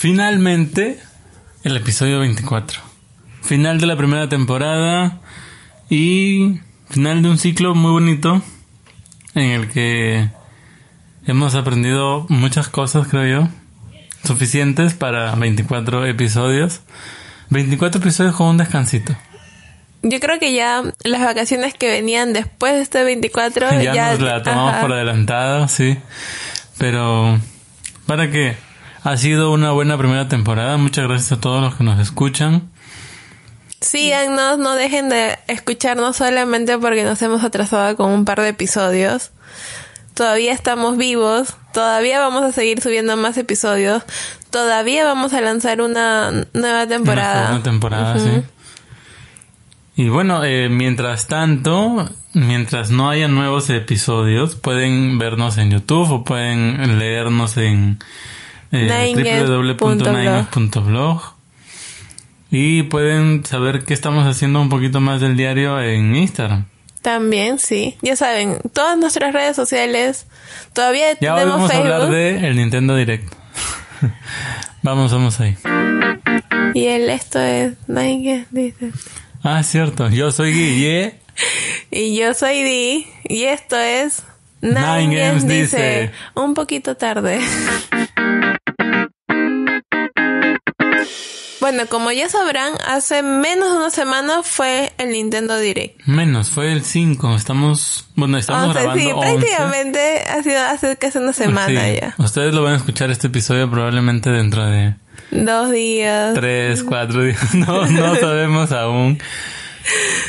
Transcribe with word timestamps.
Finalmente, 0.00 0.98
el 1.62 1.76
episodio 1.76 2.20
24. 2.20 2.80
Final 3.42 3.78
de 3.78 3.86
la 3.86 3.98
primera 3.98 4.30
temporada 4.30 5.20
y 5.90 6.58
final 6.88 7.22
de 7.22 7.28
un 7.28 7.36
ciclo 7.36 7.74
muy 7.74 7.90
bonito 7.90 8.40
en 9.34 9.50
el 9.50 9.68
que 9.68 10.30
hemos 11.26 11.54
aprendido 11.54 12.24
muchas 12.30 12.68
cosas, 12.68 13.08
creo 13.08 13.42
yo, 13.42 13.48
suficientes 14.24 14.94
para 14.94 15.34
24 15.34 16.06
episodios. 16.06 16.80
24 17.50 18.00
episodios 18.00 18.34
con 18.34 18.46
un 18.46 18.56
descansito. 18.56 19.14
Yo 20.00 20.18
creo 20.18 20.38
que 20.38 20.54
ya 20.54 20.82
las 21.04 21.20
vacaciones 21.20 21.74
que 21.74 21.90
venían 21.90 22.32
después 22.32 22.72
de 22.72 22.80
este 22.80 23.04
24 23.04 23.70
ya, 23.82 23.82
ya, 23.94 24.12
nos 24.12 24.22
la 24.22 24.42
tomamos 24.42 24.72
ajá. 24.72 24.80
por 24.80 24.94
adelantado, 24.94 25.68
sí. 25.68 25.98
Pero 26.78 27.38
para 28.06 28.30
que 28.30 28.69
ha 29.02 29.16
sido 29.16 29.52
una 29.52 29.72
buena 29.72 29.96
primera 29.98 30.28
temporada. 30.28 30.76
Muchas 30.76 31.06
gracias 31.08 31.32
a 31.32 31.40
todos 31.40 31.62
los 31.62 31.74
que 31.74 31.84
nos 31.84 31.98
escuchan. 32.00 32.70
Síganos, 33.80 34.58
no 34.58 34.74
dejen 34.74 35.08
de 35.08 35.38
escucharnos 35.48 36.16
solamente 36.16 36.78
porque 36.78 37.02
nos 37.02 37.20
hemos 37.22 37.42
atrasado 37.44 37.96
con 37.96 38.10
un 38.10 38.24
par 38.24 38.40
de 38.40 38.50
episodios. 38.50 39.30
Todavía 40.14 40.52
estamos 40.52 40.98
vivos, 40.98 41.54
todavía 41.72 42.20
vamos 42.20 42.42
a 42.42 42.52
seguir 42.52 42.82
subiendo 42.82 43.16
más 43.16 43.38
episodios, 43.38 44.02
todavía 44.50 45.04
vamos 45.04 45.32
a 45.32 45.40
lanzar 45.40 45.80
una 45.80 46.30
nueva 46.52 46.86
temporada. 46.86 47.32
Una 47.32 47.46
segunda 47.46 47.70
temporada, 47.70 48.18
sí. 48.18 48.42
Y 49.96 50.08
bueno, 50.08 50.44
eh, 50.44 50.68
mientras 50.68 51.26
tanto, 51.26 52.10
mientras 52.34 52.90
no 52.90 53.08
haya 53.08 53.28
nuevos 53.28 53.70
episodios, 53.70 54.56
pueden 54.56 55.18
vernos 55.18 55.56
en 55.56 55.70
YouTube 55.70 56.10
o 56.10 56.24
pueden 56.24 56.98
leernos 56.98 57.56
en 57.56 57.98
eh, 58.72 59.14
y 62.50 62.82
pueden 62.84 63.44
saber 63.44 63.84
qué 63.84 63.94
estamos 63.94 64.26
haciendo 64.26 64.60
un 64.60 64.68
poquito 64.68 65.00
más 65.00 65.20
del 65.20 65.36
diario 65.36 65.80
en 65.80 66.14
Instagram. 66.16 66.66
También, 67.02 67.58
sí. 67.58 67.96
Ya 68.02 68.16
saben, 68.16 68.58
todas 68.72 68.98
nuestras 68.98 69.32
redes 69.32 69.56
sociales, 69.56 70.26
todavía 70.72 71.18
Ya 71.20 71.34
hoy 71.34 71.40
tenemos 71.40 71.60
vamos 71.60 71.70
a 71.70 71.74
Facebook. 71.74 71.92
hablar 71.92 72.10
de 72.10 72.48
el 72.48 72.56
Nintendo 72.56 72.96
Direct. 72.96 73.32
vamos, 74.82 75.12
vamos 75.12 75.40
ahí. 75.40 75.56
Y 76.74 76.86
el 76.86 77.08
esto 77.08 77.40
es 77.40 77.74
Nike, 77.88 78.46
dice. 78.50 78.90
Ah, 79.42 79.62
cierto. 79.62 80.10
Yo 80.10 80.30
soy 80.30 80.52
Guille. 80.52 81.14
Y 81.90 82.16
yo 82.16 82.34
soy 82.34 82.62
Di, 82.62 83.06
y 83.24 83.44
esto 83.44 83.76
es 83.76 84.22
Nine 84.60 84.74
Nine 84.74 85.16
Games 85.16 85.44
Games 85.44 85.48
dice. 85.48 85.60
dice, 85.76 86.10
un 86.34 86.54
poquito 86.54 86.96
tarde. 86.96 87.40
Bueno, 91.70 91.88
como 91.88 92.10
ya 92.10 92.28
sabrán, 92.28 92.72
hace 92.84 93.22
menos 93.22 93.70
de 93.70 93.76
una 93.76 93.90
semana 93.90 94.42
fue 94.42 94.92
el 94.98 95.10
Nintendo 95.10 95.56
Direct. 95.56 96.04
Menos, 96.04 96.50
fue 96.50 96.72
el 96.72 96.82
5. 96.82 97.36
Estamos, 97.36 98.08
bueno, 98.16 98.38
estamos 98.38 98.74
11, 98.76 98.80
grabando 98.80 99.00
sí, 99.04 99.12
11. 99.12 99.30
prácticamente 99.36 100.22
ha 100.28 100.42
sido 100.42 100.60
hace 100.62 100.96
casi 100.96 101.18
una 101.18 101.32
semana 101.32 101.68
Sí. 101.86 101.94
ya. 102.00 102.14
Ustedes 102.18 102.52
lo 102.54 102.64
van 102.64 102.72
a 102.72 102.76
escuchar 102.78 103.12
este 103.12 103.28
episodio 103.28 103.70
probablemente 103.70 104.30
dentro 104.30 104.66
de 104.66 104.94
Dos 105.30 105.70
días. 105.70 106.34
3, 106.34 106.82
4 106.82 107.22
días. 107.22 107.54
No, 107.54 107.86
no 107.86 108.16
sabemos 108.20 108.72
aún. 108.72 109.20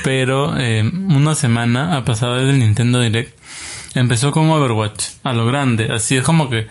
Pero 0.04 0.56
eh, 0.60 0.84
una 0.84 1.34
semana 1.34 1.98
ha 1.98 2.06
pasado 2.06 2.36
desde 2.36 2.52
el 2.52 2.60
Nintendo 2.60 3.00
Direct. 3.00 3.36
Empezó 3.96 4.32
con 4.32 4.48
Overwatch, 4.52 5.06
a 5.24 5.34
lo 5.34 5.48
grande. 5.48 5.90
Así 5.92 6.16
es 6.18 6.24
como 6.24 6.52
que 6.52 6.68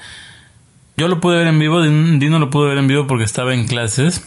yo 0.96 1.08
lo 1.08 1.20
pude 1.20 1.38
ver 1.38 1.48
en 1.48 1.58
vivo, 1.58 1.82
Din- 1.82 2.20
Dino 2.20 2.38
lo 2.38 2.50
pude 2.50 2.68
ver 2.68 2.78
en 2.78 2.86
vivo 2.86 3.08
porque 3.08 3.24
estaba 3.24 3.52
en 3.52 3.66
clases. 3.66 4.22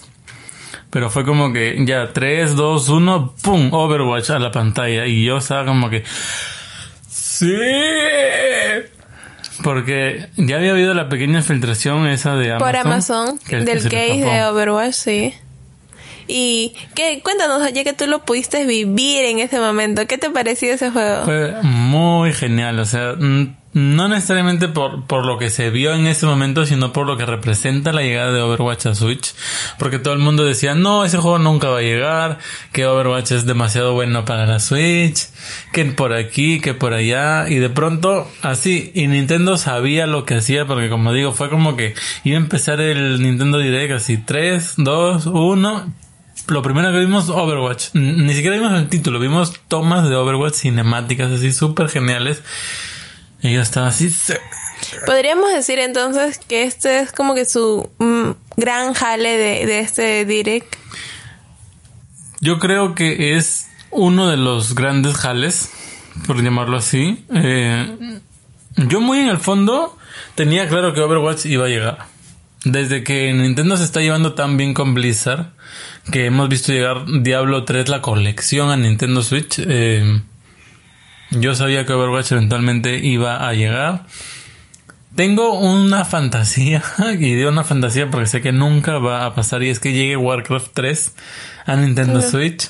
Pero 0.94 1.10
fue 1.10 1.26
como 1.26 1.52
que 1.52 1.76
ya 1.86 2.14
3, 2.14 2.56
2, 2.56 2.88
1, 2.90 3.34
¡pum! 3.42 3.70
Overwatch 3.74 4.30
a 4.30 4.38
la 4.40 4.52
pantalla. 4.52 5.08
Y 5.08 5.26
yo 5.26 5.38
estaba 5.38 5.66
como 5.66 5.90
que... 5.90 6.04
¡Sí! 7.10 7.50
Porque 9.64 10.28
ya 10.38 10.58
había 10.58 10.72
habido 10.72 10.94
la 10.94 11.10
pequeña 11.10 11.42
filtración 11.42 12.08
esa 12.08 12.36
de 12.36 12.52
Amazon. 12.54 12.60
por 12.68 12.76
Amazon, 12.76 13.40
que- 13.40 13.58
del 13.62 13.82
case 13.84 14.24
de 14.24 14.46
Overwatch, 14.46 14.94
sí. 14.94 15.34
Y 16.28 16.74
¿qué? 16.96 17.22
cuéntanos, 17.24 17.62
ya 17.74 17.84
que 17.84 17.94
tú 17.94 18.08
lo 18.08 18.24
pudiste 18.24 18.66
vivir 18.66 19.26
en 19.26 19.40
ese 19.40 19.60
momento, 19.60 20.06
¿qué 20.08 20.18
te 20.18 20.30
pareció 20.30 20.74
ese 20.74 20.90
juego? 20.92 21.26
Fue 21.26 21.54
muy 21.64 22.32
genial, 22.34 22.80
o 22.80 22.86
sea, 22.86 23.14
mm, 23.18 23.56
no 23.74 24.08
necesariamente 24.08 24.68
por, 24.68 25.06
por 25.06 25.26
lo 25.26 25.38
que 25.38 25.50
se 25.50 25.70
vio 25.70 25.94
en 25.94 26.08
ese 26.08 26.26
momento, 26.26 26.66
sino 26.66 26.94
por 26.94 27.08
lo 27.08 27.18
que 27.18 27.26
representa 27.26 27.92
la 27.92 28.02
llegada 28.02 28.32
de 28.32 28.42
Overwatch 28.42 28.86
a 28.86 28.96
Switch. 28.96 29.34
Porque 29.80 30.00
todo 30.00 30.14
el 30.14 30.20
mundo 30.20 30.46
decía, 30.46 30.76
no, 30.76 31.06
ese 31.06 31.18
juego 31.18 31.40
nunca 31.40 31.70
va 31.70 31.80
a 31.80 31.82
llegar, 31.82 32.38
que 32.72 32.86
Overwatch 32.86 33.32
es 33.32 33.46
demasiado 33.46 33.94
bueno 33.94 34.26
para 34.26 34.46
la 34.46 34.60
Switch, 34.60 35.28
que 35.72 35.86
por 35.86 36.14
aquí, 36.14 36.60
que 36.60 36.74
por 36.74 36.94
allá, 36.94 37.50
y 37.50 37.56
de 37.56 37.70
pronto, 37.70 38.30
así, 38.42 38.92
y 38.94 39.08
Nintendo 39.08 39.58
sabía 39.58 40.08
lo 40.08 40.26
que 40.26 40.36
hacía, 40.36 40.66
porque 40.66 40.90
como 40.90 41.12
digo, 41.12 41.32
fue 41.32 41.50
como 41.50 41.76
que 41.76 41.96
iba 42.24 42.38
a 42.38 42.42
empezar 42.42 42.80
el 42.80 43.22
Nintendo 43.22 43.58
Direct 43.58 43.94
así, 43.94 44.18
3, 44.18 44.76
2, 44.78 45.26
1, 45.26 45.94
lo 46.48 46.62
primero 46.62 46.92
que 46.92 47.00
vimos 47.00 47.30
Overwatch. 47.30 47.94
Ni 47.94 48.34
siquiera 48.34 48.58
vimos 48.58 48.74
el 48.74 48.90
título, 48.90 49.20
vimos 49.20 49.54
tomas 49.68 50.10
de 50.10 50.16
Overwatch 50.16 50.56
cinemáticas 50.56 51.32
así 51.32 51.52
súper 51.54 51.90
geniales. 51.90 52.44
Yo 53.44 53.62
estaba 53.62 53.88
así. 53.88 54.10
Podríamos 55.06 55.52
decir 55.52 55.80
entonces 55.80 56.40
que 56.40 56.64
este 56.64 57.00
es 57.00 57.12
como 57.12 57.36
que 57.36 57.46
su 57.46 57.90
mm, 58.00 58.32
gran 58.58 58.94
jale 58.94 59.38
de, 59.38 59.66
de 59.66 59.80
este 59.80 60.26
direct. 60.26 60.76
Yo 62.40 62.60
creo 62.60 62.96
que 62.96 63.38
es 63.38 63.70
uno 63.92 64.30
de 64.30 64.38
los 64.38 64.76
grandes 64.76 65.16
jales, 65.16 65.72
por 66.26 66.42
llamarlo 66.42 66.78
así. 66.78 67.26
Eh, 67.34 68.20
yo 68.76 69.02
muy 69.02 69.20
en 69.20 69.30
el 69.30 69.38
fondo 69.38 69.98
tenía 70.36 70.68
claro 70.68 70.94
que 70.94 71.02
Overwatch 71.02 71.46
iba 71.46 71.66
a 71.66 71.70
llegar. 71.70 72.06
Desde 72.66 73.04
que 73.04 73.34
Nintendo 73.34 73.76
se 73.78 73.84
está 73.84 74.00
llevando 74.00 74.34
tan 74.34 74.58
bien 74.58 74.74
con 74.74 74.94
Blizzard, 74.94 75.52
que 76.12 76.26
hemos 76.26 76.48
visto 76.50 76.72
llegar 76.72 77.06
Diablo 77.22 77.66
3, 77.66 77.90
la 77.90 78.02
colección 78.02 78.72
a 78.72 78.78
Nintendo 78.78 79.22
Switch, 79.22 79.60
eh, 79.60 80.22
yo 81.40 81.56
sabía 81.56 81.86
que 81.86 81.94
Overwatch 81.94 82.32
eventualmente 82.32 82.98
iba 82.98 83.48
a 83.48 83.54
llegar. 83.54 84.06
Tengo 85.16 85.60
una 85.60 86.06
fantasía, 86.06 86.82
y 87.20 87.36
digo 87.36 87.50
una 87.50 87.64
fantasía 87.64 88.10
porque 88.10 88.28
sé 88.28 88.42
que 88.42 88.52
nunca 88.52 88.98
va 88.98 89.26
a 89.26 89.36
pasar, 89.36 89.64
y 89.64 89.70
es 89.70 89.80
que 89.80 89.94
llegue 89.94 90.18
Warcraft 90.18 90.72
3 90.74 91.16
a 91.66 91.76
Nintendo 91.76 92.22
Switch. 92.22 92.70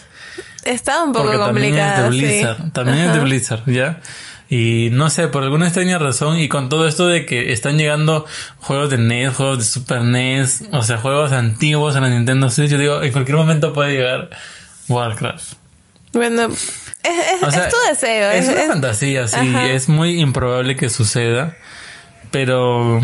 Está 0.66 1.04
un 1.04 1.14
poco 1.14 1.26
Porque 1.26 1.40
también 1.40 1.76
es 1.76 1.98
de 1.98 2.12
sí. 2.12 2.18
Blizzard, 2.18 2.72
también 2.72 2.98
es 3.00 3.14
de. 3.14 3.20
Blizzard, 3.20 3.64
¿ya? 3.70 4.02
Y 4.50 4.90
no 4.92 5.10
sé, 5.10 5.30
por 5.30 5.44
alguna 5.44 5.66
extraña 5.66 5.98
razón, 5.98 6.38
y 6.38 6.48
con 6.48 6.70
todo 6.70 6.88
esto 6.88 7.08
de 7.08 7.26
que 7.26 7.54
están 7.54 7.78
llegando 7.78 8.26
juegos 8.60 8.90
de 8.90 8.98
NES, 8.98 9.36
juegos 9.36 9.60
de 9.60 9.64
Super 9.64 10.02
NES, 10.02 10.66
o 10.72 10.84
sea, 10.84 10.98
juegos 10.98 11.32
antiguos 11.32 11.96
a 11.96 12.02
la 12.02 12.10
Nintendo 12.10 12.50
Switch, 12.50 12.70
yo 12.70 12.78
digo, 12.78 13.02
en 13.02 13.12
cualquier 13.12 13.38
momento 13.38 13.74
puede 13.74 13.94
llegar 13.94 14.30
Warcraft. 14.90 15.54
Bueno, 16.14 16.50
es, 17.04 17.44
O 17.44 17.52
sea, 17.52 17.68
es 17.68 17.74
tu 17.74 17.80
deseo. 17.90 18.32
Es 18.32 18.46
es- 18.46 18.50
una 18.52 18.62
es- 18.62 18.68
fantasía, 18.68 19.28
sí, 19.28 19.36
Ajá. 19.38 19.70
es 19.72 19.90
muy 19.90 20.20
improbable 20.22 20.76
que 20.76 20.90
suceda, 20.90 21.56
pero 22.32 23.02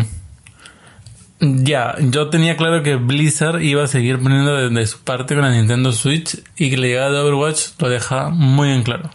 ya, 1.40 1.94
yo 2.00 2.28
tenía 2.28 2.56
claro 2.56 2.82
que 2.82 2.96
Blizzard 2.96 3.62
iba 3.62 3.82
a 3.84 3.86
seguir 3.86 4.18
poniendo 4.22 4.54
de, 4.54 4.68
de 4.68 4.86
su 4.86 5.00
parte 5.00 5.34
con 5.34 5.42
la 5.44 5.50
Nintendo 5.50 5.92
Switch 5.92 6.38
y 6.56 6.68
que 6.70 6.76
la 6.76 6.86
llegada 6.86 7.10
de 7.12 7.18
Overwatch 7.20 7.60
lo 7.78 7.88
deja 7.88 8.28
muy 8.28 8.70
en 8.72 8.82
claro. 8.82 9.10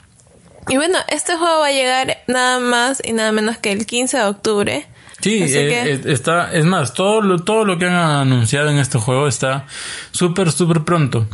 Y 0.68 0.78
bueno, 0.78 0.98
este 1.10 1.38
juego 1.38 1.60
va 1.60 1.68
a 1.68 1.72
llegar 1.72 2.18
nada 2.28 2.60
más 2.60 3.00
y 3.06 3.14
nada 3.14 3.32
menos 3.32 3.58
que 3.60 3.72
el 3.72 3.86
15 3.86 4.18
de 4.18 4.24
octubre. 4.24 4.88
Sí, 5.22 5.44
eh, 5.44 5.48
que- 5.48 5.94
eh, 5.94 6.02
está, 6.14 6.52
es 6.54 6.66
más, 6.66 6.94
todo 6.96 7.22
lo, 7.22 7.40
todo 7.44 7.64
lo 7.66 7.78
que 7.78 7.86
han 7.86 7.94
anunciado 7.94 8.70
en 8.70 8.80
este 8.80 8.98
juego 8.98 9.28
está 9.28 9.68
súper, 10.12 10.52
súper 10.52 10.82
pronto. 10.84 11.28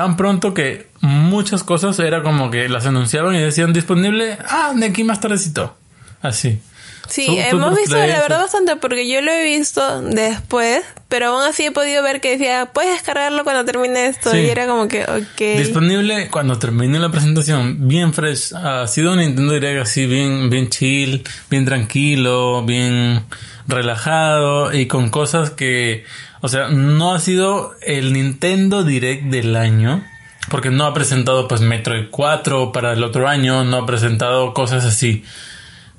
Tan 0.00 0.16
pronto 0.16 0.54
que 0.54 0.86
muchas 1.02 1.62
cosas 1.62 1.98
era 1.98 2.22
como 2.22 2.50
que 2.50 2.70
las 2.70 2.86
anunciaban 2.86 3.34
y 3.34 3.38
decían 3.38 3.74
disponible, 3.74 4.38
ah, 4.48 4.72
de 4.74 4.86
aquí 4.86 5.04
más 5.04 5.20
tardecito. 5.20 5.76
Así. 6.22 6.58
Sí, 7.06 7.26
hemos 7.38 7.76
visto 7.76 7.98
la 7.98 8.06
verdad 8.06 8.40
bastante 8.40 8.76
porque 8.76 9.06
yo 9.06 9.20
lo 9.20 9.30
he 9.30 9.44
visto 9.44 10.00
después, 10.00 10.80
pero 11.10 11.26
aún 11.26 11.42
así 11.42 11.66
he 11.66 11.70
podido 11.70 12.02
ver 12.02 12.22
que 12.22 12.30
decía, 12.30 12.70
puedes 12.72 12.92
descargarlo 12.92 13.44
cuando 13.44 13.66
termine 13.66 14.06
esto. 14.06 14.30
Sí. 14.30 14.38
Y 14.38 14.48
era 14.48 14.66
como 14.66 14.88
que, 14.88 15.02
ok. 15.02 15.58
Disponible 15.58 16.30
cuando 16.30 16.58
termine 16.58 16.98
la 16.98 17.10
presentación, 17.10 17.86
bien 17.86 18.14
fresh. 18.14 18.54
Ha 18.54 18.86
sido 18.86 19.12
un 19.12 19.18
Nintendo 19.18 19.52
Direct 19.52 19.82
así, 19.82 20.06
bien, 20.06 20.48
bien 20.48 20.70
chill, 20.70 21.24
bien 21.50 21.66
tranquilo, 21.66 22.64
bien 22.64 23.22
relajado 23.68 24.72
y 24.72 24.86
con 24.86 25.10
cosas 25.10 25.50
que, 25.50 26.06
o 26.40 26.48
sea, 26.48 26.68
no 26.68 27.14
ha 27.14 27.20
sido 27.20 27.74
el 27.82 28.12
Nintendo 28.12 28.84
Direct 28.84 29.24
del 29.24 29.56
año. 29.56 30.04
Porque 30.48 30.70
no 30.70 30.84
ha 30.84 30.94
presentado 30.94 31.46
pues 31.46 31.60
Metroid 31.60 32.06
4 32.10 32.72
para 32.72 32.94
el 32.94 33.04
otro 33.04 33.28
año, 33.28 33.62
no 33.64 33.76
ha 33.76 33.86
presentado 33.86 34.54
cosas 34.54 34.84
así. 34.84 35.22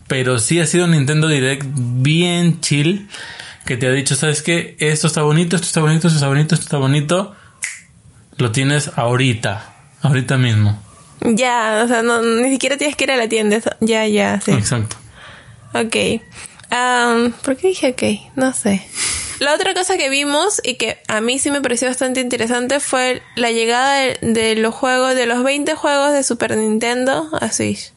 Pero 0.07 0.39
sí 0.39 0.59
ha 0.59 0.65
sido 0.65 0.85
un 0.85 0.91
Nintendo 0.91 1.27
Direct 1.27 1.65
bien 1.65 2.59
chill 2.59 3.07
que 3.65 3.77
te 3.77 3.87
ha 3.87 3.91
dicho, 3.91 4.15
¿sabes 4.15 4.41
qué? 4.41 4.75
Esto 4.79 5.07
está 5.07 5.21
bonito, 5.21 5.55
esto 5.55 5.67
está 5.67 5.81
bonito, 5.81 6.07
esto 6.07 6.17
está 6.17 6.27
bonito, 6.27 6.55
esto 6.55 6.65
está 6.65 6.77
bonito. 6.77 7.35
Lo 8.37 8.51
tienes 8.51 8.91
ahorita, 8.95 9.73
ahorita 10.01 10.37
mismo. 10.37 10.81
Ya, 11.21 11.81
o 11.85 11.87
sea, 11.87 12.01
no, 12.01 12.21
ni 12.21 12.49
siquiera 12.49 12.77
tienes 12.77 12.95
que 12.95 13.03
ir 13.03 13.11
a 13.11 13.17
la 13.17 13.29
tienda. 13.29 13.59
Ya, 13.79 14.07
ya, 14.07 14.41
sí. 14.41 14.51
Exacto. 14.51 14.97
Ok. 15.73 16.21
Am, 16.71 17.31
¿Por 17.43 17.55
qué 17.57 17.67
dije 17.67 17.91
ok? 17.91 18.35
No 18.35 18.51
sé. 18.53 18.85
La 19.41 19.55
otra 19.55 19.73
cosa 19.73 19.97
que 19.97 20.07
vimos 20.09 20.61
y 20.63 20.75
que 20.75 20.99
a 21.07 21.19
mí 21.19 21.39
sí 21.39 21.49
me 21.49 21.61
pareció 21.61 21.87
bastante 21.87 22.21
interesante 22.21 22.79
fue 22.79 23.23
la 23.35 23.49
llegada 23.51 23.95
de, 23.95 24.17
de 24.21 24.55
los 24.55 24.73
juegos, 24.75 25.15
de 25.15 25.25
los 25.25 25.43
20 25.43 25.73
juegos 25.73 26.13
de 26.13 26.21
Super 26.21 26.55
Nintendo 26.55 27.27
a 27.39 27.51
Switch. 27.51 27.91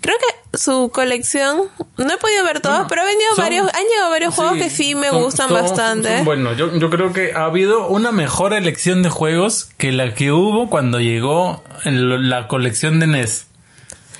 Creo 0.00 0.16
que 0.18 0.58
su 0.58 0.90
colección, 0.92 1.62
no 1.96 2.12
he 2.12 2.16
podido 2.18 2.42
ver 2.44 2.60
todos, 2.60 2.74
Bueno, 2.78 2.88
pero 2.88 3.02
han 3.02 3.06
venido 3.08 3.28
son- 3.36 3.44
varios, 3.44 3.68
han 3.74 3.84
llegado 3.84 4.10
varios 4.10 4.34
juegos 4.34 4.56
que 4.56 4.68
sí 4.70 4.94
me 4.96 5.08
son- 5.10 5.22
gustan 5.22 5.48
son- 5.50 5.62
bastante. 5.62 6.22
bueno, 6.24 6.52
yo, 6.54 6.76
yo 6.76 6.90
creo 6.90 7.12
que 7.12 7.32
ha 7.32 7.44
habido 7.44 7.86
una 7.88 8.10
mejor 8.10 8.52
elección 8.52 9.02
de 9.04 9.08
juegos 9.08 9.68
que 9.78 9.92
la 9.92 10.14
que 10.14 10.32
hubo 10.32 10.68
cuando 10.68 10.98
llegó 11.00 11.62
la 11.84 12.48
colección 12.48 12.98
de 13.00 13.06
NES. 13.06 13.46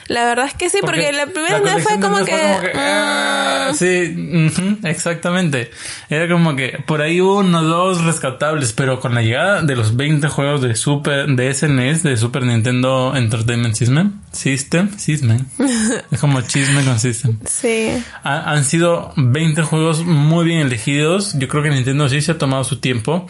La 0.09 0.25
verdad 0.25 0.47
es 0.47 0.55
que 0.55 0.71
sí, 0.71 0.79
porque, 0.81 1.13
la 1.13 1.27
primera 1.27 1.59
vez 1.61 1.83
fue 1.83 1.99
como 2.01 2.19
que... 2.19 2.31
fue 2.33 2.73
ah, 2.77 3.71
mm, 3.73 3.75
sí, 3.75 4.79
exactamente. 4.85 5.71
Era 6.09 6.29
como 6.29 6.55
que 6.55 6.79
por 6.87 7.03
ahí 7.03 7.21
hubo 7.21 7.39
uno 7.39 7.63
dos 7.63 8.05
rescatables, 8.05 8.73
pero 8.73 9.01
con 9.01 9.15
la 9.15 9.23
llegada 9.23 9.63
de 9.63 9.75
los 9.75 9.97
20 9.97 10.29
juegos 10.29 10.63
de 10.63 10.75
Super, 10.77 11.27
de 11.27 11.53
SNES, 11.53 12.03
de 12.05 12.17
Super 12.17 12.43
Nintendo 12.45 13.15
Entertainment 13.17 13.75
System, 13.75 14.21
System, 14.33 14.97
System, 14.97 15.45
es 16.11 16.21
como 16.21 16.41
chisme 16.43 16.85
con 16.85 16.99
System. 17.01 17.39
sí. 17.45 17.89
Ha- 18.23 18.53
han 18.53 18.65
sido 18.65 19.13
20 19.17 19.63
juegos 19.63 20.05
muy 20.05 20.45
bien 20.45 20.61
elegidos. 20.61 21.35
Yo 21.39 21.49
creo 21.49 21.63
que 21.63 21.71
Nintendo 21.71 22.09
sí 22.09 22.21
se 22.23 22.33
ha 22.33 22.39
tomado 22.39 22.63
su 22.65 22.79
tiempo 22.79 23.27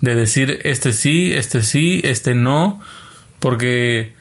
de 0.00 0.14
decir 0.14 0.60
este 0.64 0.92
sí, 0.92 1.32
este 1.34 1.62
sí, 1.62 2.00
este 2.04 2.34
no, 2.34 2.80
porque 3.38 4.18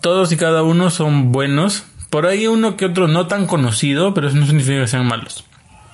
todos 0.00 0.32
y 0.32 0.36
cada 0.36 0.62
uno 0.62 0.90
son 0.90 1.32
buenos. 1.32 1.84
Por 2.10 2.26
ahí 2.26 2.46
uno 2.46 2.76
que 2.76 2.86
otro 2.86 3.08
no 3.08 3.26
tan 3.26 3.46
conocido, 3.46 4.14
pero 4.14 4.28
eso 4.28 4.36
no 4.36 4.46
significa 4.46 4.80
que 4.80 4.88
sean 4.88 5.06
malos. 5.06 5.44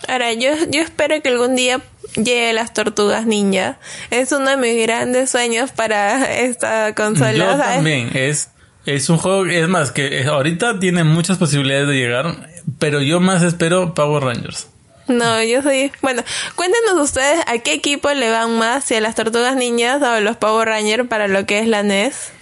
Ahora, 0.07 0.33
yo, 0.33 0.51
yo 0.71 0.81
espero 0.81 1.21
que 1.23 1.29
algún 1.29 1.57
día 1.57 1.81
llegue 2.15 2.53
las 2.53 2.73
tortugas 2.73 3.27
ninja. 3.27 3.79
Es 4.11 4.33
uno 4.33 4.51
de 4.51 4.57
mis 4.57 4.81
grandes 4.83 5.31
sueños 5.31 5.73
para 5.73 6.33
esta 6.41 6.95
consola. 6.95 7.33
Yo 7.33 7.45
¿sabes? 7.45 7.77
también, 7.77 8.11
es, 8.15 8.51
es 8.87 9.09
un 9.09 9.19
juego, 9.19 9.47
es 9.47 9.69
más, 9.69 9.93
que 9.93 10.25
ahorita 10.25 10.79
tiene 10.79 11.05
muchas 11.05 11.39
posibilidades 11.39 11.89
de 11.89 11.95
llegar, 11.95 12.49
pero 12.79 13.03
yo 13.03 13.21
más 13.21 13.43
espero 13.43 13.95
Power 13.95 14.23
Rangers. 14.25 14.69
No, 15.09 15.43
yo 15.43 15.63
soy... 15.63 15.91
Bueno, 16.03 16.23
cuéntenos 16.55 16.99
ustedes 17.03 17.41
a 17.47 17.59
qué 17.59 17.73
equipo 17.73 18.11
le 18.13 18.31
van 18.31 18.59
más, 18.59 18.85
si 18.85 18.95
a 18.95 19.01
las 19.01 19.15
tortugas 19.15 19.57
ninjas 19.57 20.03
o 20.03 20.07
a 20.07 20.21
los 20.21 20.37
Power 20.37 20.69
Rangers 20.69 21.09
para 21.09 21.29
lo 21.29 21.47
que 21.47 21.61
es 21.61 21.67
la 21.67 21.83
NES. 21.83 22.33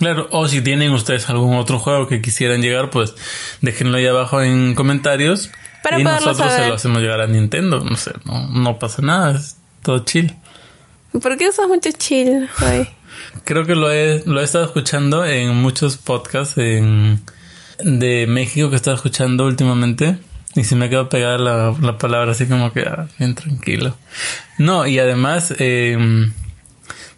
Claro, 0.00 0.28
o 0.30 0.48
si 0.48 0.62
tienen 0.62 0.92
ustedes 0.92 1.28
algún 1.28 1.56
otro 1.56 1.78
juego 1.78 2.08
que 2.08 2.22
quisieran 2.22 2.62
llegar, 2.62 2.88
pues 2.88 3.14
déjenlo 3.60 3.98
ahí 3.98 4.06
abajo 4.06 4.40
en 4.40 4.74
comentarios. 4.74 5.50
Para 5.82 6.00
y 6.00 6.04
nosotros 6.04 6.50
se 6.54 6.68
lo 6.68 6.74
hacemos 6.74 7.02
llegar 7.02 7.20
a 7.20 7.26
Nintendo. 7.26 7.84
No 7.84 7.96
sé, 7.96 8.12
no, 8.24 8.48
no 8.48 8.78
pasa 8.78 9.02
nada, 9.02 9.36
es 9.36 9.58
todo 9.82 9.98
chill. 10.06 10.34
¿Por 11.12 11.36
qué 11.36 11.50
usas 11.50 11.68
mucho 11.68 11.90
chill 11.92 12.48
hoy? 12.62 12.88
Creo 13.44 13.66
que 13.66 13.74
lo 13.74 13.92
he, 13.92 14.22
lo 14.24 14.40
he 14.40 14.44
estado 14.44 14.64
escuchando 14.64 15.26
en 15.26 15.54
muchos 15.56 15.98
podcasts 15.98 16.56
en, 16.56 17.20
de 17.80 18.26
México 18.26 18.70
que 18.70 18.76
he 18.76 18.78
estado 18.78 18.96
escuchando 18.96 19.44
últimamente. 19.44 20.16
Y 20.54 20.64
se 20.64 20.76
me 20.76 20.86
ha 20.86 20.88
quedado 20.88 21.10
pegada 21.10 21.36
la, 21.36 21.76
la 21.78 21.98
palabra 21.98 22.32
así 22.32 22.46
como 22.46 22.72
que 22.72 22.80
ah, 22.80 23.06
bien 23.18 23.34
tranquilo. 23.34 23.94
No, 24.56 24.86
y 24.86 24.98
además 24.98 25.54
eh, 25.58 26.30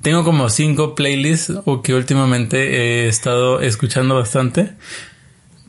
tengo 0.02 0.24
como 0.24 0.48
cinco 0.50 0.94
playlists 0.94 1.52
o 1.64 1.82
que 1.82 1.94
últimamente 1.94 3.04
he 3.04 3.08
estado 3.08 3.60
escuchando 3.60 4.16
bastante. 4.16 4.72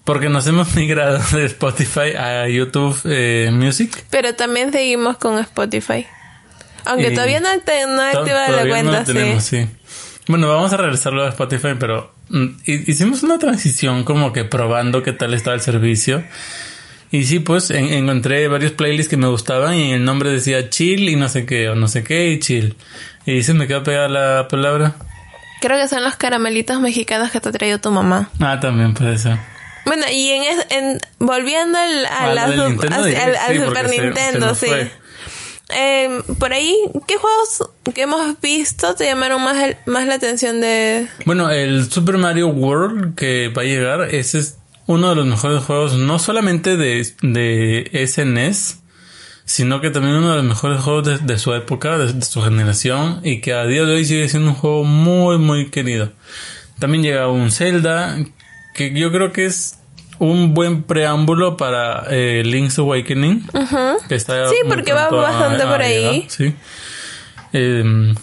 Porque 0.04 0.28
nos 0.30 0.46
hemos 0.48 0.76
migrado 0.76 1.20
de 1.32 1.46
Spotify 1.46 2.16
a 2.18 2.48
YouTube 2.50 3.00
eh, 3.06 3.50
Music. 3.54 4.04
Pero 4.10 4.36
también 4.36 4.72
seguimos 4.74 5.18
con 5.18 5.40
Spotify. 5.40 6.06
Aunque 6.86 7.12
Y- 7.12 7.14
todavía 7.14 7.40
no, 7.40 7.48
te, 7.64 7.88
no 7.88 8.02
activado 8.02 8.56
la 8.58 8.64
no 8.66 8.70
cuenta, 8.70 9.04
tenemos, 9.06 9.44
sí. 9.44 9.64
sí. 9.64 9.70
Bueno, 10.28 10.50
vamos 10.50 10.74
a 10.74 10.78
regresarlo 10.78 11.24
a 11.24 11.30
Spotify, 11.30 11.76
pero 11.80 12.14
mm, 12.30 12.46
hi- 12.66 12.84
hicimos 12.88 13.24
una 13.24 13.40
transición 13.40 14.04
como 14.04 14.34
que 14.34 14.44
probando 14.44 15.04
qué 15.04 15.14
tal 15.14 15.34
estaba 15.34 15.56
el 15.56 15.62
servicio. 15.62 16.24
Y 17.14 17.26
sí, 17.26 17.38
pues 17.40 17.70
en- 17.70 17.94
encontré 17.94 18.48
varios 18.48 18.72
playlists 18.72 19.08
que 19.08 19.18
me 19.18 19.28
gustaban 19.28 19.76
y 19.76 19.94
el 19.94 20.04
nombre 20.04 20.32
decía 20.32 20.70
chill 20.72 21.08
y 21.10 21.16
no 21.16 21.30
sé 21.30 21.46
qué, 21.46 21.70
o 21.70 21.76
no 21.76 21.88
sé 21.88 22.04
qué 22.04 22.32
y 22.32 22.40
chill. 22.40 22.76
Y 23.28 23.44
se 23.44 23.54
me 23.54 23.68
quedó 23.68 23.84
pegada 23.84 24.10
la 24.10 24.48
palabra. 24.48 24.96
Creo 25.62 25.78
que 25.80 25.88
son 25.88 26.04
los 26.04 26.16
caramelitos 26.16 26.82
mexicanos 26.82 27.30
que 27.30 27.40
te 27.40 27.50
ha 27.50 27.52
traído 27.52 27.80
tu 27.80 27.92
mamá. 27.92 28.30
Ah, 28.40 28.60
también 28.60 28.96
puede 28.96 29.18
ser. 29.20 29.38
Bueno, 29.86 30.06
y 30.12 30.30
en, 30.32 30.44
es- 30.44 30.66
en 30.72 31.00
volviendo 31.20 31.78
al, 31.78 32.06
al- 32.08 32.54
sí, 32.56 33.60
Super 33.64 33.90
se- 33.90 34.02
Nintendo, 34.02 34.56
sí. 34.56 34.68
Eh, 35.76 36.22
por 36.40 36.52
ahí, 36.54 36.76
¿qué 37.08 37.16
juegos 37.18 37.70
que 37.94 38.02
hemos 38.02 38.40
visto 38.42 38.96
te 38.96 39.06
llamaron 39.06 39.42
más, 39.44 39.62
el- 39.64 39.78
más 39.86 40.06
la 40.08 40.16
atención 40.16 40.62
de... 40.62 41.08
Bueno, 41.26 41.50
el 41.52 41.90
Super 41.92 42.18
Mario 42.18 42.48
World 42.48 43.16
que 43.16 43.48
va 43.50 43.62
a 43.62 43.66
llegar, 43.66 44.02
ese 44.14 44.40
es 44.40 44.58
uno 44.88 45.10
de 45.10 45.16
los 45.16 45.26
mejores 45.26 45.64
juegos, 45.64 45.94
no 45.98 46.20
solamente 46.20 46.78
de, 46.78 47.08
de 47.22 48.06
SNES, 48.08 48.80
sino 49.46 49.82
que 49.82 49.90
también 49.90 50.16
uno 50.16 50.30
de 50.32 50.38
los 50.38 50.46
mejores 50.46 50.82
juegos 50.82 51.06
de, 51.06 51.18
de 51.20 51.38
su 51.38 51.54
época, 51.54 51.98
de, 51.98 52.14
de 52.14 52.22
su 52.26 52.42
generación, 52.42 53.20
y 53.24 53.42
que 53.42 53.54
a 53.54 53.66
día 53.66 53.84
de 53.86 53.96
hoy 53.96 54.06
sigue 54.06 54.28
siendo 54.30 54.50
un 54.50 54.56
juego 54.56 54.84
muy, 54.84 55.38
muy 55.38 55.70
querido. 55.70 56.12
También 56.80 57.04
llega 57.04 57.28
un 57.28 57.52
Zelda, 57.52 58.18
que 58.76 58.94
yo 58.94 59.12
creo 59.12 59.32
que 59.32 59.46
es 59.46 59.80
un 60.20 60.54
buen 60.54 60.84
preámbulo 60.84 61.58
para 61.58 62.06
eh, 62.10 62.44
Link's 62.46 62.78
Awakening. 62.80 63.46
que 64.08 64.16
está 64.16 64.48
Sí, 64.50 64.56
porque 64.68 64.94
va 64.94 65.06
a- 65.06 65.10
bastante 65.12 65.64
a 65.64 65.70
por 65.70 65.82
ahí. 65.82 65.96
llegar, 66.22 66.30
sí. 66.30 66.54
Em, 67.52 68.16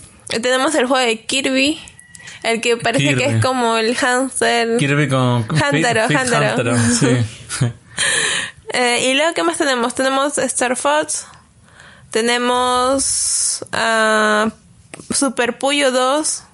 Tenemos 0.42 0.74
el 0.74 0.86
juego 0.86 1.04
de 1.06 1.24
Kirby, 1.26 1.78
el 2.42 2.60
que 2.60 2.76
parece 2.76 3.04
que 3.08 3.16
Kirby. 3.16 3.36
es 3.36 3.44
como 3.44 3.76
el 3.76 3.96
hamster. 3.96 4.76
Kirby 4.76 5.08
con... 5.08 5.46
Hantaro, 5.62 6.02
Hantaro. 6.04 6.76
Sí. 6.78 7.08
Eh, 8.72 9.10
y 9.10 9.14
luego, 9.14 9.34
¿qué 9.34 9.42
más 9.42 9.58
tenemos? 9.58 9.96
Tenemos 9.96 10.38
Star 10.38 10.76
Fox, 10.76 11.26
tenemos 12.12 13.64
ah, 13.72 14.50
Super 15.12 15.58
Puyo 15.58 15.90
2, 15.90 16.44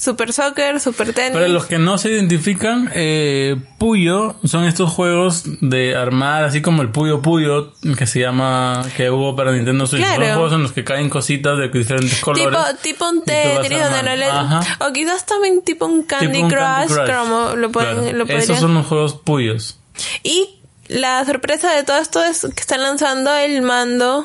Super 0.00 0.32
Soccer, 0.32 0.80
Super 0.80 1.12
Tennis. 1.12 1.32
Para 1.34 1.48
los 1.48 1.66
que 1.66 1.78
no 1.78 1.98
se 1.98 2.08
identifican, 2.10 2.90
eh, 2.94 3.56
Puyo 3.76 4.34
son 4.44 4.64
estos 4.64 4.90
juegos 4.90 5.42
de 5.60 5.94
armar, 5.94 6.44
así 6.44 6.62
como 6.62 6.80
el 6.80 6.88
Puyo 6.88 7.20
Puyo, 7.20 7.74
que 7.98 8.06
se 8.06 8.20
llama, 8.20 8.82
que 8.96 9.10
hubo 9.10 9.36
para 9.36 9.52
Nintendo 9.52 9.86
Switch. 9.86 10.02
Claro. 10.02 10.24
Son 10.24 10.32
juegos 10.34 10.52
en 10.54 10.62
los 10.62 10.72
que 10.72 10.84
caen 10.84 11.10
cositas 11.10 11.58
de 11.58 11.68
diferentes 11.68 12.18
colores. 12.20 12.48
Tipo, 12.48 12.78
tipo 12.82 13.08
un 13.10 13.22
Tetris 13.24 13.78
donde 13.78 14.16
no. 14.16 14.60
O 14.88 14.92
quizás 14.92 15.26
también 15.26 15.62
tipo 15.62 15.84
un 15.84 16.04
Candy, 16.04 16.28
Tipo 16.28 16.44
un 16.44 16.50
Crush, 16.50 16.60
Candy 16.62 16.94
Crush. 16.94 17.16
como 17.18 17.56
lo 17.56 17.70
pueden... 17.70 17.94
Claro. 17.96 18.12
Lo 18.16 18.24
podrían- 18.24 18.42
Esos 18.42 18.58
son 18.58 18.72
los 18.74 18.86
juegos 18.86 19.14
Puyos. 19.22 19.78
Y 20.22 20.60
la 20.88 21.22
sorpresa 21.26 21.72
de 21.74 21.82
todo 21.84 21.98
esto 21.98 22.24
es 22.24 22.40
que 22.54 22.60
están 22.60 22.80
lanzando 22.82 23.34
el 23.36 23.60
mando... 23.60 24.24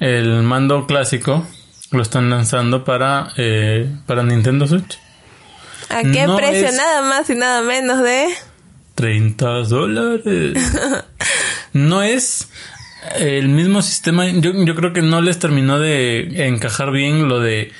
El 0.00 0.42
mando 0.42 0.86
clásico 0.86 1.44
lo 1.90 2.02
están 2.02 2.30
lanzando 2.30 2.84
para, 2.84 3.32
eh, 3.36 3.90
para 4.06 4.22
Nintendo 4.22 4.66
Switch. 4.66 4.98
¿A 5.88 6.02
qué 6.02 6.26
No 6.26 6.36
precio? 6.36 6.70
Nada 6.72 7.02
más 7.02 7.30
y 7.30 7.34
nada 7.34 7.62
menos 7.62 8.02
de... 8.02 8.28
30 8.94 9.46
dólares. 9.64 10.72
no 11.72 12.02
es 12.02 12.48
el 13.16 13.48
mismo 13.48 13.80
sistema. 13.80 14.26
Yo, 14.26 14.52
yo 14.52 14.74
creo 14.74 14.92
que 14.92 15.02
no 15.02 15.20
les 15.20 15.38
terminó 15.38 15.78
de 15.78 16.46
encajar 16.46 16.90
bien 16.90 17.28
lo 17.28 17.40
de 17.40 17.72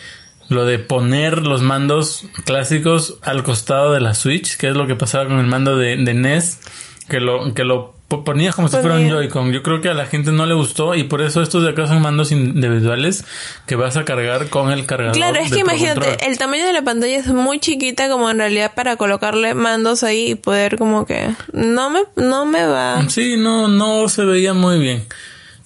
lo 0.49 0.65
de 0.65 0.79
poner 0.79 1.43
los 1.43 1.61
mandos 1.61 2.25
clásicos 2.47 3.19
al 3.23 3.43
costado 3.43 3.93
de 3.93 4.01
la 4.01 4.15
Switch, 4.15 4.57
que 4.57 4.69
es 4.69 4.77
lo 4.77 4.87
que 4.87 4.95
pasaba 4.95 5.27
con 5.27 5.39
el 5.39 5.47
mando 5.47 5.77
de, 5.77 5.97
de 5.97 6.15
NES, 6.15 6.61
que 7.09 7.21
lo 7.21 7.53
que 7.53 7.65
lo 7.65 7.98
ponías 8.09 8.55
como 8.55 8.69
si 8.69 8.77
fuera 8.79 8.97
un. 8.97 9.09
Joy-Con. 9.09 9.53
Yo 9.53 9.63
creo 9.63 9.81
que 9.81 9.89
a 9.89 9.95
la 9.95 10.07
gente 10.07 10.33
no 10.33 10.47
le 10.47 10.55
gustó 10.55 10.95
y 10.95 11.05
por 11.05 11.21
eso 11.21 11.43
estos 11.43 11.63
de 11.63 11.71
acá 11.71 11.87
son 11.87 12.01
mandos 12.01 12.33
individuales 12.33 13.25
que 13.67 13.77
vas 13.77 13.97
a 13.97 14.05
cargar 14.05 14.49
con 14.49 14.71
el 14.71 14.87
cargador. 14.87 15.15
Claro, 15.15 15.39
es 15.41 15.53
que 15.53 15.61
imagínate, 15.61 16.01
Control. 16.01 16.29
el 16.31 16.39
tamaño 16.39 16.65
de 16.65 16.73
la 16.73 16.83
pantalla 16.83 17.19
es 17.19 17.27
muy 17.27 17.61
chiquita 17.61 18.09
como 18.09 18.31
en 18.31 18.39
realidad 18.39 18.73
para 18.75 18.97
colocarle 18.97 19.55
mandos 19.55 20.03
ahí 20.03 20.31
y 20.31 20.35
poder 20.35 20.79
como 20.79 21.05
que... 21.05 21.35
No 21.53 21.91
me, 21.91 22.01
no 22.17 22.47
me 22.47 22.67
va... 22.67 23.07
Sí, 23.09 23.37
no, 23.37 23.69
no 23.69 24.09
se 24.09 24.25
veía 24.25 24.55
muy 24.55 24.79
bien. 24.79 25.05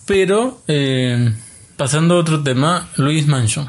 Pero, 0.06 0.60
eh, 0.66 1.32
pasando 1.76 2.16
a 2.16 2.18
otro 2.18 2.42
tema, 2.42 2.88
Luis 2.96 3.26
Mansion. 3.28 3.68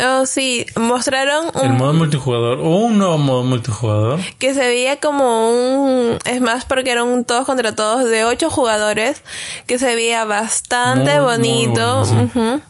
Oh, 0.00 0.26
sí, 0.26 0.64
mostraron 0.76 1.50
El 1.60 1.72
un 1.72 1.76
modo 1.78 1.92
multijugador 1.92 2.58
o 2.60 2.68
un 2.76 2.98
nuevo 2.98 3.18
modo 3.18 3.42
multijugador. 3.42 4.20
que 4.38 4.54
se 4.54 4.60
veía 4.60 5.00
como 5.00 5.50
un 5.50 6.18
es 6.24 6.40
más 6.40 6.64
porque 6.64 6.92
eran 6.92 7.08
un 7.08 7.24
todos 7.24 7.44
contra 7.46 7.74
todos 7.74 8.04
de 8.08 8.24
ocho 8.24 8.48
jugadores 8.48 9.22
que 9.66 9.78
se 9.78 9.94
veía 9.96 10.24
bastante 10.24 11.18
Muy, 11.20 11.20
muy 11.20 11.24
bonito 11.24 12.04
bueno, 12.04 12.30
sí. 12.32 12.38
Ujú. 12.38 12.60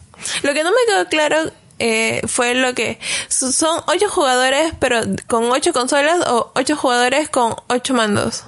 lo 0.43 0.53
que 0.53 0.63
no 0.63 0.71
me 0.71 0.77
quedó 0.87 1.05
claro 1.07 1.51
eh, 1.77 2.21
fue 2.27 2.55
lo 2.55 2.73
que 2.73 2.99
so- 3.29 3.51
son 3.51 3.79
ocho 3.87 4.09
jugadores 4.09 4.73
pero 4.79 4.99
con 5.27 5.51
ocho 5.51 5.71
consolas 5.71 6.19
o 6.27 6.51
ocho 6.55 6.75
jugadores 6.75 7.29
con 7.29 7.55
ocho 7.69 7.93
mandos 7.93 8.43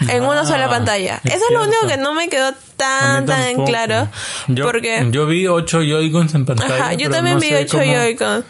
en 0.00 0.22
una 0.24 0.40
Ah, 0.40 0.46
sola 0.46 0.68
pantalla 0.68 1.20
es 1.24 1.34
eso 1.34 1.44
es 1.46 1.52
lo 1.52 1.62
único 1.62 1.78
cierto. 1.80 1.88
que 1.88 1.96
no 2.02 2.14
me 2.14 2.28
quedó 2.28 2.52
tan 2.76 3.24
tan 3.26 3.42
en 3.44 3.64
claro 3.64 4.08
Yo, 4.48 4.64
porque 4.64 5.06
yo 5.10 5.26
vi 5.26 5.46
8 5.46 5.82
Joy-Cons 5.82 6.34
en 6.34 6.44
pantalla. 6.44 6.74
Ajá, 6.74 6.92
yo 6.94 6.98
pero 7.08 7.10
también 7.12 7.36
no 7.36 7.40
vi 7.40 7.48
sé 7.48 7.62
8 7.64 7.78
cómo- 7.78 7.92
Joy-Con. 7.94 8.44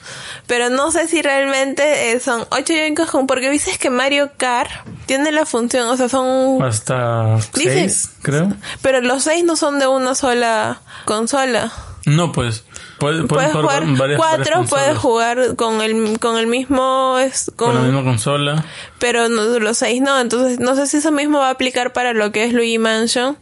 Pero 0.47 0.69
no 0.71 0.91
sé 0.91 1.07
si 1.09 1.21
realmente 1.23 2.13
eh, 2.13 2.21
son 2.21 2.47
8 2.51 2.73
Joy-Cons 2.75 3.11
con- 3.11 3.27
porque 3.27 3.51
dices 3.51 3.77
que 3.79 3.91
Mario 3.91 4.31
Kart 4.37 4.71
tiene 5.07 5.31
la 5.33 5.45
función, 5.47 5.87
o 5.89 5.97
sea, 5.97 6.09
son... 6.09 6.63
Hasta 6.63 7.37
Dice- 7.55 7.89
6, 7.89 8.11
creo. 8.23 8.53
Pero 8.83 9.01
los 9.03 9.23
6 9.25 9.45
no 9.45 9.57
son 9.57 9.79
de 9.79 9.87
una 9.87 10.15
sola 10.15 10.81
consola. 11.05 11.71
No, 12.07 12.33
pues. 12.33 12.65
Puedes, 12.99 13.27
Puedes 13.27 13.53
jugar 13.53 13.81
con 13.81 13.99
varias, 13.99 14.19
4, 14.19 14.39
varias 14.55 14.71
puedes 14.71 14.97
jugar 14.99 15.57
con 15.57 15.81
el, 15.83 16.19
con 16.21 16.39
el 16.39 16.47
mismo... 16.47 17.19
es- 17.19 17.51
Con 17.57 17.73
con, 17.73 17.75
la 17.77 17.83
misma 17.83 18.05
consola. 18.05 18.65
Pero 18.99 19.29
no- 19.29 19.59
los 19.59 19.79
6 19.79 20.01
no, 20.01 20.21
entonces 20.21 20.61
no 20.61 20.75
sé 20.77 20.87
si 20.87 20.99
eso 20.99 21.11
mismo 21.13 21.39
va 21.39 21.49
a 21.49 21.51
aplicar 21.51 21.93
para 21.93 22.13
lo 22.13 22.31
que 22.33 22.45
es 22.45 22.53
Luigi 22.53 22.79
Mansion. 22.79 23.37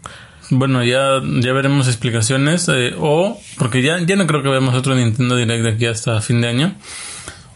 Bueno, 0.50 0.82
ya, 0.85 1.21
ya 1.40 1.52
veremos 1.52 1.87
explicaciones. 1.88 2.68
eh, 2.68 2.94
o, 2.99 3.40
porque 3.59 3.82
ya, 3.82 3.99
ya 4.00 4.16
no 4.16 4.26
creo 4.26 4.42
que 4.42 4.49
veamos 4.49 4.75
otro 4.75 4.94
Nintendo 4.94 5.37
Direct 5.37 5.62
de 5.62 5.71
aquí 5.71 5.87
hasta 5.87 6.21
fin 6.21 6.40
de 6.40 6.49
año. 6.49 6.75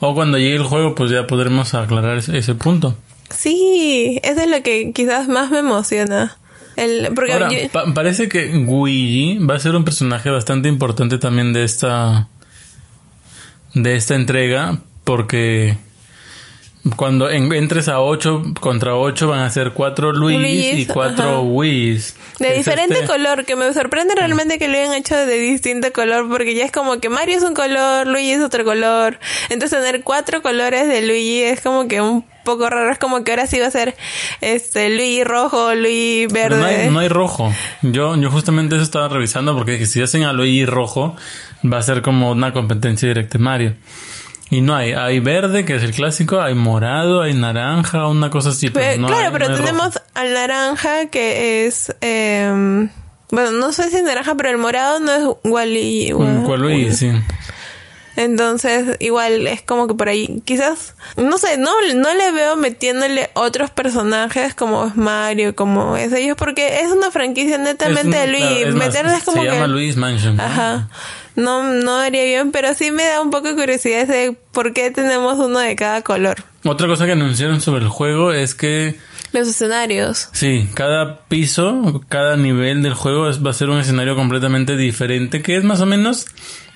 O 0.01 0.15
cuando 0.15 0.37
llegue 0.39 0.57
el 0.57 0.63
juego, 0.65 0.95
pues 0.95 1.11
ya 1.11 1.27
podremos 1.27 1.73
aclarar 1.75 2.19
ese, 2.19 2.37
ese 2.37 2.55
punto. 2.55 2.97
Sí, 3.31 4.21
eso 4.23 4.41
es 4.43 4.51
lo 4.51 4.63
que 4.63 4.93
quizás 4.93 5.29
más 5.29 5.51
me 5.51 5.59
emociona. 5.59 6.37
El, 6.77 7.09
porque 7.15 7.33
Ahora, 7.33 7.49
yo- 7.51 7.69
pa- 7.71 7.93
parece 7.95 8.29
que 8.29 8.47
Luigi 8.53 9.39
va 9.39 9.55
a 9.55 9.59
ser 9.59 9.75
un 9.75 9.85
personaje 9.85 10.29
bastante 10.31 10.69
importante 10.69 11.19
también 11.19 11.53
de 11.53 11.65
esta 11.65 12.29
de 13.75 13.97
esta 13.97 14.15
entrega 14.15 14.79
porque 15.05 15.77
cuando 16.95 17.29
en- 17.31 17.53
entres 17.53 17.89
a 17.89 18.01
8 18.01 18.43
contra 18.61 18.95
8 18.95 19.29
van 19.29 19.41
a 19.41 19.51
ser 19.51 19.73
4 19.73 20.13
Luigis 20.13 20.41
Luigis, 20.41 20.79
y 20.81 20.87
4 20.87 21.25
ajá. 21.25 21.41
Wiis. 21.41 22.15
De 22.39 22.51
Es 22.51 22.57
diferente 22.59 22.95
este- 22.95 23.07
color, 23.07 23.45
que 23.45 23.57
me 23.57 23.73
sorprende 23.73 24.15
realmente 24.15 24.59
que 24.59 24.69
lo 24.69 24.77
hayan 24.79 24.95
hecho 24.95 25.17
de 25.17 25.39
distinto 25.39 25.91
color, 25.93 26.29
porque 26.29 26.55
ya 26.55 26.65
es 26.65 26.71
como 26.73 26.99
que 27.01 27.09
Mario 27.09 27.37
es 27.39 27.43
un 27.43 27.55
color, 27.55 28.07
Luigi 28.07 28.31
es 28.33 28.41
otro 28.43 28.65
color. 28.65 29.19
Entonces 29.49 29.81
tener 29.83 30.03
cuatro 30.03 30.43
colores 30.43 30.87
de 30.87 31.03
Luigi 31.07 31.43
es 31.43 31.61
como 31.61 31.89
que 31.89 32.01
un 32.01 32.25
poco 32.45 32.71
raro, 32.71 32.93
es 32.93 32.99
como 32.99 33.25
que 33.25 33.33
ahora 33.33 33.47
sí 33.49 33.59
va 33.59 33.67
a 33.67 33.71
ser 33.73 33.97
este 34.41 34.89
Luigi 34.91 35.25
rojo, 35.25 35.75
Luigi 35.75 36.27
verde. 36.27 36.59
no 36.61 36.65
hay, 36.67 36.91
no 36.91 36.99
hay 37.01 37.09
rojo. 37.09 37.53
Yo, 37.83 38.15
yo 38.17 38.31
justamente 38.31 38.77
eso 38.77 38.85
estaba 38.85 39.09
revisando 39.09 39.57
porque 39.57 39.73
dije, 39.73 39.87
si 39.87 40.03
hacen 40.03 40.23
a 40.23 40.33
Luigi 40.33 40.65
rojo, 40.67 41.17
va 41.65 41.79
a 41.79 41.83
ser 41.83 42.03
como 42.03 42.31
una 42.31 42.53
competencia 42.53 43.09
directa 43.09 43.39
de 43.39 43.45
Mario. 43.45 43.75
Y 44.51 44.61
no 44.61 44.77
hay, 44.77 44.93
hay 44.93 45.19
verde, 45.21 45.65
que 45.65 45.75
es 45.75 45.83
el 45.83 45.93
clásico, 45.93 46.41
hay 46.41 46.55
morado, 46.55 47.23
hay 47.23 47.35
naranja, 47.35 48.07
una 48.07 48.31
cosa 48.31 48.51
así. 48.51 48.71
Pero 48.71 48.87
Pe- 48.93 48.99
no 48.99 49.09
claro, 49.09 49.25
hay- 49.27 49.33
pero 49.33 49.47
no 49.49 49.55
hay 49.55 49.59
rojo. 49.61 49.71
tenemos 49.71 50.03
al 50.15 50.33
naranja 50.35 51.07
que 51.07 51.67
es 51.67 51.95
eh, 52.01 52.89
bueno, 53.33 53.51
no 53.51 53.73
sé 53.73 53.91
si 53.91 53.97
es 53.97 54.03
naranja, 54.05 54.37
pero 54.37 54.51
el 54.51 54.59
morado 54.59 55.01
no 55.01 55.13
es 55.13 55.25
Wally. 55.43 56.13
Mm, 56.15 56.45
¿Cuál 56.45 56.61
Luigi? 56.61 56.93
Sí. 56.95 57.11
Entonces, 58.15 58.97
igual 59.01 59.47
es 59.47 59.61
como 59.61 59.87
que 59.89 59.95
por 59.95 60.09
ahí, 60.09 60.41
quizás, 60.47 60.95
no 61.19 61.37
sé, 61.37 61.59
no, 61.59 61.71
no 61.97 62.15
le 62.15 62.33
veo 62.33 62.57
metiéndole 62.57 63.29
otros 63.35 63.69
personajes 63.71 64.55
como 64.55 64.87
es 64.87 64.97
Mario, 64.97 65.55
como 65.55 65.99
es 65.99 66.13
ellos, 66.15 66.35
porque 66.39 66.81
es 66.81 66.91
una 66.91 67.11
franquicia 67.11 67.59
netamente 67.59 68.17
Es 68.17 68.21
de 68.23 68.27
Luigi. 68.29 68.47
claro, 68.47 68.69
es 68.69 68.75
más, 68.75 68.87
Meterles 68.87 69.23
como 69.23 69.43
se 69.43 69.49
que. 69.49 69.53
llama 69.55 69.67
Luigi's 69.67 69.97
Mansion. 69.97 70.41
Ajá. 70.41 70.77
No, 70.77 70.89
no 71.37 71.97
haría 71.97 72.25
bien, 72.25 72.51
pero 72.51 72.75
sí 72.75 72.91
me 72.91 73.05
da 73.05 73.21
un 73.21 73.31
poco 73.31 73.49
de 73.49 73.55
curiosidad 73.55 74.07
de 74.09 74.37
por 74.53 74.73
qué 74.73 74.91
tenemos 74.91 75.39
uno 75.39 75.59
de 75.59 75.77
cada 75.77 76.03
color. 76.03 76.37
Otra 76.65 76.87
cosa 76.87 77.07
que 77.07 77.13
anunciaron 77.13 77.61
sobre 77.61 77.83
el 77.85 77.89
juego 77.89 78.33
es 78.33 78.55
que 78.55 78.97
Los 79.33 79.47
escenarios. 79.49 80.29
sí, 80.33 80.69
cada 80.75 81.21
piso, 81.27 82.03
cada 82.09 82.37
nivel 82.37 82.83
del 82.83 82.95
juego 82.95 83.31
va 83.45 83.51
a 83.51 83.55
ser 83.55 83.69
un 83.69 83.79
escenario 83.79 84.17
completamente 84.17 84.77
diferente, 84.77 85.43
que 85.43 85.57
es 85.57 85.65
más 85.65 85.81
o 85.81 85.87
menos 85.87 86.27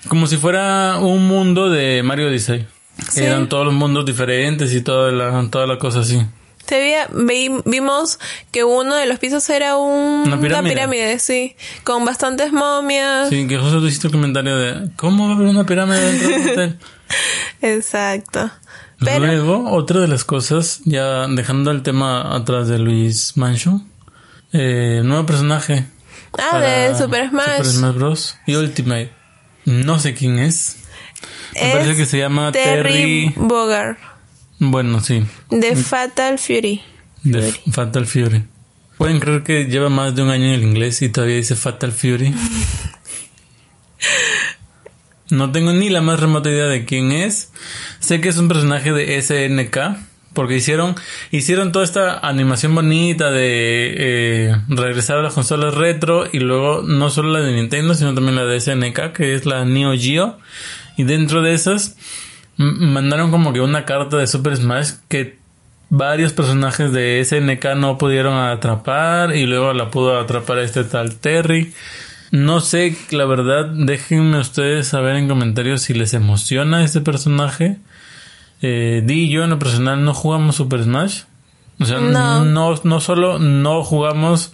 como 0.09 0.27
si 0.27 0.37
fuera 0.37 0.99
un 0.99 1.27
mundo 1.27 1.69
de 1.71 2.03
Mario 2.03 2.29
Odyssey. 2.29 2.67
Sí. 3.09 3.23
Eran 3.23 3.49
todos 3.49 3.65
los 3.65 3.75
mundos 3.75 4.05
diferentes 4.05 4.73
y 4.75 4.83
toda 4.83 5.11
la, 5.11 5.49
toda 5.51 5.67
la 5.67 5.79
cosa 5.79 6.01
así. 6.01 6.21
Se 6.71 6.79
veía, 6.79 7.09
vi- 7.13 7.63
vimos 7.65 8.21
que 8.53 8.63
uno 8.63 8.95
de 8.95 9.07
los 9.07 9.19
pisos 9.19 9.51
era 9.51 9.77
un, 9.77 10.23
Una 10.25 10.41
pirámide. 10.41 10.75
pirámide, 10.75 11.19
sí, 11.19 11.57
con 11.83 12.05
bastantes 12.05 12.53
momias. 12.53 13.29
Sí, 13.29 13.49
que 13.49 13.59
justo 13.59 13.81
tú 13.81 13.89
hiciste 13.89 14.07
el 14.07 14.13
comentario 14.13 14.57
de 14.57 14.91
¿cómo 14.95 15.27
va 15.27 15.33
a 15.33 15.37
haber 15.37 15.49
una 15.49 15.67
pirámide 15.67 16.01
dentro 16.01 16.29
del 16.29 16.51
hotel? 16.51 16.79
Exacto. 17.61 18.51
Pero, 19.05 19.27
Luego, 19.27 19.71
otra 19.73 19.99
de 20.01 20.07
las 20.09 20.25
cosas, 20.25 20.81
ya 20.85 21.27
dejando 21.27 21.71
el 21.73 21.83
tema 21.83 22.37
atrás 22.37 22.69
de 22.69 22.79
Luis 22.79 23.37
Mansion, 23.37 23.89
eh, 24.53 25.01
nuevo 25.05 25.27
personaje. 25.27 25.87
ah, 26.39 26.59
de 26.61 26.95
Super 26.97 27.31
Smash. 27.31 27.47
Super 27.57 27.67
Smash 27.67 27.95
Bros. 27.95 28.37
y 28.47 28.55
Ultimate. 28.55 29.11
No 29.65 29.99
sé 29.99 30.15
quién 30.15 30.39
es. 30.39 30.77
Me 31.55 31.69
Es 31.71 31.73
parece 31.73 31.97
que 31.97 32.07
se 32.07 32.19
llama 32.19 32.53
Terry 32.53 33.33
Terry. 33.33 33.35
Bogard, 33.37 33.97
Bueno, 34.61 35.01
sí. 35.01 35.25
de 35.51 35.75
Fatal 35.75 36.39
Fury. 36.39 36.83
De 37.25 37.53
Fatal 37.73 38.07
Fury. 38.07 38.45
Pueden 38.99 39.19
creer 39.19 39.43
que 39.43 39.65
lleva 39.65 39.89
más 39.89 40.15
de 40.15 40.23
un 40.23 40.29
año 40.29 40.45
en 40.45 40.53
el 40.53 40.63
inglés 40.63 41.01
y 41.01 41.09
todavía 41.09 41.37
dice 41.37 41.57
Fatal 41.57 41.91
Fury. 41.91 42.35
No 45.31 45.53
tengo 45.53 45.73
ni 45.73 45.91
la 45.91 46.01
más 46.01 46.19
remota 46.19 46.51
idea 46.51 46.67
de 46.67 46.85
quién 46.85 47.13
es. 47.13 47.53
Sé 48.01 48.21
que 48.21 48.29
es 48.31 48.37
un 48.37 48.49
personaje 48.49 48.93
de 48.93 49.23
SNK. 49.23 49.79
Porque 50.33 50.57
hicieron, 50.57 50.95
hicieron 51.33 51.73
toda 51.73 51.85
esta 51.85 52.19
animación 52.19 52.75
bonita 52.75 53.31
de 53.31 53.95
eh, 53.97 54.57
regresar 54.69 55.19
a 55.19 55.23
las 55.23 55.35
consolas 55.35 55.75
retro 55.75 56.25
y 56.33 56.39
luego 56.39 56.83
no 56.83 57.11
solo 57.11 57.31
la 57.31 57.41
de 57.41 57.53
Nintendo, 57.53 57.95
sino 57.95 58.15
también 58.15 58.37
la 58.37 58.45
de 58.45 58.61
SNK, 58.61 59.13
que 59.13 59.35
es 59.35 59.45
la 59.45 59.65
Neo 59.65 59.93
Geo. 59.97 60.39
Y 60.97 61.03
dentro 61.03 61.43
de 61.43 61.55
esas 61.55 61.97
mandaron 62.65 63.31
como 63.31 63.53
que 63.53 63.61
una 63.61 63.85
carta 63.85 64.17
de 64.19 64.27
Super 64.27 64.57
Smash 64.57 64.91
que 65.09 65.39
varios 65.89 66.33
personajes 66.33 66.93
de 66.93 67.25
SNK 67.25 67.75
no 67.77 67.99
pudieron 67.99 68.35
atrapar 68.35 69.35
y 69.35 69.47
luego 69.47 69.73
la 69.73 69.91
pudo 69.91 70.19
atrapar 70.21 70.59
este 70.59 70.85
tal 70.85 71.17
Terry. 71.17 71.73
No 72.31 72.61
sé, 72.61 72.97
la 73.11 73.25
verdad, 73.25 73.67
déjenme 73.67 74.39
ustedes 74.39 74.87
saber 74.87 75.17
en 75.17 75.27
comentarios 75.27 75.83
si 75.83 75.95
les 75.95 76.15
emociona 76.15 76.85
este 76.85 77.01
personaje. 77.01 77.79
Eh, 78.63 79.03
Di 79.05 79.25
y 79.25 79.31
yo 79.31 79.43
en 79.43 79.51
lo 79.51 79.59
personal 79.59 80.05
no 80.05 80.15
jugamos 80.15 80.57
Super 80.57 80.85
Smash. 80.85 81.23
O 81.81 81.87
sea, 81.87 81.99
No. 81.99 82.45
no, 82.45 82.79
no, 82.85 83.01
solo 83.01 83.39
no 83.39 83.83
jugamos 83.83 84.53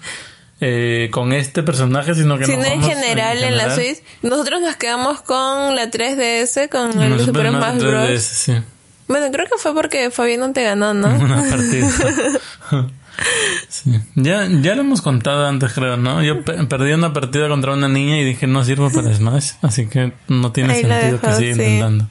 eh, 0.60 1.08
con 1.12 1.32
este 1.32 1.62
personaje, 1.62 2.14
sino 2.14 2.38
que 2.38 2.46
Sino 2.46 2.58
no 2.62 2.64
en 2.66 2.82
general 2.82 3.42
en 3.42 3.56
la 3.56 3.70
general. 3.70 3.74
Switch. 3.96 4.02
Nosotros 4.22 4.60
nos 4.60 4.76
quedamos 4.76 5.20
con 5.22 5.74
la 5.74 5.90
3DS, 5.90 6.68
con 6.70 6.92
En 7.02 7.12
el 7.12 7.20
Super 7.20 7.48
Smash 7.48 7.60
Smash 7.78 7.82
3DS, 7.82 8.08
Bros. 8.08 8.22
sí. 8.22 8.52
Bueno, 9.08 9.26
creo 9.30 9.46
que 9.46 9.58
fue 9.58 9.72
porque 9.74 10.10
Fabián 10.10 10.52
te 10.52 10.64
ganó, 10.64 10.92
¿no? 10.94 11.08
Una 11.20 11.42
partida. 11.48 11.88
Sí. 13.70 13.92
Ya, 14.14 14.46
ya 14.46 14.74
lo 14.74 14.82
hemos 14.82 15.00
contado 15.00 15.46
antes, 15.46 15.72
creo, 15.72 15.96
¿no? 15.96 16.22
Yo 16.22 16.44
pe- 16.44 16.64
perdí 16.66 16.92
una 16.92 17.14
partida 17.14 17.48
contra 17.48 17.72
una 17.72 17.88
niña 17.88 18.18
y 18.18 18.24
dije 18.24 18.46
no 18.46 18.62
sirvo 18.62 18.90
para 18.90 19.14
Smash, 19.14 19.52
así 19.62 19.86
que 19.86 20.12
no 20.28 20.52
tiene 20.52 20.74
Ahí 20.74 20.82
la 20.82 21.00
sentido 21.00 21.20
que 21.22 21.26
dejo, 21.28 21.38
siga 21.38 21.54
sí. 21.54 21.62
intentando. 21.62 22.08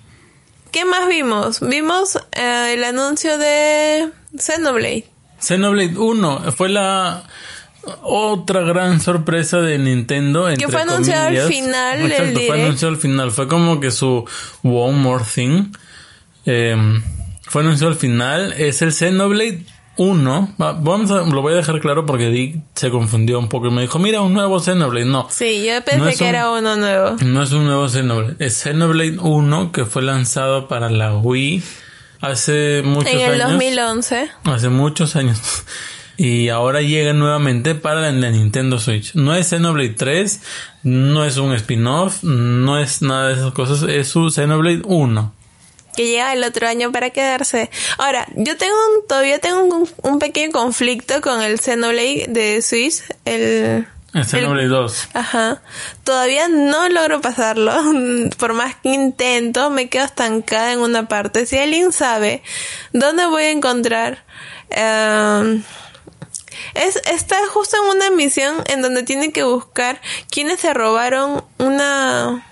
¿Qué 0.72 0.84
más 0.86 1.08
vimos? 1.08 1.60
Vimos 1.60 2.18
eh, 2.32 2.74
el 2.74 2.84
anuncio 2.84 3.38
de 3.38 4.10
Xenoblade. 4.36 5.06
Xenoblade 5.40 5.96
1 5.96 6.52
fue 6.54 6.70
la 6.70 7.24
otra 8.04 8.62
gran 8.62 9.00
sorpresa 9.02 9.60
de 9.62 9.78
Nintendo. 9.78 10.50
entre 10.50 10.68
fue 10.68 10.82
anunciado 10.82 11.28
al 11.28 11.36
comillas. 11.36 11.48
final 11.48 11.98
del 12.00 12.12
Exacto, 12.12 12.34
fue 12.34 12.42
direct. 12.44 12.64
anunciado 12.64 12.94
al 12.94 13.00
final. 13.00 13.32
Fue 13.32 13.48
como 13.48 13.80
que 13.80 13.92
su 13.92 14.26
One 14.64 14.98
More 14.98 15.24
Thing. 15.34 15.72
Eh, 16.46 16.76
fue 17.44 17.62
anunciado 17.62 17.92
al 17.92 17.98
final. 17.98 18.54
Es 18.54 18.82
el 18.82 18.92
Xenoblade 18.94 19.66
1. 19.98 20.56
Va- 20.62 20.74
Vamos 20.74 21.10
a, 21.12 21.22
lo 21.24 21.42
voy 21.42 21.54
a 21.54 21.56
dejar 21.58 21.80
claro 21.80 22.06
porque 22.06 22.30
Dick 22.30 22.58
se 22.76 22.90
confundió 22.90 23.40
un 23.40 23.48
poco 23.50 23.68
y 23.68 23.72
me 23.72 23.82
dijo, 23.84 23.98
mira, 24.00 24.22
un 24.22 24.34
nuevo 24.34 24.60
Xenoblade. 24.60 25.06
No, 25.06 25.28
Sí, 25.30 25.64
yo 25.66 25.84
pensé 25.84 26.00
No 26.00 26.06
que 26.18 26.24
un- 26.24 26.30
era 26.30 26.52
uno 26.52 26.76
nuevo. 26.76 27.16
no 27.24 27.44
es 27.44 27.52
un 27.52 27.66
nuevo 27.66 27.88
Xenoblade. 27.88 28.36
Es 28.46 28.62
Xenoblade 28.62 29.18
1 29.20 29.72
que 29.72 29.86
fue 29.86 30.02
lanzado 30.02 30.68
para 30.68 30.90
la 30.90 31.16
Wii 31.16 31.64
hace 32.22 32.82
muchos 32.84 33.12
En 33.14 33.20
el 33.22 33.42
años. 33.42 33.52
2011. 33.54 34.30
Hace 34.44 34.70
muchos 34.70 35.16
años. 35.16 35.40
Y 36.18 36.50
ahora 36.50 36.82
llega 36.82 37.14
nuevamente 37.14 37.76
para 37.76 38.12
la 38.12 38.32
Nintendo 38.32 38.80
Switch. 38.80 39.16
No 39.16 39.36
es 39.36 39.50
Xenoblade 39.50 39.90
3, 39.90 40.42
no 40.84 41.26
es 41.26 41.38
un 41.38 41.54
spin-off, 41.54 42.24
no 42.24 42.80
es 42.80 43.02
nada 43.02 43.30
de 43.30 43.34
esas 43.34 43.54
cosas, 43.54 43.90
es 43.90 44.08
su 44.08 44.30
Xenoblade 44.30 44.82
1 44.86 45.34
que 45.96 46.08
llega 46.08 46.34
el 46.34 46.44
otro 46.44 46.68
año 46.68 46.92
para 46.92 47.12
quedarse. 47.12 47.70
Ahora, 47.98 48.28
yo 48.36 48.58
tengo 48.58 48.76
un, 48.76 49.08
todavía 49.08 49.40
tengo 49.40 49.64
un, 49.64 49.90
un 50.04 50.20
pequeño 50.20 50.52
conflicto 50.52 51.22
con 51.22 51.42
el 51.42 51.58
Xenoblade 51.58 52.26
de 52.28 52.62
Switch, 52.62 53.02
el 53.24 53.88
el 54.16 54.24
Xenoblade 54.24 54.70
2. 54.70 55.10
Ajá. 55.14 55.62
Todavía 56.06 56.48
no 56.48 56.88
logro 56.88 57.20
pasarlo. 57.20 57.74
Por 58.38 58.54
más 58.54 58.76
que 58.76 58.94
intento, 58.94 59.70
me 59.70 59.90
quedo 59.90 60.06
estancada 60.06 60.72
en 60.72 60.80
una 60.80 61.10
parte. 61.10 61.46
Si 61.46 61.58
alguien 61.58 61.92
sabe 61.92 62.42
dónde 62.94 63.26
voy 63.26 63.44
a 63.44 63.52
encontrar... 63.52 64.24
Em, 64.70 65.64
es, 66.74 66.96
está 67.12 67.38
justo 67.48 67.78
en 67.78 67.98
una 67.98 68.12
misión 68.12 68.64
en 68.68 68.82
donde 68.82 69.04
tiene 69.04 69.32
que 69.32 69.44
buscar 69.44 70.02
quienes 70.30 70.60
se 70.60 70.74
robaron 70.74 71.44
una 71.58 72.46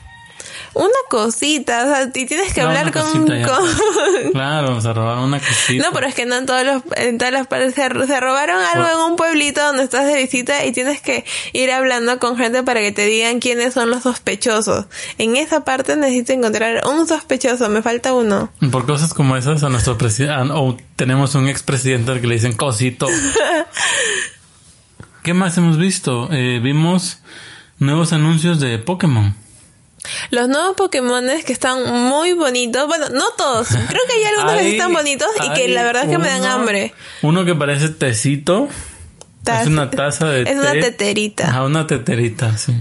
una 0.74 0.90
cosita, 1.10 1.84
o 1.84 1.88
sea, 1.88 2.12
y 2.14 2.26
tienes 2.26 2.54
que 2.54 2.62
hablar 2.62 2.92
con, 2.92 3.04
Claro, 4.32 4.82
se 4.82 4.94
robaron 4.94 5.26
una 5.26 5.40
cosita. 5.40 5.84
No, 5.84 5.94
pero 5.94 6.08
es 6.08 6.16
que 6.16 6.26
no 6.26 6.36
en 6.36 6.46
todos 6.46 6.66
los, 6.66 6.84
en 6.96 7.18
todas 7.18 7.34
las 7.34 7.48
partes 7.48 7.76
se, 7.76 7.90
robaron 7.90 8.58
algo 8.74 8.88
en 8.90 9.12
un 9.12 9.16
pueblito 9.16 9.62
donde 9.62 9.84
estás 9.84 10.06
de 10.06 10.16
visita 10.16 10.66
y 10.66 10.72
tienes 10.72 11.02
que 11.02 11.26
ir 11.54 11.72
hablando 11.72 12.18
con 12.20 12.38
gente 12.38 12.64
para 12.64 12.80
que 12.80 12.92
te 12.92 13.06
digan 13.06 13.40
quiénes 13.40 13.74
son 13.74 13.90
los 13.90 14.04
sospechosos. 14.04 14.86
En 15.18 15.36
esa 15.36 15.64
parte 15.64 15.96
necesito 15.96 16.34
encontrar 16.34 16.88
un 16.88 17.08
sospechoso, 17.08 17.70
me 17.70 17.82
falta 17.82 18.14
uno. 18.14 18.52
Por 18.72 18.86
cosas 18.86 19.14
como 19.14 19.38
esas 19.38 19.64
a 19.64 19.70
nuestro 19.70 19.98
presidente, 19.98 20.54
o 20.54 20.78
tenemos 20.96 21.36
un 21.36 21.48
expresidente 21.48 22.12
al 22.12 22.22
que 22.22 22.28
le 22.28 22.36
dicen 22.36 22.54
cosito. 22.54 23.08
¿Qué 25.24 25.34
más 25.34 25.58
hemos 25.58 25.78
visto? 25.78 26.28
Eh, 26.32 26.60
vimos 26.62 27.20
nuevos 27.80 28.12
anuncios 28.12 28.60
de 28.60 28.78
Pokémon. 28.80 29.43
Los 30.32 30.50
nuevos 30.50 30.76
Pokémon 30.76 31.26
que 31.46 31.54
están 31.54 31.92
muy 32.10 32.34
bonitos. 32.34 32.88
Bueno, 32.88 33.08
no 33.10 33.26
todos. 33.38 33.68
Creo 33.70 34.02
que 34.08 34.14
hay 34.14 34.24
algunos 34.26 34.56
que 34.56 34.72
están 34.72 34.94
bonitos 34.94 35.28
y 35.46 35.54
que 35.54 35.68
la 35.70 35.84
verdad 35.84 36.04
es 36.04 36.10
que 36.10 36.18
me 36.18 36.28
dan 36.28 36.46
hambre. 36.46 36.94
Uno 37.22 37.46
que 37.46 37.56
parece 37.56 37.90
tecito. 37.90 38.68
es 39.46 39.68
una 39.68 39.90
taza 39.90 40.28
de 40.28 40.42
Es 40.50 40.58
una 40.58 40.74
teterita. 40.74 41.52
Ah, 41.54 41.64
una 41.64 41.88
teterita, 41.88 42.58
sí. 42.58 42.74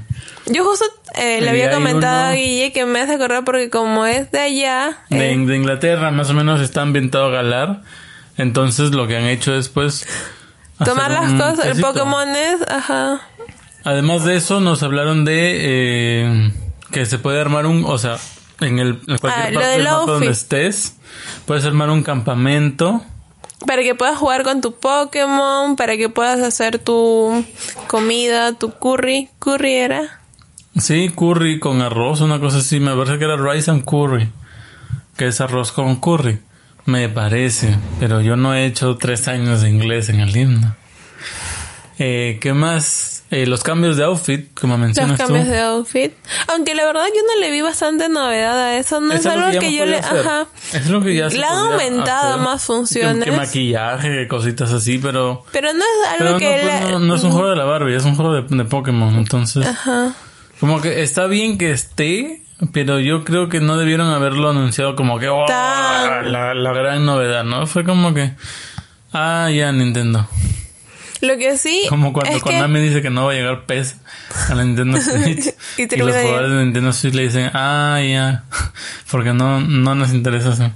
Yo 0.47 0.65
justo 0.65 0.85
eh, 1.15 1.41
le 1.41 1.51
había 1.51 1.71
comentado 1.71 2.31
a 2.31 2.33
Guille 2.33 2.73
que 2.73 2.85
me 2.87 3.01
hace 3.01 3.15
acordar 3.15 3.45
porque 3.45 3.71
como 3.71 4.07
es 4.07 4.31
de 4.33 4.41
allá... 4.41 4.99
De, 5.09 5.31
eh, 5.31 5.35
Inglaterra, 5.35 6.11
más 6.11 6.31
o 6.31 6.35
menos 6.35 6.61
está 6.61 6.83
ambientado 6.83 7.27
a 7.27 7.31
Galar. 7.31 7.83
Entonces 8.37 8.91
lo 8.91 9.07
que 9.07 9.17
han 9.17 9.27
hecho 9.27 9.55
es 9.55 9.69
pues... 9.69 10.07
Tomar 10.85 11.13
las 11.13 11.33
cosas, 11.35 11.67
el 11.67 11.81
Pokémon 11.81 12.29
es... 12.31 12.63
Ajá. 12.69 13.21
Además 13.85 14.25
de 14.25 14.37
eso 14.37 14.61
nos 14.61 14.83
hablaron 14.83 15.25
de... 15.25 16.25
Eh, 16.25 16.53
que 16.93 17.07
se 17.07 17.19
puede 17.19 17.41
armar 17.41 17.67
un, 17.67 17.85
o 17.85 17.99
sea, 17.99 18.19
en 18.61 18.79
el 18.79 19.01
en 19.09 19.19
cualquier 19.19 19.49
ah, 19.49 19.61
parte 19.61 19.69
del 19.69 19.85
mapa 19.85 20.13
donde 20.13 20.31
estés, 20.31 20.97
puedes 21.47 21.65
armar 21.65 21.91
un 21.91 22.03
campamento. 22.03 23.03
Para 23.67 23.83
que 23.83 23.95
puedas 23.95 24.19
jugar 24.19 24.43
con 24.43 24.61
tu 24.61 24.75
Pokémon, 24.75 25.77
para 25.77 25.97
que 25.97 26.09
puedas 26.09 26.41
hacer 26.41 26.79
tu 26.79 27.45
comida, 27.87 28.53
tu 28.55 28.73
curry. 28.73 29.29
¿Curry 29.39 29.73
era? 29.75 30.21
Sí, 30.77 31.11
curry 31.11 31.61
con 31.61 31.81
arroz, 31.81 32.21
una 32.21 32.41
cosa 32.41 32.59
así. 32.59 32.81
Me 32.81 32.95
parece 32.95 33.19
que 33.19 33.25
era 33.25 33.37
rice 33.37 33.71
and 33.71 33.85
curry. 33.85 34.29
Que 35.17 35.29
es 35.29 35.41
arroz 35.41 35.71
con 35.71 35.97
curry. 35.97 36.41
Me 36.87 37.09
parece. 37.09 37.77
Pero 38.01 38.21
yo 38.21 38.37
no 38.37 38.55
he 38.55 38.67
hecho 38.67 38.97
tres 38.97 39.29
años 39.29 39.63
de 39.63 39.71
inglés 39.71 40.09
en 40.09 40.21
el 40.21 40.37
himno. 40.37 40.75
Eh, 41.99 42.39
¿Qué 42.41 42.53
más? 42.53 43.22
Eh, 43.33 43.47
los 43.47 43.63
cambios 43.63 43.97
de 43.97 44.05
outfit, 44.05 44.53
como 44.53 44.77
mencionas 44.77 45.19
Los 45.19 45.27
cambios 45.27 45.49
de 45.49 45.59
outfit. 45.61 46.13
Aunque 46.49 46.75
la 46.75 46.85
verdad 46.85 47.05
yo 47.07 47.23
no 47.23 47.41
le 47.41 47.51
vi 47.51 47.63
bastante 47.63 48.11
novedad 48.11 48.63
a 48.63 48.77
eso. 48.77 49.01
No 49.01 49.15
es, 49.15 49.25
algo 49.25 49.59
que, 49.59 49.75
yo 49.75 49.87
le... 49.87 49.97
Ajá. 49.97 50.47
Es 50.75 50.91
lo 50.91 51.01
que 51.01 51.15
ya 51.17 51.31
se 51.31 51.39
Le 51.39 51.47
han 51.47 51.73
aumentado 51.73 52.37
más 52.37 52.63
funciones. 52.63 53.25
Que, 53.25 53.33
maquillaje, 53.33 54.29
cositas 54.29 54.71
así, 54.71 54.99
pero... 54.99 55.47
Pero 55.51 55.73
no 55.73 55.79
es 55.81 56.21
algo 56.21 56.39
que... 56.39 56.61
Pues, 56.63 56.91
no, 56.91 56.99
no, 56.99 57.15
es 57.15 57.25
un 57.25 57.31
juego 57.31 57.49
de 57.49 57.57
la 57.57 57.65
Barbie, 57.65 57.97
es 57.97 58.05
un 58.05 58.17
juego 58.17 58.35
de, 58.35 58.43
de 58.55 58.65
Pokémon. 58.67 59.15
Entonces... 59.15 59.67
Ajá. 59.67 60.13
Como 60.61 60.83
que 60.83 61.03
está 61.03 61.27
bien 61.27 61.57
que 61.57 61.73
esté, 61.73 62.43
pero 62.71 63.01
yo 63.01 63.25
creo 63.25 63.49
que 63.49 63.61
no 63.61 63.79
debieron 63.79 64.09
haberlo 64.11 64.51
anunciado 64.51 64.95
como 64.95 65.19
que 65.19 65.29
oh, 65.29 65.47
la, 65.49 66.53
la, 66.55 66.73
gran 66.73 67.05
novedad, 67.05 67.45
¿no? 67.45 67.67
Fue 67.67 67.83
como 67.83 68.15
que 68.15 68.35
ah 69.13 69.51
ya 69.51 69.73
Nintendo. 69.73 70.29
Lo 71.23 71.39
que 71.39 71.57
sí. 71.57 71.85
Como 71.89 72.13
cuando 72.13 72.41
Konami 72.41 72.81
dice 72.81 73.01
que 73.01 73.09
no 73.09 73.27
va 73.27 73.33
a 73.33 73.35
llegar 73.35 73.65
PES 73.65 73.95
a 74.49 74.55
la 74.57 74.65
Nintendo 74.65 75.01
Switch. 75.01 75.55
y, 75.79 75.97
los 75.97 76.17
jugadores 76.17 76.51
de 76.51 76.65
Nintendo 76.65 76.93
Switch 76.93 77.15
le 77.15 77.23
dicen, 77.23 77.51
ah, 77.55 78.01
ya. 78.03 78.45
Porque 79.11 79.33
no, 79.33 79.61
no 79.61 79.95
nos 79.95 80.13
interesa 80.13 80.53
eso. 80.53 80.73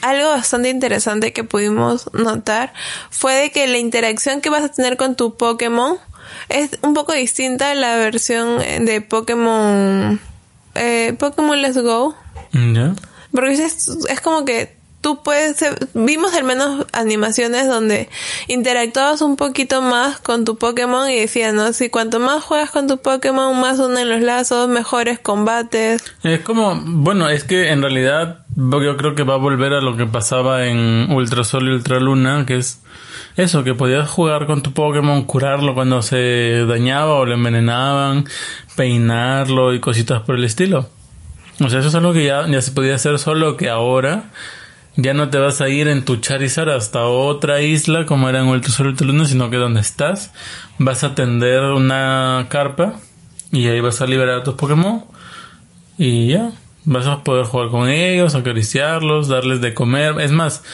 Algo 0.00 0.30
bastante 0.30 0.70
interesante 0.70 1.34
que 1.34 1.44
pudimos 1.44 2.10
notar 2.14 2.72
fue 3.10 3.34
de 3.34 3.50
que 3.50 3.66
la 3.66 3.76
interacción 3.76 4.40
que 4.40 4.48
vas 4.48 4.64
a 4.64 4.70
tener 4.70 4.96
con 4.96 5.14
tu 5.14 5.36
Pokémon 5.36 5.98
es 6.48 6.78
un 6.80 6.94
poco 6.94 7.12
distinta 7.12 7.72
a 7.72 7.74
la 7.74 7.96
versión 7.96 8.58
de 8.58 9.02
Pokémon. 9.02 10.18
Eh, 10.76 11.14
Pokémon 11.18 11.60
Let's 11.60 11.76
Go. 11.76 12.16
¿Ya? 12.52 12.94
Porque 13.32 13.52
es, 13.52 13.88
es 14.08 14.20
como 14.22 14.46
que 14.46 14.79
tú 15.00 15.22
puedes, 15.22 15.64
vimos 15.94 16.34
al 16.34 16.44
menos 16.44 16.86
animaciones 16.92 17.66
donde 17.66 18.08
interactuabas 18.48 19.22
un 19.22 19.36
poquito 19.36 19.80
más 19.80 20.18
con 20.18 20.44
tu 20.44 20.58
Pokémon 20.58 21.08
y 21.10 21.18
decían, 21.18 21.56
¿no? 21.56 21.72
Si 21.72 21.88
cuanto 21.88 22.20
más 22.20 22.42
juegas 22.42 22.70
con 22.70 22.86
tu 22.86 22.98
Pokémon, 22.98 23.58
más 23.58 23.78
unen 23.78 24.08
los 24.08 24.20
lazos, 24.20 24.68
mejores 24.68 25.18
combates. 25.18 26.04
Es 26.22 26.40
como, 26.40 26.80
bueno, 26.84 27.28
es 27.28 27.44
que 27.44 27.70
en 27.70 27.82
realidad 27.82 28.44
yo 28.56 28.96
creo 28.96 29.14
que 29.14 29.22
va 29.22 29.34
a 29.34 29.38
volver 29.38 29.72
a 29.72 29.80
lo 29.80 29.96
que 29.96 30.06
pasaba 30.06 30.66
en 30.66 31.10
Ultra 31.10 31.44
Sol 31.44 31.68
y 31.68 31.72
Ultra 31.72 31.98
Luna, 31.98 32.44
que 32.46 32.58
es 32.58 32.80
eso, 33.36 33.64
que 33.64 33.74
podías 33.74 34.10
jugar 34.10 34.46
con 34.46 34.62
tu 34.62 34.72
Pokémon, 34.72 35.24
curarlo 35.24 35.74
cuando 35.74 36.02
se 36.02 36.66
dañaba 36.66 37.14
o 37.14 37.24
le 37.24 37.34
envenenaban, 37.34 38.26
peinarlo 38.76 39.72
y 39.72 39.80
cositas 39.80 40.22
por 40.22 40.34
el 40.34 40.44
estilo. 40.44 40.88
O 41.64 41.68
sea, 41.68 41.80
eso 41.80 41.88
es 41.88 41.94
algo 41.94 42.12
que 42.12 42.24
ya, 42.24 42.46
ya 42.48 42.60
se 42.60 42.72
podía 42.72 42.94
hacer 42.94 43.18
solo 43.18 43.56
que 43.56 43.68
ahora 43.68 44.30
ya 44.96 45.14
no 45.14 45.30
te 45.30 45.38
vas 45.38 45.60
a 45.60 45.68
ir 45.68 45.88
en 45.88 46.04
tu 46.04 46.16
Charizard 46.16 46.70
hasta 46.70 47.04
otra 47.04 47.62
isla 47.62 48.06
como 48.06 48.28
era 48.28 48.40
en 48.40 48.48
el 48.48 48.60
Tesoro 48.60 48.92
Luna, 48.92 49.24
sino 49.24 49.50
que 49.50 49.56
donde 49.56 49.80
estás 49.80 50.32
vas 50.78 51.04
a 51.04 51.14
tender 51.14 51.62
una 51.62 52.46
carpa 52.48 52.94
y 53.52 53.66
ahí 53.68 53.80
vas 53.80 54.00
a 54.00 54.06
liberar 54.06 54.40
a 54.40 54.42
tus 54.42 54.54
Pokémon 54.54 55.04
y 55.98 56.28
ya 56.28 56.52
vas 56.84 57.06
a 57.06 57.22
poder 57.22 57.44
jugar 57.46 57.68
con 57.68 57.88
ellos, 57.88 58.34
acariciarlos, 58.34 59.28
darles 59.28 59.60
de 59.60 59.74
comer. 59.74 60.20
Es 60.20 60.32
más, 60.32 60.64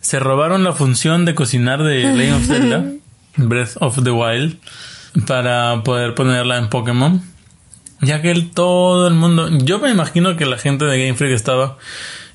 se 0.00 0.18
robaron 0.18 0.64
la 0.64 0.72
función 0.72 1.24
de 1.24 1.34
cocinar 1.34 1.82
de 1.82 2.14
Legend 2.14 2.36
of 2.36 2.46
Zelda, 2.46 2.84
Breath 3.36 3.76
of 3.80 4.02
the 4.04 4.10
Wild, 4.10 4.58
para 5.26 5.82
poder 5.82 6.14
ponerla 6.14 6.58
en 6.58 6.68
Pokémon. 6.68 7.22
Ya 8.00 8.20
que 8.20 8.30
el, 8.30 8.50
todo 8.50 9.08
el 9.08 9.14
mundo, 9.14 9.48
yo 9.50 9.78
me 9.78 9.90
imagino 9.90 10.36
que 10.36 10.44
la 10.44 10.58
gente 10.58 10.84
de 10.84 10.98
Game 10.98 11.16
Freak 11.16 11.32
estaba 11.32 11.78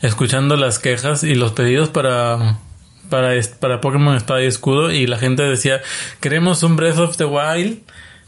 escuchando 0.02 0.56
las 0.56 0.80
quejas 0.80 1.24
y 1.24 1.36
los 1.36 1.52
pedidos 1.52 1.90
para 1.90 2.58
para, 3.10 3.32
para 3.60 3.82
Pokémon 3.82 4.16
Espada 4.16 4.44
y 4.44 4.46
Escudo 4.46 4.92
y 4.92 5.08
la 5.08 5.18
gente 5.18 5.44
decía, 5.44 5.82
queremos 6.20 6.62
un 6.64 6.76
Breath 6.76 7.00
of 7.00 7.18
the 7.18 7.26
Wild 7.26 7.80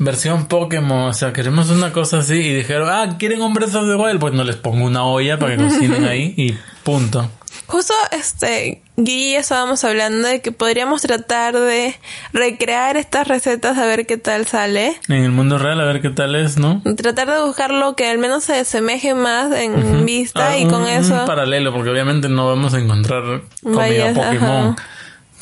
versión 0.04 0.48
Pokémon, 0.48 1.10
o 1.10 1.14
sea, 1.14 1.32
queremos 1.32 1.70
una 1.70 1.94
cosa 1.94 2.20
así 2.20 2.34
y 2.34 2.54
dijeron, 2.56 2.90
ah, 2.92 3.18
¿quieren 3.20 3.42
un 3.42 3.54
Breath 3.54 3.76
of 3.76 3.86
the 3.86 3.96
Wild? 3.96 4.20
Pues 4.20 4.34
no 4.34 4.44
les 4.44 4.56
pongo 4.56 4.86
una 4.86 5.06
olla 5.06 5.38
para 5.38 5.56
que 5.56 5.64
cocinen 5.64 6.06
ahí 6.08 6.34
y 6.38 6.58
punto. 6.84 7.30
Justo, 7.68 7.94
este, 8.12 8.82
Y 9.06 9.34
estábamos 9.36 9.84
hablando 9.84 10.28
de 10.28 10.42
que 10.42 10.52
podríamos 10.52 11.02
tratar 11.02 11.56
de 11.56 11.96
recrear 12.34 12.98
estas 12.98 13.28
recetas 13.28 13.78
a 13.78 13.86
ver 13.86 14.06
qué 14.06 14.18
tal 14.18 14.48
sale. 14.48 14.96
En 15.08 15.24
el 15.24 15.32
mundo 15.32 15.58
real 15.58 15.80
a 15.80 15.86
ver 15.86 16.02
qué 16.02 16.10
tal 16.10 16.36
es, 16.36 16.58
¿no? 16.58 16.82
Tratar 16.98 17.30
de 17.30 17.42
buscar 17.42 17.72
lo 17.72 17.96
que 17.96 18.10
al 18.10 18.18
menos 18.18 18.44
se 18.44 18.60
asemeje 18.60 19.14
más 19.14 19.52
en 19.54 20.06
vista 20.06 20.50
ah, 20.50 20.58
y 20.58 20.68
con 20.68 20.88
eso. 20.88 21.22
Un 21.22 21.26
paralelo, 21.26 21.74
porque 21.74 21.90
obviamente 21.90 22.30
no 22.30 22.48
vamos 22.48 22.74
a 22.74 22.80
encontrar 22.80 23.42
comida 23.64 24.14
Pokémon, 24.14 24.76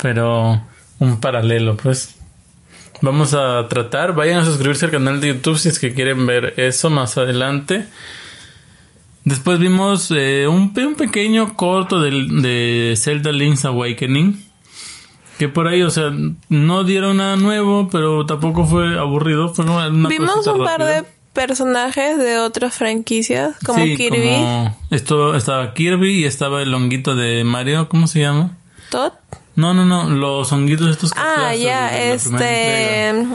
pero 0.00 0.62
un 0.98 1.20
paralelo, 1.20 1.76
pues. 1.76 2.16
Vamos 3.02 3.32
a 3.32 3.66
tratar, 3.68 4.14
vayan 4.14 4.40
a 4.40 4.44
suscribirse 4.44 4.84
al 4.84 4.90
canal 4.90 5.20
de 5.22 5.28
YouTube 5.28 5.58
si 5.58 5.70
es 5.70 5.78
que 5.78 5.94
quieren 5.94 6.26
ver 6.26 6.54
eso 6.58 6.90
más 6.90 7.16
adelante. 7.16 7.86
Después 9.30 9.60
vimos 9.60 10.10
eh, 10.10 10.48
un, 10.48 10.72
un, 10.76 10.94
pequeño 10.96 11.54
corto 11.54 12.00
de, 12.00 12.10
de 12.10 12.96
Zelda 12.96 13.30
Link's 13.30 13.64
Awakening. 13.64 14.44
Que 15.38 15.48
por 15.48 15.68
ahí, 15.68 15.82
o 15.82 15.90
sea, 15.90 16.12
no 16.48 16.82
dieron 16.82 17.18
nada 17.18 17.36
nuevo, 17.36 17.88
pero 17.92 18.26
tampoco 18.26 18.66
fue 18.66 18.98
aburrido. 18.98 19.54
Fue 19.54 19.64
una 19.64 19.88
Vimos 20.08 20.44
un 20.48 20.64
par 20.64 20.84
de 20.84 21.04
personajes 21.32 22.18
de 22.18 22.38
otras 22.38 22.74
franquicias, 22.74 23.54
como 23.64 23.84
Kirby. 23.84 24.68
esto, 24.90 25.36
estaba 25.36 25.74
Kirby 25.74 26.22
y 26.22 26.24
estaba 26.24 26.60
el 26.60 26.72
longuito 26.72 27.14
de 27.14 27.44
Mario, 27.44 27.88
¿cómo 27.88 28.08
se 28.08 28.18
llama? 28.20 28.58
Todd. 28.90 29.12
No, 29.54 29.74
no, 29.74 29.84
no, 29.84 30.10
los 30.10 30.50
honguitos 30.50 30.90
estos 30.90 31.12
que 31.12 31.20
Ah, 31.20 31.54
ya, 31.54 31.96
este... 31.96 33.26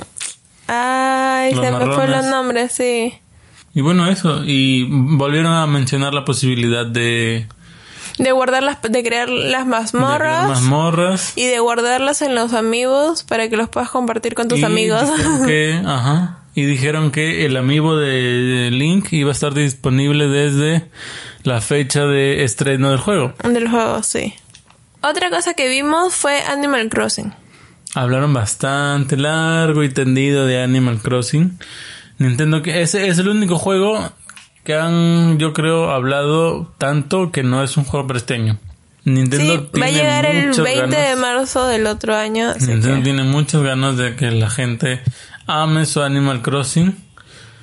Ay, 0.68 1.54
Los 1.54 1.64
se 1.64 1.72
me 1.72 1.86
fue 1.94 2.08
los 2.08 2.26
nombres, 2.26 2.72
sí. 2.74 3.14
Y 3.76 3.82
bueno, 3.82 4.10
eso. 4.10 4.42
Y 4.46 4.88
volvieron 4.90 5.54
a 5.54 5.68
mencionar 5.68 6.14
la 6.14 6.26
posibilidad 6.26 6.86
de, 6.86 7.46
De 8.18 8.32
guardarlas, 8.32 8.82
de 8.82 9.04
crear 9.04 9.28
las 9.30 9.44
de 9.44 9.48
crear 9.50 9.66
mazmorras. 9.68 10.48
mazmorras. 10.48 11.34
Y 11.38 11.46
de 11.46 11.60
guardarlas 11.60 12.22
en 12.24 12.34
los 12.36 12.54
amigos 12.54 13.24
para 13.24 13.50
que 13.50 13.58
los 13.58 13.70
puedas 13.70 13.90
compartir 13.92 14.34
con 14.34 14.48
tus 14.48 14.60
Y 14.60 14.64
amigos. 14.64 15.04
que, 15.46 15.80
ajá, 15.86 16.40
y 16.56 16.64
dijeron 16.64 17.12
que 17.12 17.46
el 17.46 17.58
amiibo 17.58 17.98
de 17.98 18.70
Link 18.72 19.12
iba 19.12 19.30
a 19.30 19.34
estar 19.34 19.54
disponible 19.54 20.28
desde 20.30 20.86
la 21.44 21.60
fecha 21.60 22.06
de 22.06 22.46
estreno 22.46 22.90
del 22.92 23.00
juego. 23.00 23.34
Del 23.44 23.70
juego, 23.70 24.02
sí. 24.04 24.34
Otra 25.02 25.30
cosa 25.30 25.54
que 25.54 25.68
vimos 25.68 26.16
fue 26.16 26.42
Animal 26.44 26.90
Crossing. 26.90 27.34
Hablaron 27.94 28.34
bastante 28.34 29.18
largo 29.18 29.84
y 29.84 29.90
tendido 29.90 30.46
de 30.46 30.64
Animal 30.64 31.00
Crossing. 31.02 31.60
Nintendo 32.18 32.62
que 32.62 32.82
ese 32.82 33.08
es 33.08 33.18
el 33.20 33.28
único 33.30 33.58
juego 33.58 34.12
que 34.64 34.76
han, 34.76 35.38
yo 35.38 35.54
creo, 35.54 35.92
hablado 35.92 36.74
tanto 36.78 37.32
que 37.32 37.44
no 37.44 37.64
es 37.64 37.78
un 37.78 37.84
juego 37.84 38.08
para 38.08 38.18
este 38.18 38.34
año. 38.36 38.58
Nintendo 39.04 39.54
Sí, 39.54 39.58
va 39.80 39.86
a 39.86 39.90
tiene 39.90 39.92
llegar 39.94 40.26
el 40.26 40.48
muchas 40.48 40.64
20 40.66 40.96
de 40.96 41.04
ganas- 41.04 41.20
marzo 41.20 41.68
del 41.68 41.86
otro 41.86 42.16
año. 42.16 42.54
Nintendo 42.56 42.96
que... 42.98 43.02
tiene 43.04 43.24
muchas 43.24 43.62
ganas 43.62 43.98
de 43.98 44.16
que 44.16 44.32
la 44.32 44.50
gente 44.50 45.02
ame 45.46 45.86
su 45.86 46.02
Animal 46.02 46.42
Crossing. 46.42 47.04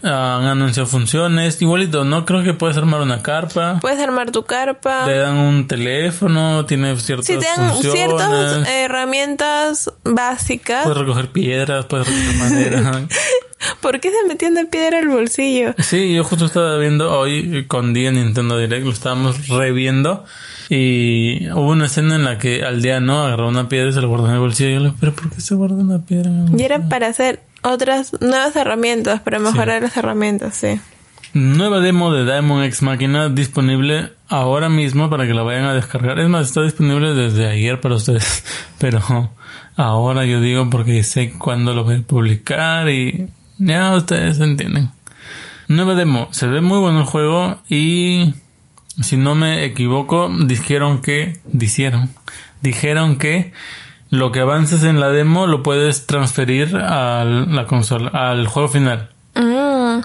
Han 0.04 0.46
anunciado 0.46 0.88
funciones. 0.88 1.62
Igualito, 1.62 2.04
no 2.04 2.24
creo 2.26 2.42
que 2.42 2.54
puedes 2.54 2.76
armar 2.76 3.00
una 3.02 3.22
carpa. 3.22 3.78
Puedes 3.80 4.00
armar 4.00 4.32
tu 4.32 4.42
carpa. 4.44 5.06
Le 5.06 5.16
dan 5.16 5.36
un 5.36 5.68
teléfono, 5.68 6.64
tiene 6.66 6.96
ciertas 6.98 7.26
Si 7.26 7.36
te 7.38 7.44
dan 7.44 7.70
funciones. 7.70 7.92
ciertas 8.00 8.68
herramientas 8.68 9.92
básicas. 10.04 10.82
Puedes 10.84 10.98
recoger 10.98 11.30
piedras, 11.30 11.86
puedes 11.86 12.06
recoger 12.08 12.36
madera. 12.36 13.02
¿Por 13.81 14.01
qué 14.01 14.11
se 14.11 14.29
metiendo 14.29 14.61
piedra 14.68 14.98
al 14.98 15.09
bolsillo? 15.09 15.75
sí, 15.79 16.14
yo 16.14 16.25
justo 16.25 16.46
estaba 16.46 16.77
viendo 16.79 17.16
hoy 17.16 17.64
con 17.66 17.92
día 17.92 18.11
Nintendo 18.11 18.59
Direct, 18.59 18.85
lo 18.85 18.92
estábamos 18.92 19.48
reviendo. 19.48 20.25
Y 20.68 21.51
hubo 21.51 21.70
una 21.70 21.87
escena 21.87 22.14
en 22.14 22.25
la 22.25 22.38
que 22.38 22.64
Aldeano 22.64 23.25
agarró 23.25 23.48
una 23.48 23.68
piedra 23.68 23.90
y 23.90 23.92
se 23.92 24.01
la 24.01 24.07
guardó 24.07 24.29
en 24.29 24.35
el 24.35 24.40
bolsillo. 24.40 24.70
Y 24.70 24.75
yo 24.75 24.81
le 24.81 24.92
pero 24.98 25.12
¿por 25.12 25.31
qué 25.31 25.40
se 25.40 25.55
guarda 25.55 25.77
una 25.77 26.05
piedra 26.05 26.31
en 26.31 26.48
el 26.48 26.61
Y 26.61 26.64
era 26.64 26.88
para 26.88 27.09
hacer 27.09 27.40
otras 27.62 28.12
nuevas 28.20 28.57
herramientas, 28.57 29.20
para 29.20 29.38
mejorar 29.38 29.83
las 29.83 29.96
herramientas, 29.96 30.55
sí. 30.55 30.81
Nueva 31.35 31.81
demo 31.81 32.12
de 32.12 32.25
Diamond 32.25 32.64
X 32.64 32.83
Máquina 32.83 33.31
disponible 33.31 34.11
ahora 34.29 34.68
mismo 34.68 35.09
para 35.09 35.27
que 35.27 35.33
la 35.33 35.42
vayan 35.42 35.64
a 35.64 35.75
descargar. 35.75 36.18
Es 36.18 36.29
más, 36.29 36.48
está 36.48 36.62
disponible 36.62 37.14
desde 37.14 37.46
ayer 37.46 37.81
para 37.81 37.94
ustedes. 37.94 38.44
Pero 38.79 39.31
ahora 39.77 40.27
yo 40.27 40.40
digo 40.40 40.68
porque 40.68 41.03
sé 41.05 41.33
cuándo 41.38 41.75
lo 41.75 41.85
voy 41.85 41.96
a 41.96 42.03
publicar 42.03 42.90
y 42.90 43.29
ya 43.64 43.94
ustedes 43.94 44.40
entienden. 44.40 44.90
Nueva 45.68 45.94
demo. 45.94 46.29
Se 46.33 46.46
ve 46.46 46.61
muy 46.61 46.79
bueno 46.79 47.01
el 47.01 47.07
juego 47.07 47.59
y 47.68 48.35
si 49.01 49.16
no 49.16 49.35
me 49.35 49.64
equivoco, 49.64 50.31
dijeron 50.46 51.01
que, 51.01 51.40
dijeron, 51.44 52.11
dijeron 52.61 53.18
que 53.18 53.53
lo 54.11 54.33
que 54.33 54.40
avances 54.40 54.83
en 54.83 55.01
la 55.01 55.09
demo 55.09 55.46
lo 55.46 55.62
puedes 55.62 56.07
transferir 56.07 56.72
la 56.72 57.66
consola, 57.68 58.11
al 58.31 58.46
juego 58.46 58.68
final. 58.68 59.11
Mm. 59.35 60.01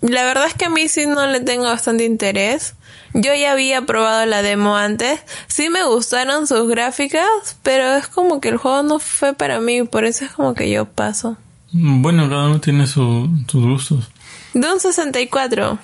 La 0.00 0.24
verdad 0.24 0.46
es 0.46 0.54
que 0.54 0.66
a 0.66 0.70
mí 0.70 0.88
sí 0.88 1.06
no 1.06 1.26
le 1.26 1.40
tengo 1.40 1.64
bastante 1.64 2.04
interés. 2.04 2.74
Yo 3.12 3.34
ya 3.34 3.52
había 3.52 3.82
probado 3.82 4.26
la 4.26 4.42
demo 4.42 4.76
antes. 4.76 5.20
Sí 5.46 5.68
me 5.68 5.84
gustaron 5.84 6.46
sus 6.46 6.68
gráficas, 6.68 7.56
pero 7.62 7.94
es 7.96 8.08
como 8.08 8.40
que 8.40 8.48
el 8.48 8.56
juego 8.56 8.82
no 8.82 8.98
fue 8.98 9.34
para 9.34 9.60
mí, 9.60 9.82
por 9.84 10.04
eso 10.04 10.24
es 10.24 10.32
como 10.32 10.54
que 10.54 10.70
yo 10.70 10.86
paso. 10.86 11.36
Bueno, 11.76 12.28
cada 12.28 12.46
uno 12.46 12.60
tiene 12.60 12.86
su- 12.86 13.28
sus 13.48 13.64
gustos. 13.64 14.08
Doom 14.54 14.78
64. 14.78 15.76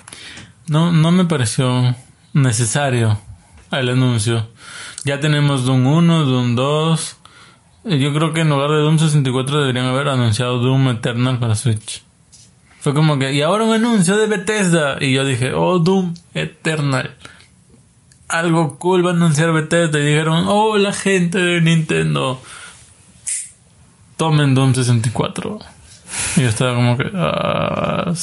No, 0.67 0.91
no 0.93 1.11
me 1.11 1.25
pareció 1.25 1.93
necesario 2.33 3.19
el 3.71 3.89
anuncio. 3.89 4.47
Ya 5.03 5.19
tenemos 5.19 5.65
Doom 5.65 5.85
1, 5.85 6.25
Doom 6.25 6.55
2. 6.55 7.17
Eh, 7.85 7.99
Yo 7.99 8.13
creo 8.13 8.31
que 8.31 8.41
en 8.41 8.49
lugar 8.49 8.69
de 8.69 8.77
Doom 8.77 8.99
64 8.99 9.59
deberían 9.59 9.87
haber 9.87 10.07
anunciado 10.07 10.59
Doom 10.59 10.87
Eternal 10.91 11.39
para 11.39 11.55
Switch. 11.55 12.03
Fue 12.79 12.93
como 12.93 13.19
que, 13.19 13.33
y 13.33 13.41
ahora 13.41 13.65
un 13.65 13.73
anuncio 13.73 14.15
de 14.15 14.27
Bethesda. 14.27 14.95
Y 15.01 15.11
yo 15.13 15.25
dije, 15.25 15.53
oh, 15.53 15.79
Doom 15.79 16.13
Eternal. 16.33 17.17
Algo 18.29 18.79
cool 18.79 19.05
va 19.05 19.11
a 19.11 19.13
anunciar 19.13 19.51
Bethesda. 19.51 19.99
Y 19.99 20.05
dijeron, 20.05 20.45
oh, 20.47 20.77
la 20.77 20.93
gente 20.93 21.37
de 21.37 21.59
Nintendo. 21.59 22.41
Tomen 24.15 24.55
Doom 24.55 24.73
64. 24.73 25.59
Yo 26.37 26.47
estaba 26.49 26.75
como 26.75 26.97
que, 26.97 27.05
ah, 27.13 28.13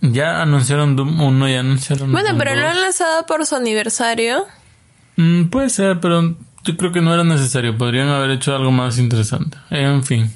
ya 0.00 0.42
anunciaron 0.42 0.96
Doom 0.96 1.20
1, 1.20 1.48
ya 1.48 1.60
anunciaron 1.60 2.12
Bueno, 2.12 2.30
Doom 2.30 2.38
pero 2.38 2.54
lo 2.54 2.62
2. 2.62 2.70
han 2.70 2.80
lanzado 2.80 3.26
por 3.26 3.46
su 3.46 3.54
aniversario. 3.56 4.44
Mm, 5.16 5.44
puede 5.44 5.70
ser, 5.70 6.00
pero 6.00 6.34
yo 6.64 6.76
creo 6.76 6.92
que 6.92 7.00
no 7.00 7.12
era 7.14 7.24
necesario. 7.24 7.76
Podrían 7.78 8.08
haber 8.08 8.30
hecho 8.32 8.54
algo 8.54 8.70
más 8.72 8.98
interesante. 8.98 9.56
En 9.70 10.02
fin. 10.04 10.32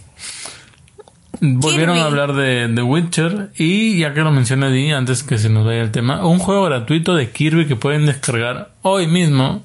Volvieron 1.41 1.97
Kirby. 1.97 2.01
a 2.01 2.05
hablar 2.07 2.33
de 2.33 2.71
The 2.75 2.83
Witcher 2.83 3.51
y 3.59 3.99
ya 3.99 4.15
que 4.15 4.21
lo 4.23 4.31
mencioné 4.31 4.71
Di, 4.71 4.91
antes 4.93 5.23
que 5.23 5.37
se 5.37 5.51
nos 5.51 5.67
vaya 5.67 5.83
el 5.83 5.91
tema, 5.91 6.27
un 6.27 6.39
juego 6.39 6.65
gratuito 6.65 7.15
de 7.15 7.31
Kirby 7.31 7.67
que 7.67 7.77
pueden 7.77 8.07
descargar 8.07 8.71
hoy 8.83 9.07
mismo. 9.07 9.63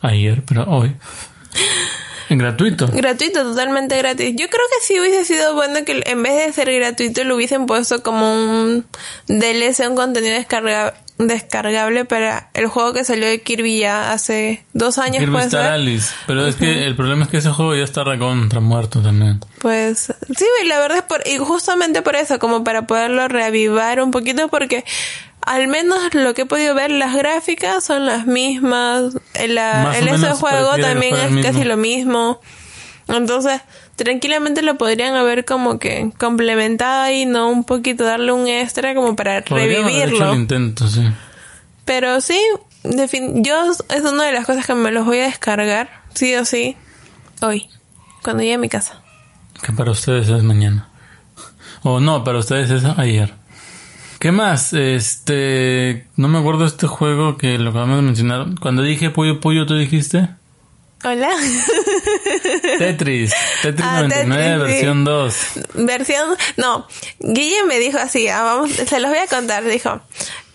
Ayer, 0.00 0.44
pero 0.46 0.64
hoy. 0.64 0.94
Gratuito. 2.30 2.86
Gratuito, 2.92 3.42
totalmente 3.42 3.96
gratis. 3.98 4.30
Yo 4.36 4.48
creo 4.48 4.64
que 4.70 4.84
sí 4.86 5.00
hubiese 5.00 5.24
sido 5.24 5.54
bueno 5.54 5.84
que 5.84 6.02
en 6.04 6.22
vez 6.22 6.46
de 6.46 6.52
ser 6.52 6.72
gratuito 6.72 7.24
lo 7.24 7.36
hubiesen 7.36 7.66
puesto 7.66 8.02
como 8.02 8.32
un 8.34 8.86
DLC, 9.28 9.88
un 9.88 9.96
contenido 9.96 10.34
descarga- 10.34 10.94
descargable 11.18 12.04
para 12.04 12.50
el 12.54 12.68
juego 12.68 12.92
que 12.92 13.04
salió 13.04 13.26
de 13.26 13.42
Kirby 13.42 13.78
ya 13.80 14.12
hace 14.12 14.64
dos 14.72 14.98
años. 14.98 15.18
Kirby 15.18 15.36
Star 15.38 15.50
ser. 15.50 15.72
Alice. 15.72 16.14
Pero 16.26 16.46
es 16.46 16.56
que 16.56 16.86
el 16.86 16.94
problema 16.94 17.24
es 17.24 17.30
que 17.30 17.38
ese 17.38 17.50
juego 17.50 17.74
ya 17.74 17.84
está 17.84 18.04
recontra 18.04 18.60
muerto 18.60 19.02
también. 19.02 19.40
Pues 19.58 20.14
sí, 20.36 20.46
la 20.66 20.78
verdad 20.78 20.98
es 20.98 21.04
por, 21.04 21.26
y 21.26 21.38
justamente 21.38 22.02
por 22.02 22.16
eso, 22.16 22.38
como 22.38 22.62
para 22.64 22.86
poderlo 22.86 23.26
reavivar 23.28 24.00
un 24.00 24.12
poquito, 24.12 24.48
porque 24.48 24.84
al 25.42 25.66
menos 25.66 26.14
lo 26.14 26.34
que 26.34 26.42
he 26.42 26.46
podido 26.46 26.74
ver, 26.74 26.90
las 26.90 27.14
gráficas 27.14 27.84
son 27.84 28.06
las 28.06 28.26
mismas, 28.26 29.14
el, 29.34 29.56
Más 29.56 29.96
o 29.96 29.98
el 29.98 30.08
ese 30.08 30.30
juego 30.32 30.76
también 30.76 31.16
es 31.16 31.32
el 31.32 31.42
casi 31.42 31.64
lo 31.64 31.76
mismo. 31.76 32.40
Entonces, 33.08 33.60
tranquilamente 33.98 34.62
lo 34.62 34.78
podrían 34.78 35.14
haber 35.16 35.44
como 35.44 35.78
que 35.78 36.10
complementado 36.18 37.02
ahí, 37.02 37.26
no 37.26 37.50
un 37.50 37.64
poquito 37.64 38.04
darle 38.04 38.32
un 38.32 38.46
extra 38.46 38.94
como 38.94 39.16
para 39.16 39.42
Podrían 39.42 39.82
haber 39.82 39.96
hecho 39.96 40.06
revivirlo. 40.06 40.32
el 40.32 40.38
intento, 40.38 40.88
sí. 40.88 41.02
Pero 41.84 42.20
sí, 42.20 42.40
yo 42.84 43.72
es 43.90 44.02
una 44.04 44.24
de 44.24 44.32
las 44.32 44.46
cosas 44.46 44.64
que 44.66 44.74
me 44.74 44.92
los 44.92 45.04
voy 45.04 45.18
a 45.18 45.24
descargar, 45.24 45.90
sí 46.14 46.34
o 46.36 46.44
sí, 46.44 46.76
hoy, 47.42 47.68
cuando 48.22 48.42
llegue 48.42 48.54
a 48.54 48.58
mi 48.58 48.68
casa. 48.68 49.02
Que 49.62 49.72
para 49.72 49.90
ustedes 49.90 50.28
es 50.28 50.42
mañana. 50.42 50.88
O 51.82 52.00
no, 52.00 52.24
para 52.24 52.38
ustedes 52.38 52.70
es 52.70 52.84
ayer. 52.84 53.34
¿Qué 54.18 54.32
más? 54.32 54.72
Este, 54.72 56.06
no 56.16 56.28
me 56.28 56.38
acuerdo 56.38 56.62
de 56.62 56.68
este 56.68 56.86
juego 56.86 57.36
que 57.36 57.58
lo 57.58 57.70
acabamos 57.70 57.96
de 57.96 58.02
mencionar. 58.02 58.46
Cuando 58.60 58.82
dije 58.82 59.10
Puyo 59.10 59.40
Puyo, 59.40 59.66
¿tú 59.66 59.76
dijiste? 59.76 60.28
Hola. 61.04 61.30
Tetris. 62.78 63.32
Tetris 63.62 63.86
Ah, 63.86 64.02
99 64.02 64.08
Tetris, 64.08 64.58
sí. 64.58 64.72
versión 64.74 65.04
2. 65.04 65.34
Versión, 65.74 66.36
no, 66.56 66.86
Guille 67.20 67.64
me 67.64 67.78
dijo 67.78 67.98
así, 67.98 68.28
ah, 68.28 68.42
vamos, 68.42 68.72
se 68.72 68.98
los 69.00 69.10
voy 69.10 69.18
a 69.20 69.26
contar, 69.26 69.64
dijo, 69.64 70.00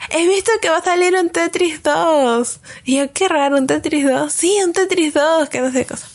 he 0.09 0.27
visto 0.27 0.51
que 0.61 0.69
va 0.69 0.77
a 0.77 0.83
salir 0.83 1.15
un 1.15 1.29
Tetris 1.29 1.81
2. 1.83 2.59
Y 2.85 2.97
yo, 2.97 3.13
qué 3.13 3.27
raro, 3.29 3.57
un 3.57 3.67
Tetris 3.67 4.05
2. 4.05 4.31
Sí, 4.33 4.57
un 4.65 4.73
Tetris 4.73 5.13
2, 5.13 5.49
que 5.49 5.61
no 5.61 5.71
sé 5.71 5.79
qué 5.79 5.85
cosa. 5.85 6.07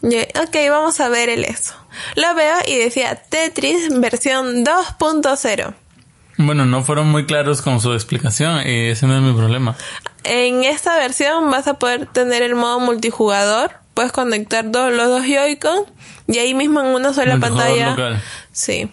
Yo, 0.00 0.18
ok, 0.42 0.56
vamos 0.70 0.98
a 1.00 1.08
ver 1.08 1.28
el 1.28 1.44
eso. 1.44 1.74
Lo 2.16 2.34
veo 2.34 2.56
y 2.66 2.76
decía 2.76 3.16
Tetris 3.16 3.88
versión 4.00 4.64
2.0. 4.64 5.74
Bueno, 6.40 6.64
no 6.64 6.84
fueron 6.84 7.08
muy 7.10 7.26
claros 7.26 7.62
con 7.62 7.80
su 7.80 7.92
explicación 7.92 8.66
y 8.66 8.90
ese 8.90 9.06
no 9.06 9.16
es 9.16 9.22
mi 9.22 9.32
problema. 9.32 9.76
En 10.24 10.64
esta 10.64 10.96
versión 10.96 11.50
vas 11.50 11.66
a 11.68 11.78
poder 11.78 12.06
tener 12.06 12.42
el 12.42 12.54
modo 12.54 12.80
multijugador. 12.80 13.72
Puedes 13.94 14.12
conectar 14.12 14.70
dos, 14.70 14.92
los 14.92 15.08
dos 15.08 15.24
Joy-Con 15.24 15.84
y 16.26 16.38
ahí 16.38 16.54
mismo 16.54 16.80
en 16.80 16.86
una 16.86 17.12
sola 17.12 17.38
pantalla. 17.38 17.90
local. 17.90 18.22
Sí. 18.52 18.90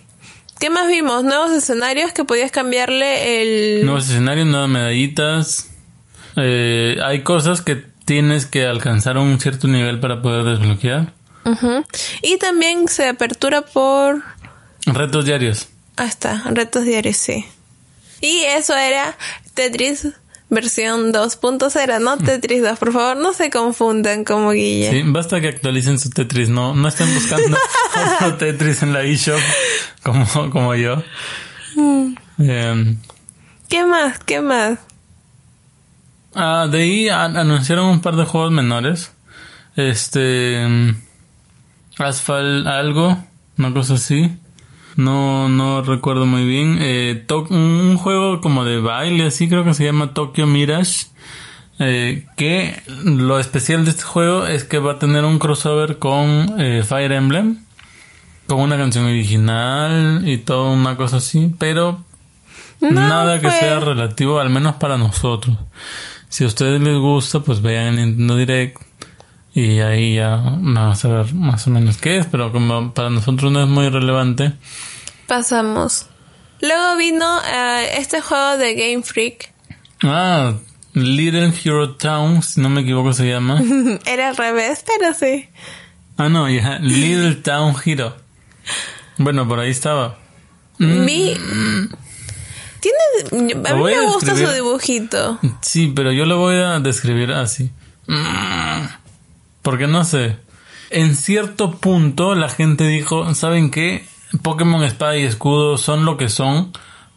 ¿Qué 0.59 0.69
más 0.69 0.88
vimos? 0.88 1.23
Nuevos 1.23 1.51
escenarios 1.51 2.13
que 2.13 2.23
podías 2.23 2.51
cambiarle 2.51 3.41
el... 3.41 3.85
Nuevos 3.85 4.09
escenarios, 4.09 4.47
nuevas 4.47 4.69
medallitas. 4.69 5.69
Eh, 6.38 6.97
hay 7.03 7.23
cosas 7.23 7.61
que 7.61 7.75
tienes 8.05 8.45
que 8.45 8.65
alcanzar 8.65 9.17
un 9.17 9.39
cierto 9.39 9.67
nivel 9.67 9.99
para 9.99 10.21
poder 10.21 10.45
desbloquear. 10.45 11.13
Ujú. 11.43 11.83
Y 12.21 12.38
también 12.38 12.88
se 12.88 13.07
apertura 13.07 13.63
por... 13.63 14.23
Retos 14.85 15.25
diarios. 15.25 15.67
Ah, 15.97 16.05
está, 16.05 16.43
retos 16.51 16.85
diarios, 16.85 17.17
sí. 17.17 17.45
Y 18.21 18.39
eso 18.39 18.75
era 18.75 19.17
Tetris 19.53 20.07
versión 20.49 21.12
2.0, 21.12 21.99
no 22.01 22.17
Tetris 22.17 22.62
2. 22.62 22.77
Por 22.79 22.93
favor, 22.93 23.17
no 23.17 23.34
se 23.34 23.49
confundan 23.49 24.23
como 24.23 24.51
Guille. 24.51 24.89
Sí, 24.91 25.03
basta 25.05 25.41
que 25.41 25.49
actualicen 25.49 25.99
su 25.99 26.10
Tetris, 26.10 26.49
no, 26.49 26.73
no 26.75 26.88
estén 26.88 27.13
buscando 27.13 27.58
otro 28.15 28.36
Tetris 28.38 28.84
en 28.84 28.93
la 28.93 29.03
eShop 29.03 29.39
como, 30.03 30.25
como 30.51 30.75
yo. 30.75 31.01
Em, 32.38 32.97
¿Qué 33.69 33.86
más? 33.86 34.19
¿Qué 34.19 34.41
más? 34.41 34.79
ah, 36.36 36.67
de 36.69 36.81
ahí 36.81 37.10
anunciaron 37.10 37.86
un 37.88 38.01
par 38.01 38.15
de 38.15 38.25
juegos 38.25 38.51
menores. 38.51 39.12
Este. 39.75 40.62
em, 40.62 40.95
Asphalt 41.97 42.67
algo, 42.67 43.17
una 43.58 43.73
cosa 43.73 43.95
así. 43.95 44.31
No, 44.95 45.49
no 45.49 45.81
recuerdo 45.81 46.25
muy 46.25 46.45
bien. 46.45 46.77
Eh, 46.79 47.25
un 47.49 47.97
juego 47.97 48.39
como 48.41 48.63
de 48.63 48.79
baile, 48.79 49.27
así 49.27 49.49
creo 49.49 49.63
que 49.63 49.73
se 49.73 49.84
llama 49.86 50.13
Tokyo 50.13 50.47
Mirage. 50.47 51.08
Eh, 51.77 52.25
que 52.38 52.81
lo 53.03 53.38
especial 53.38 53.84
de 53.84 53.91
este 53.91 54.03
juego 54.03 54.47
es 54.47 54.63
que 54.63 54.79
va 54.79 54.93
a 54.93 54.99
tener 54.99 55.25
un 55.25 55.39
crossover 55.39 55.99
con 55.99 56.55
eh, 56.60 56.84
Fire 56.88 57.12
Emblem. 57.12 57.60
Con 58.47 58.60
una 58.60 58.77
canción 58.77 59.05
original 59.05 60.21
y 60.25 60.38
toda 60.38 60.71
una 60.71 60.95
cosa 60.95 61.17
así. 61.17 61.53
Pero 61.60 62.03
No, 62.79 62.91
nada 62.91 63.38
que 63.41 63.47
pues. 63.47 63.55
sea 63.60 63.79
relativo, 63.79 64.39
al 64.39 64.49
menos 64.49 64.75
para 64.75 64.97
nosotros. 64.97 65.58
Si 66.29 66.43
a 66.43 66.47
ustedes 66.47 66.79
les 66.79 66.97
gusta, 66.97 67.39
pues 67.39 67.62
vean 67.62 67.97
el 67.97 68.10
Nintendo 68.10 68.36
Direct. 68.38 68.77
Y 69.55 69.79
ahí 69.79 70.15
ya 70.15 70.35
van 70.35 70.77
a 70.77 70.95
saber 70.95 71.33
más 71.33 71.65
o 71.65 71.69
menos 71.69 71.95
qué 71.95 72.17
es, 72.17 72.25
pero 72.25 72.51
como 72.51 72.93
para 72.93 73.09
nosotros 73.09 73.53
no 73.53 73.63
es 73.63 73.69
muy 73.69 73.87
relevante. 73.87 74.51
Pasamos. 75.27 76.07
Luego 76.59 76.97
vino 76.97 77.39
eh, 77.41 77.97
este 77.97 78.19
juego 78.19 78.57
de 78.57 78.75
Game 78.75 79.01
Freak. 79.01 79.53
Ah, 80.03 80.55
Little 80.91 81.53
Hero 81.63 81.95
Town, 81.95 82.43
si 82.43 82.59
no 82.59 82.67
me 82.67 82.81
equivoco 82.81 83.13
se 83.13 83.29
llama. 83.29 83.61
Era 84.05 84.27
al 84.27 84.35
revés, 84.35 84.83
pero 84.85 85.13
sí. 85.13 85.47
Ah, 86.17 86.27
no, 86.27 86.49
ya, 86.49 86.79
Little 86.79 87.35
Town 87.35 87.75
Hero. 87.85 88.13
Bueno, 89.17 89.47
por 89.47 89.61
ahí 89.61 89.71
estaba. 89.71 90.17
Mm. 90.79 91.05
Vi... 91.05 91.37
Tiene... 92.81 93.69
A 93.69 93.73
mí 93.73 93.83
me 93.83 94.01
gusta 94.01 94.35
su 94.35 94.51
dibujito. 94.51 95.39
Sí, 95.61 95.93
pero 95.95 96.11
yo 96.11 96.25
lo 96.25 96.39
voy 96.39 96.55
a 96.55 96.77
describir 96.79 97.31
así. 97.31 97.71
Porque 99.65 99.88
no 99.88 100.04
sé. 100.04 100.38
En 100.91 101.15
cierto 101.15 101.71
punto 101.71 102.36
la 102.36 102.49
gente 102.49 102.86
dijo, 102.86 103.34
¿saben 103.34 103.71
qué? 103.71 104.06
Pokémon 104.43 104.84
Espada 104.84 105.17
y 105.17 105.23
Escudo 105.23 105.80
son 105.80 106.06
lo 106.06 106.17
que 106.17 106.30
son 106.30 106.71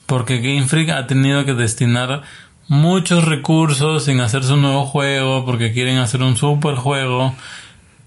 porque 0.07 0.39
Game 0.39 0.67
Freak 0.67 0.89
ha 0.89 1.07
tenido 1.07 1.45
que 1.45 1.53
destinar 1.53 2.23
muchos 2.67 3.27
recursos 3.27 4.09
en 4.09 4.21
hacer 4.21 4.45
su 4.45 4.57
nuevo 4.57 4.87
juego 4.87 5.45
porque 5.45 5.75
quieren 5.75 5.99
hacer 5.99 6.23
un 6.23 6.39
super 6.39 6.77
juego 6.77 7.35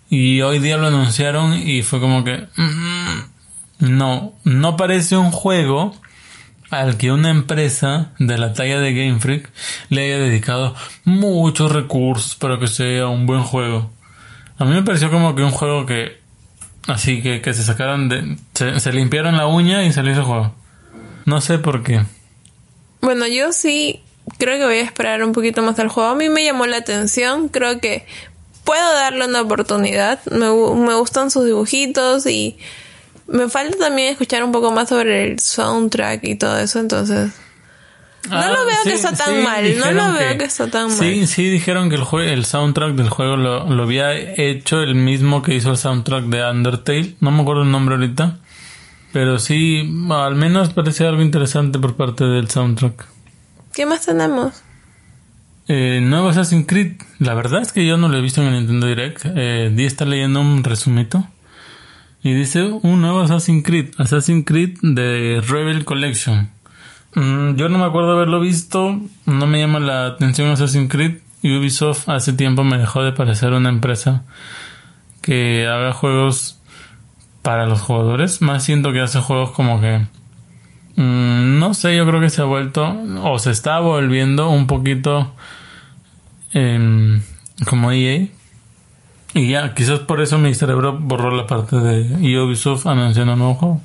y 0.10 0.42
hoy 0.42 0.58
día 0.58 0.78
lo 0.78 0.88
anunciaron 0.88 1.54
y 1.54 1.84
fue 1.84 2.00
como 2.00 2.24
que 2.24 2.48
mm, 2.58 3.92
no, 3.96 4.34
no 4.44 4.76
parece 4.76 5.18
un 5.18 5.30
juego 5.30 5.94
al 6.72 6.98
que 6.98 7.12
una 7.12 7.30
empresa 7.30 8.14
de 8.18 8.40
la 8.40 8.54
talla 8.54 8.80
de 8.80 8.96
Game 8.96 9.20
Freak 9.20 9.52
le 9.90 10.06
haya 10.06 10.18
dedicado 10.18 10.74
muchos 11.06 11.72
recursos 11.72 12.34
para 12.34 12.58
que 12.58 12.66
sea 12.66 13.08
un 13.08 13.28
buen 13.28 13.44
juego. 13.44 14.01
A 14.62 14.65
mí 14.65 14.76
me 14.76 14.84
pareció 14.84 15.10
como 15.10 15.36
que 15.36 15.41
un 15.41 15.52
juego 15.52 15.86
que 15.86 16.19
así 16.88 17.21
que, 17.21 17.41
que 17.41 17.54
se 17.54 17.63
sacaron 17.63 18.10
de 18.10 18.38
se, 18.54 18.93
limpiaron 18.93 19.38
la 19.38 19.47
uña 19.47 19.84
y 19.84 19.91
se 19.91 20.04
le 20.04 20.12
hizo 20.12 20.24
juego. 20.24 20.54
No 21.26 21.41
sé 21.41 21.58
por 21.58 21.84
qué. 21.84 22.02
Bueno, 23.02 23.26
yo 23.28 23.54
sí 23.54 24.02
creo 24.38 24.60
que 24.60 24.65
voy 24.65 24.78
a 24.78 24.84
esperar 24.84 25.24
un 25.24 25.32
poquito 25.32 25.62
más 25.63 25.80
al 25.80 25.88
juego. 25.88 26.10
A 26.10 26.15
mí 26.15 26.30
me 26.30 26.43
llamó 26.43 26.67
la 26.67 26.78
atención. 26.78 27.50
Creo 27.50 27.80
que 27.80 28.06
puedo 28.63 28.93
darle 28.93 29.26
una 29.26 29.41
oportunidad. 29.41 30.24
Me 30.26 30.50
gustan 30.95 31.32
sus 31.32 31.45
dibujitos 31.45 32.28
y 32.28 32.58
me 33.28 33.50
falta 33.50 33.78
también 33.78 34.10
escuchar 34.10 34.43
un 34.43 34.52
poco 34.52 34.71
más 34.71 34.89
sobre 34.89 35.24
el 35.24 35.39
soundtrack 35.39 36.24
y 36.24 36.36
todo 36.36 36.60
eso. 36.60 36.80
Entonces, 36.80 37.32
No 38.30 38.38
lo 38.38 38.66
veo 38.66 38.76
que 38.84 38.94
está 38.94 39.14
tan 39.14 39.44
mal, 39.44 39.78
no 39.80 39.92
lo 39.92 40.14
veo 40.14 40.38
que 40.38 40.46
está 40.46 40.70
tan 40.70 40.92
Sí, 40.92 41.18
mal. 41.18 41.28
sí 41.28 41.50
dijeron 41.50 41.90
que 41.90 41.96
el 41.96 42.04
jue- 42.04 42.28
el 42.30 42.46
soundtrack 42.46 42.94
del 42.96 43.10
juego 43.10 43.36
lo, 43.36 43.68
lo 43.70 43.84
había 43.84 44.14
hecho 44.14 44.82
el 44.82 44.96
mismo 44.96 45.42
que 45.42 45.56
hizo 45.56 45.72
el 45.72 45.78
soundtrack 45.78 46.26
de 46.26 46.50
Undertale. 46.50 47.16
No 47.20 47.32
me 47.32 47.42
acuerdo 47.42 47.64
el 47.64 47.72
nombre 47.72 47.96
ahorita. 47.96 48.38
Pero 49.12 49.40
sí, 49.40 49.82
al 50.12 50.36
menos 50.36 50.70
parece 50.72 51.06
algo 51.06 51.22
interesante 51.22 51.80
por 51.80 51.96
parte 51.96 52.24
del 52.24 52.50
soundtrack. 52.50 53.06
¿qué 53.74 53.86
más 53.86 54.06
tenemos? 54.06 54.62
Eh, 55.68 56.00
nuevo 56.02 56.30
Assassin's 56.30 56.66
Creed. 56.68 56.94
La 57.20 57.34
verdad 57.34 57.62
es 57.62 57.72
que 57.74 57.86
yo 57.86 57.98
no 57.98 58.08
lo 58.10 58.18
he 58.18 58.22
visto 58.22 58.42
en 58.42 58.48
el 58.48 58.54
Nintendo 58.60 58.88
Direct. 58.88 59.24
Eh, 59.36 59.72
Di 59.74 59.86
está 59.86 60.06
leyendo 60.06 60.42
un 60.42 60.64
resumito. 60.64 61.26
Y 62.24 62.34
dice 62.34 62.64
un 62.64 63.02
nuevo 63.02 63.22
Assassin's 63.22 63.64
Creed. 63.66 63.92
Assassin's 63.98 64.46
Creed 64.46 64.78
de 64.82 65.42
Rebel 65.48 65.86
Collection. 65.86 66.50
Mm, 67.15 67.56
yo 67.56 67.69
no 67.69 67.78
me 67.78 67.86
acuerdo 67.86 68.13
haberlo 68.13 68.39
visto. 68.39 69.00
No 69.26 69.47
me 69.47 69.60
llama 69.60 69.80
la 69.80 70.06
atención 70.08 70.50
Assassin's 70.50 70.89
Creed. 70.89 71.19
Ubisoft 71.43 72.08
hace 72.08 72.34
tiempo 72.34 72.63
me 72.63 72.78
dejó 72.78 73.04
de 73.04 73.12
parecer 73.13 73.54
una 73.54 73.69
empresa 73.69 74.24
que 75.21 75.67
haga 75.67 75.91
juegos 75.93 76.60
para 77.41 77.65
los 77.65 77.82
jugadores. 77.82 78.41
Más 78.41 78.63
siento 78.63 78.91
que 78.91 79.02
hace 79.02 79.19
juegos 79.19 79.52
como 79.52 79.82
que... 79.82 80.06
mm, 80.95 81.60
no 81.60 81.74
sé, 81.74 81.95
yo 81.95 82.06
creo 82.06 82.21
que 82.21 82.30
se 82.30 82.41
ha 82.41 82.45
vuelto 82.45 82.95
o 83.24 83.39
se 83.39 83.52
está 83.52 83.80
volviendo 83.80 84.50
un 84.50 84.67
poquito 84.67 85.34
em, 86.54 87.21
como 87.67 87.91
EA. 87.91 88.28
Y 89.34 89.50
ya, 89.50 89.74
quizás 89.74 90.00
por 90.00 90.21
eso 90.21 90.38
mi 90.38 90.54
cerebro 90.54 90.97
borró 91.00 91.32
la 91.32 91.47
parte 91.47 91.78
de 91.78 92.39
Ubisoft 92.39 92.86
anunciando 92.86 93.34
un 93.34 93.39
nuevo 93.39 93.54
juego. 93.56 93.82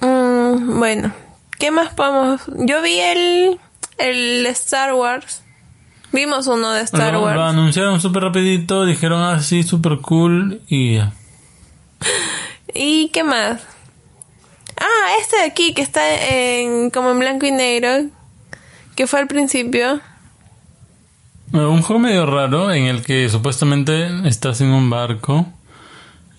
Mm, 0.00 0.78
bueno, 0.78 1.12
¿qué 1.60 1.70
más 1.70 1.94
podemos? 1.94 2.40
Yo 2.56 2.82
vi 2.82 2.98
el, 2.98 3.60
el 3.98 4.46
Star 4.46 4.94
Wars. 4.94 5.44
Vimos 6.10 6.48
uno 6.48 6.72
de 6.72 6.82
Star 6.82 7.12
lo, 7.12 7.22
Wars. 7.22 7.36
lo 7.36 7.44
anunciaron 7.44 8.00
súper 8.00 8.24
rapidito, 8.24 8.84
dijeron 8.84 9.22
así, 9.22 9.62
súper 9.62 9.98
cool 9.98 10.60
y 10.66 10.96
ya. 10.96 11.12
¿Y 12.74 13.10
qué 13.10 13.22
más? 13.22 13.62
Ah, 14.76 15.12
este 15.20 15.36
de 15.36 15.42
aquí 15.44 15.74
que 15.74 15.82
está 15.82 16.02
en 16.34 16.90
como 16.90 17.10
en 17.10 17.18
blanco 17.20 17.46
y 17.46 17.52
negro, 17.52 18.06
que 18.96 19.06
fue 19.06 19.20
al 19.20 19.28
principio. 19.28 20.00
Un 21.52 21.82
juego 21.82 22.00
medio 22.00 22.26
raro 22.26 22.72
en 22.72 22.84
el 22.84 23.02
que 23.02 23.28
supuestamente 23.28 24.08
estás 24.26 24.60
en 24.60 24.68
un 24.68 24.88
barco 24.88 25.46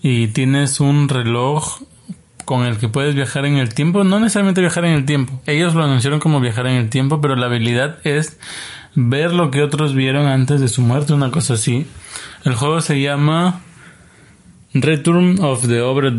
y 0.02 0.28
tienes 0.28 0.80
un 0.80 1.08
reloj 1.08 1.82
con 2.44 2.64
el 2.66 2.78
que 2.78 2.88
puedes 2.88 3.14
viajar 3.14 3.44
en 3.46 3.56
el 3.56 3.74
tiempo. 3.74 4.04
No 4.04 4.20
necesariamente 4.20 4.60
viajar 4.60 4.84
en 4.84 4.92
el 4.92 5.06
tiempo. 5.06 5.40
Ellos 5.46 5.74
lo 5.74 5.84
anunciaron 5.84 6.20
como 6.20 6.40
viajar 6.40 6.66
en 6.66 6.76
el 6.76 6.90
tiempo, 6.90 7.20
pero 7.20 7.36
la 7.36 7.46
habilidad 7.46 7.98
es 8.04 8.38
ver 8.94 9.32
lo 9.32 9.50
que 9.50 9.62
otros 9.62 9.94
vieron 9.94 10.26
antes 10.26 10.60
de 10.60 10.68
su 10.68 10.82
muerte, 10.82 11.12
una 11.12 11.30
cosa 11.30 11.54
así. 11.54 11.86
El 12.44 12.54
juego 12.54 12.80
se 12.80 13.00
llama 13.00 13.60
Return 14.74 15.42
of 15.42 15.66
the 15.66 15.80
Obra. 15.80 16.10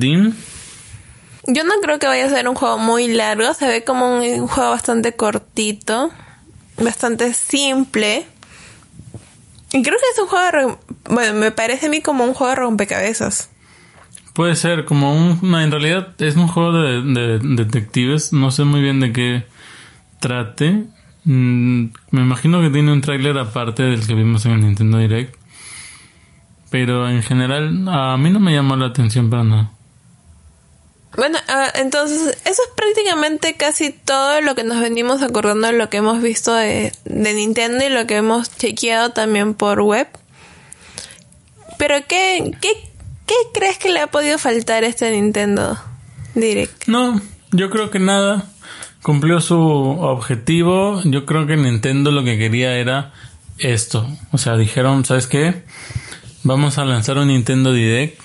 Yo 1.45 1.63
no 1.63 1.73
creo 1.81 1.99
que 1.99 2.07
vaya 2.07 2.25
a 2.25 2.29
ser 2.29 2.47
un 2.47 2.55
juego 2.55 2.77
muy 2.77 3.07
largo, 3.07 3.53
se 3.53 3.67
ve 3.67 3.83
como 3.83 4.17
un, 4.17 4.47
juego 4.47 4.69
bastante 4.69 5.13
cortito, 5.13 6.11
bastante 6.77 7.33
simple. 7.33 8.25
Y 9.71 9.81
creo 9.81 9.97
que 9.97 10.05
es 10.13 10.19
un 10.19 10.27
juego, 10.27 10.45
de 10.51 10.77
bueno, 11.09 11.33
me 11.33 11.51
parece 11.51 11.87
a 11.87 11.89
mí 11.89 12.01
como 12.01 12.23
un 12.23 12.33
juego 12.33 12.51
de 12.51 12.55
rompecabezas. 12.55 13.49
Puede 14.33 14.55
ser 14.55 14.85
como 14.85 15.15
un... 15.15 15.55
en 15.55 15.71
realidad 15.71 16.09
es 16.19 16.35
un 16.35 16.47
juego 16.47 16.73
de, 16.73 17.01
de 17.01 17.39
detectives. 17.39 18.33
No 18.33 18.51
sé 18.51 18.63
muy 18.63 18.81
bien 18.81 18.99
de 18.99 19.13
qué 19.13 19.45
trate. 20.19 20.85
Mm, 21.25 21.85
me 22.11 22.21
imagino 22.21 22.61
que 22.61 22.69
tiene 22.69 22.91
un 22.91 23.01
tráiler 23.01 23.37
aparte 23.37 23.83
del 23.83 24.05
que 24.05 24.13
vimos 24.13 24.45
en 24.45 24.53
el 24.53 24.61
Nintendo 24.61 24.97
Direct. 24.97 25.35
Pero 26.69 27.07
en 27.09 27.21
general 27.21 27.87
a 27.87 28.17
mí 28.17 28.31
no 28.31 28.39
me 28.39 28.53
llamó 28.53 28.75
la 28.75 28.87
atención 28.87 29.29
para 29.29 29.43
nada. 29.43 29.71
Bueno, 31.15 31.37
ah, 31.47 31.67
entonces 31.75 32.39
eso 32.43 32.61
es 32.63 32.69
prácticamente 32.75 33.53
casi 33.53 33.91
todo 33.91 34.41
lo 34.41 34.55
que 34.55 34.63
nos 34.63 34.79
venimos 34.79 35.21
acordando 35.21 35.67
de 35.67 35.73
lo 35.73 35.89
que 35.89 35.97
hemos 35.97 36.23
visto 36.23 36.55
de, 36.55 36.91
de 37.05 37.33
Nintendo 37.35 37.85
y 37.85 37.89
lo 37.89 38.07
que 38.07 38.15
hemos 38.15 38.49
chequeado 38.57 39.11
también 39.11 39.53
por 39.53 39.81
web. 39.81 40.07
Pero 41.77 41.95
¿qué, 42.07 42.51
qué, 42.59 42.92
qué 43.25 43.35
crees 43.53 43.77
que 43.77 43.89
le 43.89 43.99
ha 43.99 44.07
podido 44.07 44.37
faltar 44.37 44.83
este 44.83 45.11
Nintendo 45.11 45.77
Direct? 46.35 46.87
No, 46.87 47.21
yo 47.51 47.69
creo 47.69 47.89
que 47.89 47.99
nada. 47.99 48.45
Cumplió 49.01 49.41
su 49.41 49.59
objetivo. 49.59 51.01
Yo 51.03 51.25
creo 51.25 51.45
que 51.45 51.57
Nintendo 51.57 52.11
lo 52.11 52.23
que 52.23 52.37
quería 52.37 52.77
era 52.77 53.11
esto. 53.57 54.07
O 54.31 54.37
sea, 54.37 54.55
dijeron, 54.55 55.05
¿sabes 55.05 55.27
qué? 55.27 55.63
Vamos 56.43 56.77
a 56.77 56.85
lanzar 56.85 57.17
un 57.17 57.27
Nintendo 57.27 57.73
Direct 57.73 58.19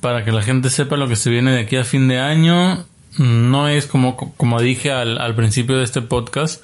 para 0.00 0.24
que 0.24 0.32
la 0.32 0.42
gente 0.42 0.68
sepa 0.68 0.96
lo 0.96 1.08
que 1.08 1.16
se 1.16 1.30
viene 1.30 1.52
de 1.52 1.60
aquí 1.60 1.76
a 1.76 1.84
fin 1.84 2.08
de 2.08 2.18
año. 2.18 2.84
No 3.16 3.68
es 3.68 3.86
como, 3.86 4.16
como 4.16 4.60
dije 4.60 4.92
al, 4.92 5.18
al 5.18 5.34
principio 5.34 5.76
de 5.76 5.84
este 5.84 6.02
podcast, 6.02 6.62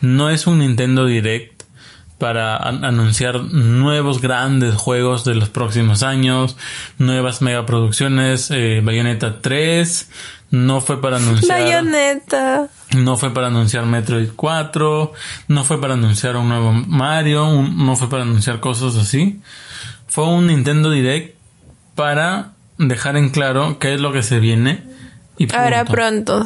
no 0.00 0.30
es 0.30 0.46
un 0.46 0.58
Nintendo 0.58 1.06
Direct 1.06 1.51
para 2.22 2.56
an- 2.56 2.84
anunciar 2.84 3.40
nuevos 3.52 4.20
grandes 4.20 4.76
juegos 4.76 5.24
de 5.24 5.34
los 5.34 5.48
próximos 5.48 6.04
años, 6.04 6.56
nuevas 6.98 7.42
megaproducciones, 7.42 8.48
eh, 8.52 8.80
Bayonetta 8.80 9.40
3, 9.40 10.08
no 10.52 10.80
fue 10.80 11.00
para 11.00 11.16
anunciar 11.16 11.58
Bayonetta. 11.60 12.68
no 12.96 13.16
fue 13.16 13.34
para 13.34 13.48
anunciar 13.48 13.86
Metroid 13.86 14.28
4, 14.36 15.12
no 15.48 15.64
fue 15.64 15.80
para 15.80 15.94
anunciar 15.94 16.36
un 16.36 16.48
nuevo 16.48 16.72
Mario, 16.72 17.44
un- 17.48 17.84
no 17.84 17.96
fue 17.96 18.08
para 18.08 18.22
anunciar 18.22 18.60
cosas 18.60 18.94
así. 18.94 19.40
Fue 20.06 20.24
un 20.28 20.46
Nintendo 20.46 20.90
Direct 20.90 21.34
para 21.96 22.52
dejar 22.78 23.16
en 23.16 23.30
claro 23.30 23.80
qué 23.80 23.94
es 23.94 24.00
lo 24.00 24.12
que 24.12 24.22
se 24.22 24.38
viene 24.38 24.84
y. 25.38 25.52
Ahora 25.52 25.84
pronto. 25.84 26.44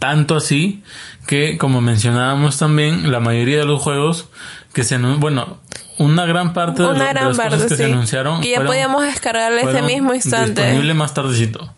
Tanto 0.00 0.34
así 0.36 0.82
que, 1.26 1.56
como 1.56 1.80
mencionábamos 1.80 2.58
también, 2.58 3.10
la 3.10 3.20
mayoría 3.20 3.58
de 3.60 3.64
los 3.64 3.80
juegos 3.80 4.28
que 4.74 4.84
se 4.84 4.98
bueno, 4.98 5.58
una 5.98 6.26
gran 6.26 6.52
parte 6.52 6.82
de, 6.82 6.88
lo- 6.88 6.94
Una 6.94 7.04
de 7.06 7.10
gran 7.14 7.28
las 7.28 7.36
cosas 7.38 7.66
que 7.66 7.76
se 7.76 7.84
anunciaron 7.86 8.40
Que 8.42 8.50
ya 8.50 8.56
fueron- 8.56 8.72
podíamos 8.72 9.02
descargarle 9.04 9.62
ese 9.62 9.82
mismo 9.82 10.12
instante. 10.14 10.60
disponible 10.62 10.94
más 10.94 11.14
tardecito. 11.14 11.72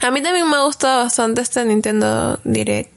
A 0.00 0.10
mí 0.10 0.20
también 0.22 0.48
me 0.50 0.56
ha 0.56 0.62
gustado 0.62 1.04
bastante 1.04 1.42
este 1.42 1.64
Nintendo 1.64 2.40
Direct. 2.42 2.90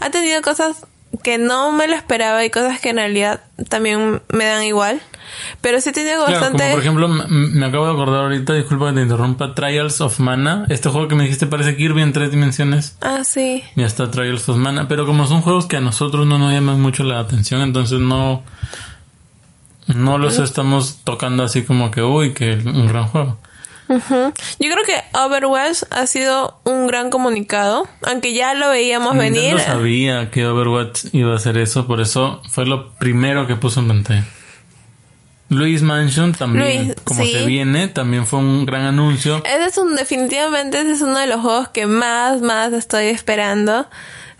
Ha 0.00 0.08
tenido 0.10 0.40
cosas 0.40 0.86
que 1.22 1.36
no 1.38 1.70
me 1.72 1.86
lo 1.88 1.94
esperaba 1.96 2.44
y 2.44 2.50
cosas 2.50 2.80
que 2.80 2.90
en 2.90 2.96
realidad 2.96 3.40
también 3.68 4.22
me 4.32 4.44
dan 4.46 4.62
igual. 4.64 5.02
Pero 5.60 5.80
sí 5.80 5.92
Claro, 5.92 6.22
bastante... 6.22 6.62
como 6.62 6.74
por 6.74 6.80
ejemplo, 6.80 7.08
me 7.08 7.66
acabo 7.66 7.86
de 7.86 7.92
acordar 7.92 8.22
ahorita, 8.22 8.52
disculpa 8.54 8.88
que 8.88 8.96
te 8.96 9.02
interrumpa, 9.02 9.54
Trials 9.54 10.00
of 10.00 10.18
Mana. 10.20 10.66
Este 10.68 10.88
juego 10.88 11.08
que 11.08 11.14
me 11.14 11.24
dijiste 11.24 11.46
parece 11.46 11.76
Kirby 11.76 12.02
en 12.02 12.12
tres 12.12 12.30
dimensiones. 12.30 12.96
Ah, 13.00 13.24
sí. 13.24 13.62
Ya 13.74 13.86
está 13.86 14.10
Trials 14.10 14.48
of 14.48 14.56
Mana. 14.56 14.88
Pero 14.88 15.06
como 15.06 15.26
son 15.26 15.42
juegos 15.42 15.66
que 15.66 15.76
a 15.76 15.80
nosotros 15.80 16.26
no 16.26 16.38
nos 16.38 16.52
llaman 16.52 16.80
mucho 16.80 17.04
la 17.04 17.18
atención, 17.18 17.62
entonces 17.62 18.00
no... 18.00 18.42
No 19.86 20.18
los 20.18 20.40
estamos 20.40 20.98
tocando 21.04 21.44
así 21.44 21.62
como 21.62 21.92
que, 21.92 22.02
uy, 22.02 22.32
que 22.32 22.54
un 22.54 22.88
gran 22.88 23.06
juego. 23.06 23.38
Yo 23.88 23.98
creo 24.58 24.84
que 24.84 25.00
Overwatch 25.16 25.84
ha 25.90 26.06
sido 26.06 26.58
un 26.64 26.88
gran 26.88 27.10
comunicado, 27.10 27.86
aunque 28.04 28.34
ya 28.34 28.54
lo 28.54 28.70
veíamos 28.70 29.16
venir. 29.16 29.54
Nintendo 29.54 29.64
sabía 29.64 30.30
que 30.30 30.44
Overwatch 30.44 31.06
iba 31.12 31.32
a 31.32 31.36
hacer 31.36 31.56
eso, 31.56 31.86
por 31.86 32.00
eso 32.00 32.42
fue 32.50 32.66
lo 32.66 32.90
primero 32.94 33.46
que 33.46 33.54
puso 33.54 33.80
en 33.80 33.88
pantalla. 33.88 34.24
Luis 35.48 35.82
Mansion 35.82 36.32
también, 36.32 36.86
Luis, 36.86 36.96
como 37.04 37.22
sí. 37.24 37.32
se 37.32 37.46
viene, 37.46 37.88
también 37.88 38.26
fue 38.26 38.40
un 38.40 38.66
gran 38.66 38.82
anuncio. 38.82 39.42
Ese 39.44 39.64
es 39.66 39.78
un, 39.78 39.94
definitivamente 39.94 40.80
ese 40.80 40.92
es 40.92 41.02
uno 41.02 41.18
de 41.18 41.28
los 41.28 41.40
juegos 41.40 41.68
que 41.68 41.86
más, 41.86 42.42
más 42.42 42.72
estoy 42.72 43.06
esperando. 43.06 43.88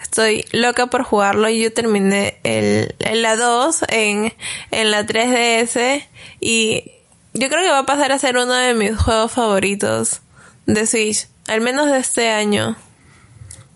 Estoy 0.03 0.45
loca 0.53 0.89
por 0.89 1.05
jugarlo. 1.05 1.49
Yo 1.49 1.73
terminé 1.73 2.39
el, 2.43 2.95
el 2.99 3.23
la 3.23 3.37
2 3.37 3.85
en, 3.89 4.33
en 4.71 4.91
la 4.91 5.07
3DS 5.07 6.05
y 6.41 6.93
yo 7.35 7.49
creo 7.49 7.63
que 7.63 7.71
va 7.71 7.81
a 7.81 7.87
pasar 7.87 8.13
a 8.13 8.19
ser 8.19 8.37
uno 8.37 8.53
de 8.53 8.75
mis 8.75 8.97
juegos 8.97 9.33
favoritos 9.33 10.21
de 10.67 10.87
Switch, 10.87 11.29
al 11.49 11.61
menos 11.61 11.91
de 11.91 11.99
este 11.99 12.31
año. 12.31 12.77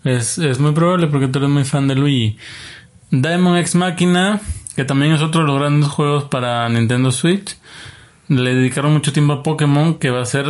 Es, 0.03 0.37
es 0.37 0.59
muy 0.59 0.73
probable 0.73 1.07
porque 1.07 1.27
tú 1.27 1.39
eres 1.39 1.49
muy 1.49 1.63
fan 1.63 1.87
de 1.87 1.95
Luigi. 1.95 2.37
Diamond 3.11 3.57
X 3.59 3.75
Machina, 3.75 4.41
que 4.75 4.85
también 4.85 5.13
es 5.13 5.21
otro 5.21 5.41
de 5.41 5.47
los 5.47 5.59
grandes 5.59 5.89
juegos 5.89 6.25
para 6.25 6.67
Nintendo 6.69 7.11
Switch. 7.11 7.57
Le 8.27 8.55
dedicaron 8.55 8.93
mucho 8.93 9.11
tiempo 9.11 9.33
a 9.33 9.43
Pokémon, 9.43 9.95
que 9.95 10.09
va 10.09 10.21
a 10.21 10.25
ser 10.25 10.45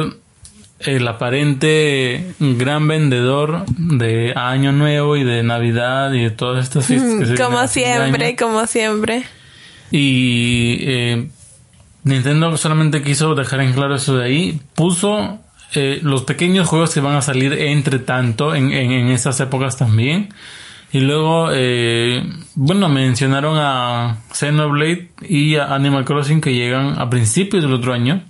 el 0.80 1.08
aparente 1.08 2.34
gran 2.40 2.88
vendedor 2.88 3.66
de 3.68 4.34
Año 4.36 4.72
Nuevo 4.72 5.16
y 5.16 5.24
de 5.24 5.44
Navidad 5.44 6.12
y 6.14 6.24
de 6.24 6.32
todas 6.32 6.64
estas 6.64 6.86
fiestas 6.86 7.12
que 7.12 7.26
se 7.26 7.34
vienen 7.34 7.46
Como 7.46 7.68
siempre, 7.68 8.36
como 8.36 8.68
siempre. 8.68 9.24
Y 9.92 10.78
eh, 10.82 11.30
Nintendo 12.04 12.56
solamente 12.58 13.04
quiso 13.04 13.36
dejar 13.36 13.62
en 13.62 13.74
claro 13.74 13.96
eso 13.96 14.18
de 14.18 14.26
ahí. 14.26 14.62
Puso 14.74 15.40
eh, 15.74 16.00
los 16.04 16.24
pequeños 16.24 16.68
juegos 16.68 16.94
que 16.94 17.00
van 17.00 17.16
a 17.16 17.22
salir 17.22 17.54
entre 17.54 18.00
tanto 18.00 18.56
en, 18.56 18.72
en, 18.72 18.92
en 18.92 19.08
estas 19.10 19.40
épocas 19.40 19.78
también. 19.78 20.30
Y 20.94 21.00
luego, 21.00 21.50
eh, 21.54 22.22
bueno, 22.56 22.90
mencionaron 22.90 23.58
a 23.58 24.18
Xenoblade 24.34 25.10
y 25.22 25.56
a 25.56 25.74
Animal 25.74 26.04
Crossing 26.04 26.42
que 26.42 26.54
llegan 26.54 27.00
a 27.00 27.10
principios 27.10 27.64
del 27.64 27.74
otro 27.74 27.94
año. 27.94 28.24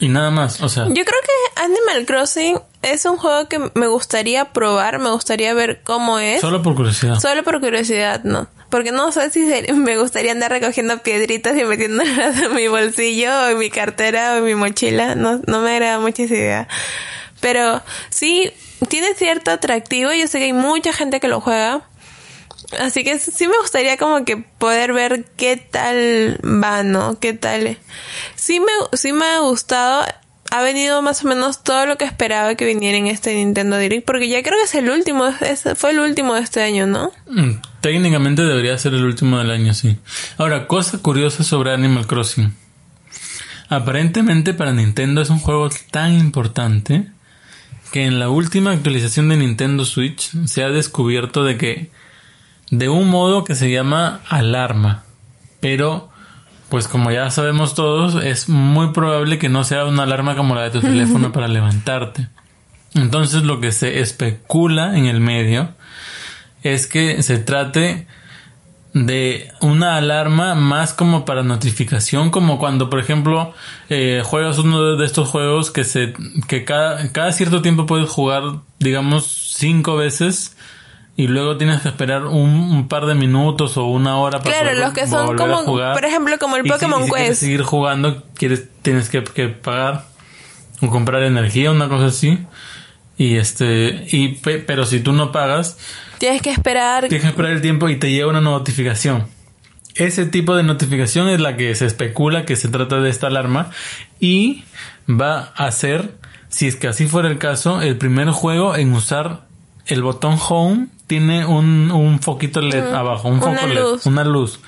Y 0.00 0.08
nada 0.08 0.30
más, 0.30 0.62
o 0.62 0.68
sea, 0.68 0.86
Yo 0.86 0.94
creo 0.94 1.04
que 1.04 1.62
Animal 1.62 2.06
Crossing 2.06 2.58
es 2.82 3.04
un 3.04 3.18
juego 3.18 3.48
que 3.48 3.58
me 3.74 3.86
gustaría 3.86 4.46
probar, 4.46 4.98
me 4.98 5.10
gustaría 5.10 5.52
ver 5.54 5.82
cómo 5.84 6.18
es. 6.18 6.40
solo 6.40 6.62
por 6.62 6.74
curiosidad. 6.74 7.20
Solo 7.20 7.44
por 7.44 7.60
curiosidad, 7.60 8.24
¿no? 8.24 8.48
Porque 8.70 8.92
no 8.92 9.12
sé 9.12 9.30
si 9.30 9.40
me 9.74 9.98
gustaría 9.98 10.32
andar 10.32 10.50
recogiendo 10.50 10.98
piedritas 10.98 11.56
y 11.56 11.64
metiéndolas 11.64 12.40
en 12.40 12.54
mi 12.54 12.66
bolsillo 12.66 13.30
o 13.30 13.48
en 13.48 13.58
mi 13.58 13.70
cartera 13.70 14.32
o 14.32 14.36
en 14.38 14.44
mi 14.44 14.54
mochila. 14.54 15.14
No, 15.14 15.40
no 15.46 15.60
me 15.60 15.72
agrada 15.72 16.00
mucho 16.00 16.22
esa 16.22 16.34
idea. 16.34 16.68
Pero 17.40 17.82
sí, 18.08 18.50
tiene 18.88 19.14
cierto 19.14 19.50
atractivo. 19.50 20.12
Yo 20.12 20.26
sé 20.26 20.38
que 20.38 20.44
hay 20.46 20.52
mucha 20.52 20.92
gente 20.92 21.20
que 21.20 21.28
lo 21.28 21.40
juega. 21.40 21.82
Así 22.78 23.02
que 23.02 23.18
sí 23.18 23.48
me 23.48 23.58
gustaría 23.58 23.96
como 23.96 24.24
que 24.24 24.36
poder 24.36 24.92
ver 24.92 25.24
qué 25.36 25.56
tal 25.56 26.38
va, 26.44 26.82
¿no? 26.82 27.18
¿Qué 27.18 27.32
tal? 27.32 27.78
Sí 28.36 28.60
me, 28.60 28.72
sí 28.96 29.12
me 29.12 29.24
ha 29.26 29.40
gustado. 29.40 30.04
Ha 30.52 30.62
venido 30.62 31.00
más 31.00 31.24
o 31.24 31.28
menos 31.28 31.62
todo 31.62 31.86
lo 31.86 31.96
que 31.96 32.04
esperaba 32.04 32.56
que 32.56 32.64
viniera 32.64 32.98
en 32.98 33.06
este 33.06 33.34
Nintendo 33.34 33.78
Direct. 33.78 34.04
Porque 34.04 34.28
ya 34.28 34.42
creo 34.42 34.58
que 34.58 34.64
es 34.64 34.74
el 34.74 34.90
último. 34.90 35.32
fue 35.76 35.90
el 35.90 36.00
último 36.00 36.34
de 36.34 36.40
este 36.40 36.62
año, 36.62 36.86
¿no? 36.86 37.12
Mm, 37.28 37.60
Técnicamente 37.80 38.42
debería 38.42 38.76
ser 38.76 38.94
el 38.94 39.04
último 39.04 39.38
del 39.38 39.50
año, 39.50 39.72
sí. 39.74 39.96
Ahora, 40.36 40.66
cosa 40.66 40.98
curiosa 40.98 41.44
sobre 41.44 41.72
Animal 41.72 42.06
Crossing. 42.06 42.54
Aparentemente 43.68 44.52
para 44.52 44.72
Nintendo 44.72 45.22
es 45.22 45.30
un 45.30 45.38
juego 45.38 45.70
tan 45.90 46.12
importante 46.12 47.06
que 47.92 48.04
en 48.04 48.18
la 48.18 48.28
última 48.28 48.72
actualización 48.72 49.28
de 49.28 49.36
Nintendo 49.36 49.84
Switch 49.84 50.30
se 50.46 50.62
ha 50.62 50.70
descubierto 50.70 51.44
de 51.44 51.56
que 51.56 51.90
de 52.70 52.88
un 52.88 53.08
modo 53.08 53.44
que 53.44 53.54
se 53.54 53.70
llama 53.70 54.20
alarma. 54.28 55.04
Pero, 55.60 56.08
pues 56.68 56.88
como 56.88 57.10
ya 57.10 57.30
sabemos 57.30 57.74
todos, 57.74 58.22
es 58.22 58.48
muy 58.48 58.92
probable 58.92 59.38
que 59.38 59.48
no 59.48 59.64
sea 59.64 59.84
una 59.84 60.04
alarma 60.04 60.36
como 60.36 60.54
la 60.54 60.62
de 60.62 60.70
tu 60.70 60.80
teléfono 60.80 61.32
para 61.32 61.48
levantarte. 61.48 62.28
Entonces 62.94 63.42
lo 63.42 63.60
que 63.60 63.72
se 63.72 64.00
especula 64.00 64.96
en 64.96 65.06
el 65.06 65.20
medio 65.20 65.70
es 66.62 66.86
que 66.86 67.22
se 67.22 67.38
trate 67.38 68.06
de 68.92 69.52
una 69.60 69.96
alarma 69.96 70.54
más 70.56 70.92
como 70.92 71.24
para 71.24 71.42
notificación, 71.44 72.30
como 72.30 72.58
cuando, 72.58 72.90
por 72.90 72.98
ejemplo, 72.98 73.54
eh, 73.88 74.22
juegas 74.24 74.58
uno 74.58 74.96
de- 74.96 75.06
estos 75.06 75.28
juegos 75.28 75.70
que 75.70 75.84
se, 75.84 76.12
que 76.48 76.64
cada, 76.64 77.12
cada 77.12 77.30
cierto 77.32 77.62
tiempo 77.62 77.86
puedes 77.86 78.08
jugar, 78.08 78.42
digamos, 78.80 79.52
cinco 79.56 79.96
veces 79.96 80.56
y 81.16 81.28
luego 81.28 81.56
tienes 81.56 81.82
que 81.82 81.88
esperar 81.88 82.24
un, 82.24 82.48
un 82.50 82.88
par 82.88 83.06
de 83.06 83.14
minutos 83.14 83.76
o 83.76 83.84
una 83.84 84.16
hora 84.16 84.38
para 84.40 84.50
Claro, 84.50 84.70
poder 84.70 84.84
los 84.84 84.92
que 84.94 85.06
son 85.06 85.34
a 85.34 85.36
como, 85.36 85.56
jugar. 85.58 85.92
por 85.92 86.04
ejemplo, 86.04 86.36
como 86.40 86.56
el 86.56 86.62
Y 86.64 86.68
si- 86.68 86.72
Pokémon 86.72 87.00
y 87.02 87.04
si 87.04 87.10
quieres 87.10 87.28
Quest. 87.28 87.40
seguir 87.42 87.62
jugando, 87.62 88.24
quieres, 88.34 88.64
tienes 88.82 89.08
que, 89.08 89.22
que 89.22 89.48
pagar 89.48 90.06
o 90.80 90.88
comprar 90.88 91.22
energía, 91.22 91.70
una 91.70 91.88
cosa 91.88 92.06
así. 92.06 92.38
Y 93.18 93.36
este, 93.36 94.06
y, 94.10 94.28
pe- 94.36 94.58
pero 94.60 94.86
si 94.86 95.00
tú 95.00 95.12
no 95.12 95.30
pagas, 95.30 95.76
Tienes 96.20 96.42
que 96.42 96.50
esperar. 96.50 97.08
Tienes 97.08 97.22
que 97.22 97.28
esperar 97.30 97.50
el 97.50 97.60
tiempo 97.62 97.88
y 97.88 97.96
te 97.96 98.10
llega 98.12 98.28
una 98.28 98.40
notificación. 98.40 99.26
Ese 99.96 100.26
tipo 100.26 100.54
de 100.54 100.62
notificación 100.62 101.28
es 101.28 101.40
la 101.40 101.56
que 101.56 101.74
se 101.74 101.86
especula 101.86 102.44
que 102.44 102.54
se 102.54 102.68
trata 102.68 103.00
de 103.00 103.10
esta 103.10 103.26
alarma 103.26 103.70
y 104.20 104.64
va 105.08 105.52
a 105.56 105.72
ser, 105.72 106.12
si 106.48 106.68
es 106.68 106.76
que 106.76 106.86
así 106.88 107.06
fuera 107.08 107.28
el 107.28 107.38
caso, 107.38 107.82
el 107.82 107.96
primer 107.98 108.28
juego 108.30 108.76
en 108.76 108.92
usar 108.92 109.46
el 109.86 110.02
botón 110.02 110.38
home 110.48 110.86
tiene 111.08 111.44
un, 111.46 111.90
un 111.90 112.20
foquito 112.20 112.60
LED 112.60 112.92
abajo, 112.94 113.28
un 113.28 113.40
foco 113.40 113.66
LED, 113.66 113.80
luz. 113.80 114.06
una 114.06 114.22
luz. 114.22 114.60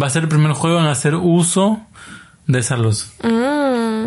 Va 0.00 0.06
a 0.06 0.10
ser 0.10 0.22
el 0.22 0.28
primer 0.28 0.52
juego 0.52 0.78
en 0.78 0.86
hacer 0.86 1.16
uso 1.16 1.84
de 2.46 2.60
esa 2.60 2.76
luz. 2.78 3.10
Mm. 3.22 4.06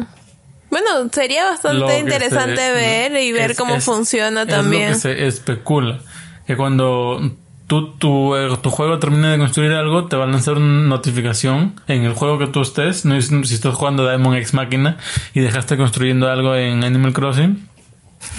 Bueno, 0.71 1.10
sería 1.12 1.45
bastante 1.45 1.99
interesante 1.99 2.55
se- 2.55 2.71
ver 2.71 3.21
y 3.21 3.31
ver 3.31 3.51
es- 3.51 3.58
cómo 3.58 3.75
es- 3.75 3.84
funciona 3.84 4.41
es 4.43 4.47
también. 4.47 4.89
lo 4.89 4.95
que 4.95 4.99
se 5.01 5.27
especula. 5.27 5.99
Que 6.47 6.55
cuando 6.55 7.31
tú, 7.67 7.93
tu, 7.97 8.36
eh, 8.36 8.49
tu 8.62 8.69
juego 8.69 8.99
termine 8.99 9.29
de 9.29 9.38
construir 9.38 9.71
algo, 9.73 10.05
te 10.05 10.15
va 10.15 10.25
a 10.25 10.27
lanzar 10.27 10.55
una 10.58 10.88
notificación 10.88 11.79
en 11.88 12.03
el 12.03 12.13
juego 12.13 12.38
que 12.38 12.47
tú 12.47 12.62
estés. 12.62 13.05
No 13.05 13.19
si 13.21 13.53
estás 13.53 13.73
jugando 13.75 14.08
Diamond 14.08 14.38
X 14.38 14.53
Máquina 14.53 14.97
y 15.34 15.39
dejaste 15.39 15.75
construyendo 15.77 16.29
algo 16.29 16.55
en 16.55 16.84
Animal 16.84 17.13
Crossing, 17.13 17.67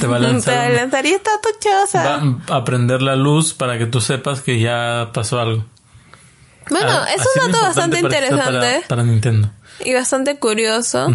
te 0.00 0.06
va 0.06 0.16
a 0.16 0.20
Te 0.20 0.26
lanzar. 0.26 0.70
un- 0.70 0.76
lanzaría 0.76 1.16
esta 1.16 1.32
tuchosa. 1.40 2.20
va 2.50 2.56
a 2.56 2.64
prender 2.64 3.02
la 3.02 3.16
luz 3.16 3.52
para 3.54 3.76
que 3.78 3.86
tú 3.86 4.00
sepas 4.00 4.40
que 4.42 4.60
ya 4.60 5.10
pasó 5.12 5.40
algo. 5.40 5.64
Bueno, 6.70 6.88
Ah, 6.90 7.06
es 7.14 7.22
un 7.44 7.52
dato 7.52 7.62
bastante 7.64 8.00
interesante 8.00 8.42
Para, 8.44 8.80
para 8.88 9.02
Nintendo. 9.04 9.50
y 9.84 9.94
bastante 9.94 10.38
curioso. 10.38 11.08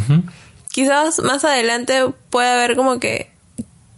Quizás 0.72 1.20
más 1.20 1.44
adelante 1.44 2.06
pueda 2.30 2.54
haber 2.54 2.78
como 2.78 3.00
que 3.00 3.31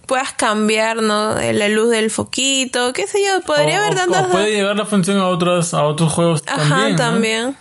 puedas 0.05 0.33
cambiar, 0.33 1.01
¿no? 1.01 1.35
La 1.53 1.69
luz 1.69 1.89
del 1.89 2.09
foquito, 2.11 2.93
qué 2.93 3.07
sé 3.07 3.19
yo, 3.25 3.41
podría 3.41 3.79
O- 3.79 3.83
haber 3.83 3.95
tantas... 3.95 4.25
o 4.27 4.29
puede 4.31 4.51
llegar 4.51 4.75
la 4.75 4.85
función 4.85 5.17
a 5.17 5.27
otros, 5.27 5.73
a 5.73 5.83
otros 5.83 6.11
juegos 6.11 6.43
Ajá, 6.47 6.57
también. 6.69 6.91
¿no? 6.91 6.95
también. 6.97 7.55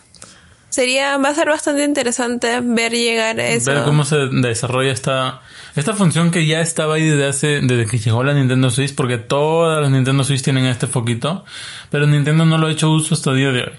Sería, 0.71 1.19
va 1.19 1.29
a 1.29 1.35
ser 1.35 1.49
bastante 1.49 1.85
interesante 1.85 2.61
ver 2.63 2.93
llegar 2.93 3.39
eso. 3.39 3.71
Ver 3.73 3.85
cómo 3.85 4.07
se 4.07 4.17
desarrolla 4.31 4.91
esta, 4.91 5.43
esta 5.77 5.93
función 5.93 6.31
que 6.31 6.47
ya 6.47 6.63
estaba 6.63 6.95
ahí 6.95 7.07
desde 7.07 7.27
hace, 7.27 7.47
desde 7.63 7.85
que 7.87 7.99
llegó 7.99 8.25
la 8.25 8.33
Nintendo 8.33 8.71
Switch, 8.71 8.95
porque 8.95 9.19
todas 9.19 9.83
las 9.83 9.91
Nintendo 9.91 10.25
Switch 10.25 10.41
tienen 10.43 10.65
este 10.65 10.87
foquito, 10.87 11.45
pero 11.91 12.07
Nintendo 12.07 12.47
no 12.47 12.57
lo 12.57 12.69
ha 12.69 12.73
hecho 12.73 12.91
uso 12.91 13.15
hasta 13.15 13.31
el 13.33 13.37
día 13.37 13.51
de 13.53 13.63
hoy. 13.65 13.73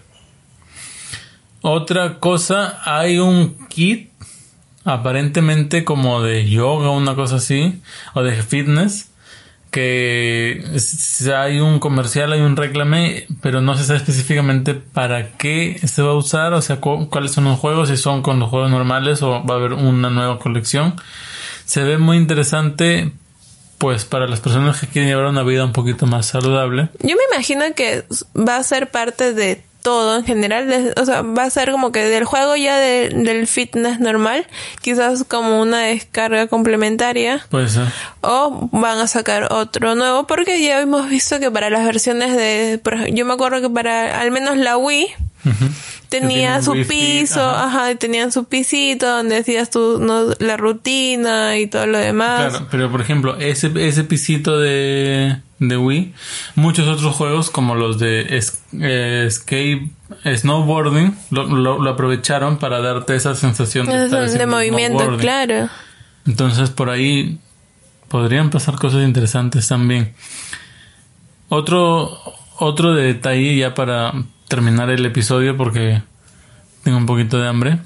Otra 1.61 2.19
cosa, 2.19 2.81
hay 2.83 3.17
un 3.19 3.67
kit 3.69 4.11
aparentemente 4.85 5.83
como 5.83 6.21
de 6.21 6.49
yoga, 6.49 6.89
una 6.89 7.15
cosa 7.15 7.35
así, 7.37 7.81
o 8.13 8.23
de 8.23 8.41
fitness, 8.41 9.09
que 9.71 10.63
hay 11.35 11.59
un 11.59 11.79
comercial, 11.79 12.31
hay 12.31 12.41
un 12.41 12.55
reclame, 12.55 13.25
pero 13.41 13.59
no 13.59 13.75
se 13.75 13.83
sabe 13.83 13.97
específicamente 13.97 14.75
para 14.75 15.31
qué 15.31 15.79
se 15.83 16.03
va 16.03 16.11
a 16.11 16.15
usar, 16.15 16.53
o 16.53 16.61
sea, 16.61 16.77
cuáles 16.79 17.31
son 17.31 17.45
los 17.45 17.57
juegos, 17.57 17.89
si 17.89 17.97
son 17.97 18.21
con 18.21 18.39
los 18.39 18.49
juegos 18.49 18.69
normales 18.69 19.23
o 19.23 19.43
va 19.43 19.55
a 19.55 19.57
haber 19.57 19.73
una 19.73 20.11
nueva 20.11 20.37
colección. 20.37 20.93
Se 21.65 21.83
ve 21.83 21.97
muy 21.97 22.17
interesante, 22.17 23.13
pues 23.79 24.05
para 24.05 24.27
las 24.27 24.41
personas 24.41 24.79
que 24.79 24.85
quieren 24.85 25.09
llevar 25.09 25.25
una 25.25 25.41
vida 25.41 25.65
un 25.65 25.73
poquito 25.73 26.05
más 26.05 26.27
saludable. 26.27 26.89
Yo 26.99 27.15
me 27.15 27.35
imagino 27.35 27.65
que 27.75 28.05
va 28.37 28.57
a 28.57 28.63
ser 28.63 28.91
parte 28.91 29.33
de 29.33 29.63
todo 29.83 30.17
en 30.17 30.25
general. 30.25 30.93
O 30.97 31.05
sea, 31.05 31.21
va 31.21 31.43
a 31.43 31.49
ser 31.49 31.71
como 31.71 31.91
que 31.91 32.05
del 32.05 32.23
juego 32.23 32.55
ya 32.55 32.79
del 32.79 33.45
fitness 33.45 33.99
normal, 33.99 34.47
quizás 34.81 35.23
como 35.25 35.61
una 35.61 35.81
descarga 35.81 36.47
complementaria. 36.47 37.45
Puede 37.49 37.69
ser. 37.69 37.87
O 38.21 38.69
van 38.71 38.97
a 38.97 39.07
sacar 39.07 39.51
otro 39.51 39.93
nuevo, 39.93 40.25
porque 40.25 40.63
ya 40.63 40.81
hemos 40.81 41.07
visto 41.09 41.39
que 41.39 41.51
para 41.51 41.69
las 41.69 41.85
versiones 41.85 42.35
de. 42.35 42.79
Por 42.81 43.05
yo 43.13 43.25
me 43.25 43.33
acuerdo 43.33 43.61
que 43.61 43.69
para 43.69 44.19
al 44.19 44.31
menos 44.31 44.57
la 44.57 44.77
Wii. 44.77 45.07
Tenía 46.07 46.61
su 46.61 46.73
piso, 46.87 47.41
ajá. 47.41 47.91
y 47.91 47.95
tenían 47.95 48.31
su 48.31 48.45
pisito 48.45 49.07
donde 49.07 49.37
hacías 49.37 49.69
tu, 49.69 49.99
la 50.39 50.57
rutina 50.57 51.57
y 51.57 51.67
todo 51.67 51.85
lo 51.85 51.97
demás. 51.97 52.51
Claro, 52.51 52.67
pero 52.71 52.91
por 52.91 53.01
ejemplo, 53.01 53.37
ese, 53.39 53.71
ese 53.75 54.03
pisito 54.05 54.57
de, 54.59 55.37
de 55.67 55.77
Wii, 55.77 56.13
muchos 56.55 56.87
otros 56.87 57.15
juegos 57.15 57.49
como 57.49 57.75
los 57.75 57.99
de 57.99 58.27
eh, 58.29 59.27
skate, 59.29 59.91
snowboarding, 60.25 61.15
lo, 61.31 61.45
lo, 61.45 61.89
aprovecharon 61.89 62.57
para 62.57 62.81
darte 62.81 63.15
esa 63.15 63.35
sensación 63.35 63.85
de, 63.87 64.07
de 64.09 64.45
movimiento, 64.45 65.17
claro. 65.17 65.69
Entonces 66.25 66.69
por 66.69 66.89
ahí 66.89 67.39
podrían 68.07 68.49
pasar 68.49 68.75
cosas 68.75 69.03
interesantes 69.03 69.67
también. 69.67 70.13
Otro, 71.49 72.19
otro 72.57 72.93
detalle 72.93 73.57
ya 73.57 73.73
para 73.73 74.13
terminar 74.47 74.89
el 74.89 75.05
episodio 75.05 75.57
porque 75.57 76.01
tengo 76.83 76.97
un 76.97 77.05
poquito 77.05 77.39
de 77.39 77.47
hambre. 77.47 77.79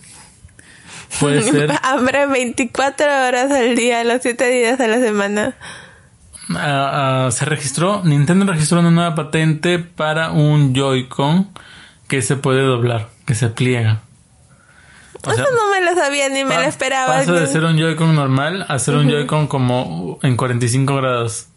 Puede 1.19 1.41
ser. 1.51 1.71
hambre 1.81 2.27
24 2.27 3.05
horas 3.27 3.51
al 3.51 3.75
día, 3.75 4.03
los 4.03 4.21
7 4.21 4.49
días 4.49 4.77
de 4.77 4.87
la 4.87 4.99
semana. 4.99 5.55
Ah, 6.55 7.29
se 7.31 7.45
registró, 7.45 8.01
Nintendo 8.03 8.51
registró 8.51 8.79
una 8.79 8.91
nueva 8.91 9.15
patente 9.15 9.79
para 9.79 10.31
un 10.31 10.73
Joy-Con 10.73 11.49
que 12.07 12.21
se 12.21 12.37
puede 12.37 12.61
doblar, 12.61 13.09
que 13.25 13.35
se 13.35 13.49
pliega. 13.49 14.01
Eso 15.23 15.43
no 15.43 15.71
me 15.71 15.83
lo 15.83 15.93
sabía 15.95 16.29
ni 16.29 16.45
me 16.45 16.55
lo 16.55 16.61
esperaba. 16.61 17.07
Pasa 17.07 17.33
de 17.33 17.47
ser 17.47 17.63
un 17.63 17.77
Joy-Con 17.77 18.15
normal 18.15 18.65
a 18.67 18.79
ser 18.79 18.95
un 18.95 19.09
Joy-Con 19.09 19.47
como 19.47 20.19
en 20.23 20.37
45 20.37 20.95
grados. 20.95 21.47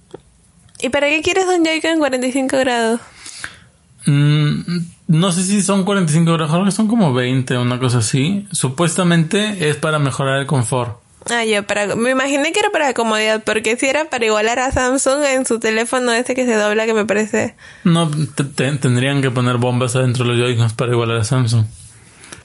¿Y 0.80 0.88
para 0.88 1.08
qué 1.08 1.20
quieres 1.22 1.44
un 1.46 1.64
Joy-Con 1.64 1.90
en 1.90 1.98
45 1.98 2.56
grados? 2.58 3.00
Mm, 4.06 4.78
no 5.08 5.32
sé 5.32 5.42
si 5.44 5.62
son 5.62 5.84
45 5.84 6.32
grados, 6.32 6.50
creo 6.50 6.64
que 6.64 6.70
son 6.70 6.88
como 6.88 7.12
20 7.12 7.56
o 7.56 7.62
una 7.62 7.78
cosa 7.78 7.98
así. 7.98 8.48
Supuestamente 8.50 9.68
es 9.68 9.76
para 9.76 9.98
mejorar 9.98 10.40
el 10.40 10.46
confort. 10.46 10.98
Ah, 11.28 11.44
yo 11.44 11.62
para, 11.64 11.94
me 11.96 12.10
imaginé 12.10 12.52
que 12.52 12.60
era 12.60 12.70
para 12.70 12.94
comodidad, 12.94 13.42
porque 13.44 13.76
si 13.76 13.86
era 13.86 14.06
para 14.06 14.24
igualar 14.24 14.58
a 14.58 14.72
Samsung 14.72 15.22
en 15.24 15.44
su 15.44 15.60
teléfono 15.60 16.12
ese 16.12 16.34
que 16.34 16.46
se 16.46 16.54
dobla, 16.54 16.86
que 16.86 16.94
me 16.94 17.04
parece. 17.04 17.56
No, 17.84 18.10
tendrían 18.54 19.20
que 19.20 19.30
poner 19.30 19.58
bombas 19.58 19.96
adentro 19.96 20.24
de 20.24 20.30
los 20.30 20.38
Joy-Cons 20.38 20.72
para 20.72 20.92
igualar 20.92 21.18
a 21.18 21.24
Samsung. 21.24 21.66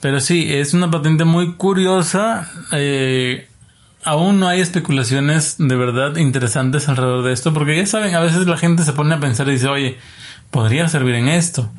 Pero 0.00 0.20
sí, 0.20 0.52
es 0.52 0.74
una 0.74 0.90
patente 0.90 1.24
muy 1.24 1.54
curiosa. 1.54 2.50
Eh, 2.72 3.48
aún 4.04 4.38
no 4.38 4.46
hay 4.46 4.60
especulaciones 4.60 5.56
de 5.58 5.74
verdad 5.74 6.16
interesantes 6.16 6.88
alrededor 6.88 7.24
de 7.24 7.32
esto, 7.32 7.54
porque 7.54 7.76
ya 7.76 7.86
saben, 7.86 8.14
a 8.14 8.20
veces 8.20 8.46
la 8.46 8.58
gente 8.58 8.84
se 8.84 8.92
pone 8.92 9.14
a 9.14 9.20
pensar 9.20 9.48
y 9.48 9.52
dice, 9.52 9.68
oye, 9.68 9.98
podría 10.50 10.86
servir 10.88 11.14
en 11.14 11.28
esto. 11.28 11.70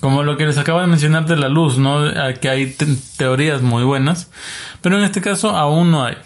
Como 0.00 0.22
lo 0.22 0.36
que 0.36 0.46
les 0.46 0.58
acabo 0.58 0.80
de 0.80 0.86
mencionar 0.86 1.26
de 1.26 1.36
la 1.36 1.48
luz, 1.48 1.78
¿no? 1.78 2.00
Que 2.40 2.48
hay 2.48 2.76
teorías 3.16 3.62
muy 3.62 3.82
buenas, 3.82 4.30
pero 4.80 4.96
en 4.96 5.04
este 5.04 5.20
caso 5.20 5.50
aún 5.50 5.90
no 5.90 6.04
hay. 6.04 6.16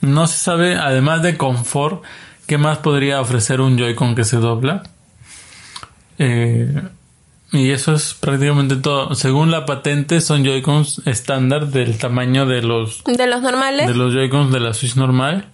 No 0.00 0.26
se 0.26 0.38
sabe, 0.38 0.76
además 0.76 1.22
de 1.22 1.36
confort, 1.36 2.02
qué 2.46 2.58
más 2.58 2.78
podría 2.78 3.20
ofrecer 3.20 3.60
un 3.60 3.78
Joy-Con 3.78 4.16
que 4.16 4.24
se 4.24 4.38
dobla. 4.38 4.82
Eh, 6.18 6.82
y 7.52 7.70
eso 7.70 7.94
es 7.94 8.14
prácticamente 8.14 8.76
todo. 8.76 9.14
Según 9.14 9.50
la 9.50 9.66
patente, 9.66 10.20
son 10.20 10.42
Joy-Cons 10.44 11.02
estándar 11.04 11.68
del 11.68 11.98
tamaño 11.98 12.46
de 12.46 12.62
los... 12.62 13.04
De 13.04 13.26
los 13.26 13.42
normales. 13.42 13.86
De 13.86 13.94
los 13.94 14.12
Joy-Cons 14.12 14.52
de 14.52 14.60
la 14.60 14.74
Switch 14.74 14.96
normal. 14.96 15.46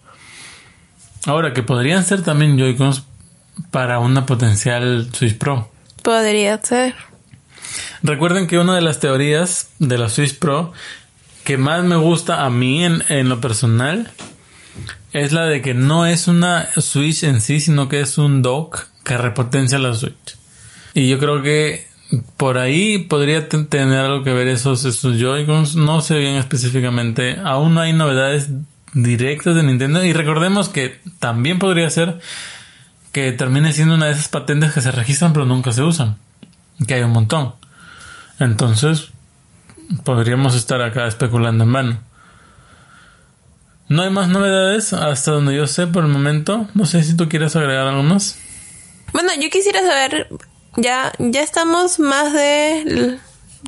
Ahora, 1.27 1.53
que 1.53 1.63
podrían 1.63 2.05
ser 2.05 2.23
también 2.23 2.57
Joy-Cons 2.57 3.05
para 3.71 3.99
una 3.99 4.25
potencial 4.27 5.09
Switch 5.13 5.37
Pro. 5.37 5.71
Podría 6.03 6.63
ser. 6.63 6.95
Recuerden 8.03 8.47
que 8.47 8.59
una 8.59 8.75
de 8.75 8.81
las 8.81 9.01
teorías 9.01 9.71
de 9.79 9.99
la 9.99 10.09
Switch 10.09 10.39
Pro 10.39 10.73
que 11.45 11.57
más 11.57 11.83
me 11.85 11.97
gusta 11.97 12.45
a 12.45 12.51
mí 12.51 12.85
en, 12.85 13.03
en 13.09 13.29
lo 13.29 13.41
personal 13.41 14.11
es 15.13 15.33
la 15.33 15.47
de 15.47 15.63
que 15.63 15.75
no 15.75 16.07
es 16.07 16.29
una 16.29 16.69
Switch 16.77 17.25
en 17.25 17.41
sí, 17.41 17.61
sino 17.61 17.89
que 17.89 18.01
es 18.01 18.19
un 18.19 18.43
dock 18.43 18.87
que 19.05 19.17
repotencia 19.17 19.79
la 19.79 19.95
Switch. 19.95 20.37
Y 20.95 21.09
yo 21.09 21.19
creo 21.19 21.43
que 21.43 21.87
por 22.37 22.59
ahí 22.59 22.99
podría 22.99 23.49
tener 23.49 23.99
algo 23.99 24.25
que 24.25 24.33
ver 24.33 24.49
esos, 24.49 24.85
esos 24.85 25.19
Joy-Cons. 25.19 25.77
No 25.77 26.01
sé 26.01 26.19
bien 26.19 26.37
específicamente. 26.37 27.39
Aún 27.45 27.75
no 27.75 27.81
hay 27.81 27.93
novedades 27.93 28.49
directas 28.95 29.55
de 29.55 29.63
Nintendo. 29.63 30.05
Y 30.05 30.13
recordemos 30.13 30.69
que 30.69 31.01
también 31.19 31.59
podría 31.59 31.89
ser 31.91 32.21
que 33.13 33.33
termine 33.33 33.73
siendo 33.73 33.95
una 33.95 34.07
de 34.07 34.13
esas 34.13 34.29
patentes 34.29 34.73
que 34.73 34.81
se 34.81 34.91
registran 34.91 35.33
pero 35.33 35.47
nunca 35.47 35.73
se 35.73 35.83
usan. 35.83 36.17
Que 36.87 36.95
hay 36.95 37.03
un 37.03 37.13
montón. 37.13 37.55
Entonces, 38.39 39.09
podríamos 40.05 40.55
estar 40.55 40.81
acá 40.83 41.07
especulando 41.07 41.65
en 41.65 41.73
vano. 41.73 41.99
No 43.89 44.03
hay 44.03 44.11
más 44.11 44.29
novedades 44.29 44.93
hasta 44.93 45.31
donde 45.31 45.57
yo 45.57 45.67
sé 45.67 45.87
por 45.87 46.05
el 46.05 46.11
momento. 46.11 46.69
No 46.75 46.85
sé 46.85 47.03
si 47.03 47.17
tú 47.17 47.29
quieres 47.29 47.57
agregar 47.57 47.87
algo 47.87 48.03
más. 48.03 48.39
Bueno, 49.13 49.31
yo 49.41 49.49
quisiera 49.49 49.81
saber, 49.81 50.29
ya, 50.77 51.13
ya 51.19 51.43
estamos 51.43 51.99
más 51.99 52.33
de 52.35 53.19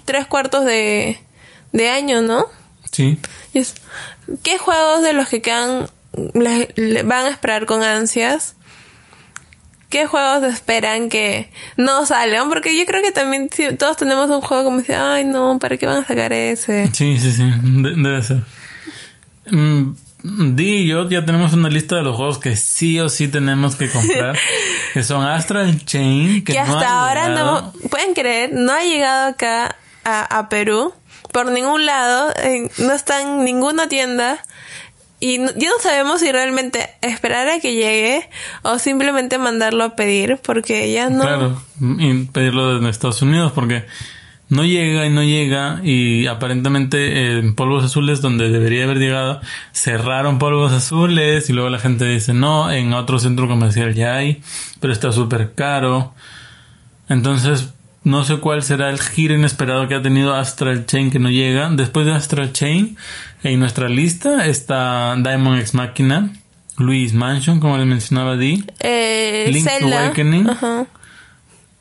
tres 0.04 0.26
cuartos 0.26 0.66
de, 0.66 1.18
de 1.72 1.88
año, 1.88 2.20
¿no? 2.20 2.46
Sí. 2.92 3.18
¿Qué 4.42 4.58
juegos 4.58 5.02
de 5.02 5.14
los 5.14 5.28
que 5.28 5.40
quedan 5.40 5.88
van 6.12 7.26
a 7.26 7.28
esperar 7.28 7.66
con 7.66 7.82
ansias? 7.82 8.56
¿Qué 9.91 10.07
juegos 10.07 10.45
esperan 10.45 11.09
que 11.09 11.51
no 11.76 12.07
salgan? 12.07 12.49
Porque 12.49 12.78
yo 12.78 12.86
creo 12.86 13.03
que 13.03 13.12
también 13.12 13.51
todos 13.78 13.97
tenemos 13.97 14.30
un 14.30 14.41
juego 14.41 14.64
como 14.64 14.78
dice, 14.78 14.95
ay 14.95 15.24
no, 15.24 15.59
¿para 15.59 15.76
qué 15.76 15.86
van 15.86 16.05
a 16.05 16.07
sacar 16.07 16.32
ese? 16.32 16.88
Sí, 16.93 17.18
sí, 17.18 17.32
sí, 17.32 17.43
debe 17.62 18.22
ser. 18.22 18.43
Mm, 19.51 19.95
Di 20.22 20.82
y 20.82 20.86
yo 20.86 21.09
ya 21.09 21.24
tenemos 21.24 21.53
una 21.55 21.68
lista 21.68 21.97
de 21.97 22.03
los 22.03 22.16
juegos 22.16 22.38
que 22.38 22.55
sí 22.55 23.01
o 23.01 23.09
sí 23.09 23.28
tenemos 23.28 23.76
que 23.76 23.91
comprar, 23.91 24.38
que 24.95 25.03
son 25.03 25.26
Astral 25.26 25.84
Chain, 25.84 26.45
que, 26.45 26.59
hasta 26.59 27.01
ahora 27.01 27.28
no, 27.30 27.72
pueden 27.91 28.14
creer, 28.14 28.53
no 28.53 28.72
ha 28.72 28.82
llegado 28.82 29.30
acá 29.30 29.76
a, 30.05 30.38
a 30.38 30.49
Perú 30.49 30.95
por 31.32 31.51
ningún 31.51 31.86
lado, 31.86 32.32
no 32.78 32.93
está 32.93 33.22
en 33.22 33.45
ninguna 33.45 33.88
tienda. 33.88 34.43
Y 35.20 35.36
ya 35.38 35.68
no 35.68 35.78
sabemos 35.82 36.20
si 36.20 36.32
realmente 36.32 36.88
esperar 37.02 37.46
a 37.48 37.60
que 37.60 37.74
llegue 37.74 38.28
o 38.62 38.78
simplemente 38.78 39.36
mandarlo 39.36 39.84
a 39.84 39.94
pedir, 39.94 40.38
porque 40.42 40.90
ya 40.90 41.10
no. 41.10 41.20
Claro, 41.20 41.62
y 41.78 42.24
pedirlo 42.24 42.74
desde 42.74 42.88
Estados 42.88 43.20
Unidos, 43.20 43.52
porque 43.52 43.84
no 44.48 44.64
llega 44.64 45.06
y 45.06 45.10
no 45.10 45.22
llega, 45.22 45.80
y 45.84 46.26
aparentemente 46.26 47.38
en 47.38 47.54
Polvos 47.54 47.84
Azules, 47.84 48.22
donde 48.22 48.48
debería 48.48 48.84
haber 48.84 48.98
llegado, 48.98 49.40
cerraron 49.72 50.38
Polvos 50.38 50.72
Azules, 50.72 51.50
y 51.50 51.52
luego 51.52 51.68
la 51.68 51.78
gente 51.78 52.06
dice, 52.06 52.32
no, 52.32 52.72
en 52.72 52.94
otro 52.94 53.18
centro 53.18 53.46
comercial 53.46 53.94
ya 53.94 54.16
hay, 54.16 54.42
pero 54.80 54.92
está 54.92 55.12
súper 55.12 55.52
caro. 55.52 56.14
Entonces, 57.10 57.74
no 58.03 58.24
sé 58.24 58.38
cuál 58.38 58.62
será 58.62 58.90
el 58.90 58.98
giro 58.98 59.34
inesperado 59.34 59.86
que 59.86 59.94
ha 59.94 60.03
tenido 60.03 60.34
Astral 60.34 60.86
Chain 60.86 61.11
que 61.11 61.18
no 61.18 61.30
llega. 61.30 61.68
Después 61.70 62.07
de 62.07 62.12
Astral 62.12 62.53
Chain, 62.53 62.96
en 63.42 63.61
nuestra 63.61 63.88
lista 63.88 64.46
está 64.46 65.14
Diamond 65.16 65.61
X 65.61 65.74
Machina, 65.74 66.30
Luis 66.78 67.12
Mansion, 67.12 67.61
como 67.61 67.76
les 67.76 67.86
mencionaba 67.86 68.36
Di, 68.36 68.64
eh, 68.80 69.51
Link's 69.53 69.82
Awakening 69.82 70.48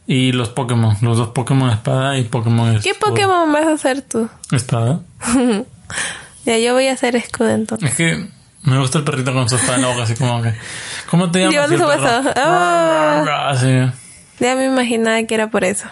Y 0.07 0.33
los 0.33 0.49
Pokémon, 0.49 0.97
los 1.01 1.17
dos 1.17 1.29
Pokémon 1.29 1.69
Espada 1.69 2.17
y 2.17 2.23
Pokémon 2.23 2.79
¿Qué 2.81 2.93
Pokémon 2.95 3.51
vas 3.53 3.65
a 3.65 3.73
hacer 3.73 4.01
tú? 4.01 4.29
Espada. 4.51 4.99
ya, 6.45 6.57
yo 6.57 6.73
voy 6.73 6.87
a 6.87 6.93
hacer 6.93 7.15
escudo 7.15 7.51
entonces. 7.51 7.91
Es 7.91 7.95
que 7.95 8.27
me 8.63 8.77
gusta 8.77 8.97
el 8.97 9.03
perrito 9.05 9.33
con 9.33 9.47
su 9.47 9.55
espada 9.55 9.75
en 9.75 9.81
la 9.83 9.87
boca, 9.87 10.03
así 10.03 10.15
como 10.15 10.41
que... 10.41 10.53
¿Cómo 11.09 11.31
te 11.31 11.39
llamas? 11.49 11.71
Yo 11.71 11.77
no. 11.77 11.87
Ah. 12.35 13.47
Así. 13.51 13.67
Ya 14.39 14.55
me 14.55 14.65
imaginaba 14.65 15.21
que 15.23 15.35
era 15.35 15.49
por 15.49 15.63
eso. 15.63 15.87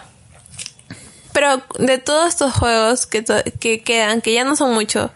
Pero 1.32 1.62
de 1.78 1.98
todos 1.98 2.28
estos 2.28 2.52
juegos 2.54 3.06
que, 3.06 3.24
que 3.60 3.82
quedan, 3.82 4.20
que 4.20 4.32
ya 4.32 4.44
no 4.44 4.56
son 4.56 4.74
muchos, 4.74 5.10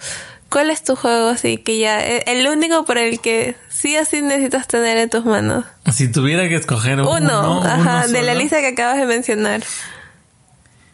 ¿cuál 0.50 0.70
es 0.70 0.84
tu 0.84 0.94
juego 0.96 1.28
así 1.30 1.56
que 1.58 1.78
ya, 1.78 2.04
e- 2.06 2.24
el 2.26 2.46
único 2.46 2.84
por 2.84 2.98
el 2.98 3.20
que 3.20 3.56
sí 3.68 3.96
o 3.96 4.04
sí 4.04 4.22
necesitas 4.22 4.68
tener 4.68 4.98
en 4.98 5.08
tus 5.10 5.24
manos? 5.24 5.64
Si 5.92 6.10
tuviera 6.12 6.48
que 6.48 6.56
escoger 6.56 7.00
uno, 7.00 7.10
Uno, 7.10 7.60
uno 7.60 7.62
ajá, 7.68 8.06
de 8.06 8.22
la 8.22 8.34
lista 8.34 8.60
que 8.60 8.68
acabas 8.68 8.98
de 8.98 9.06
mencionar. 9.06 9.62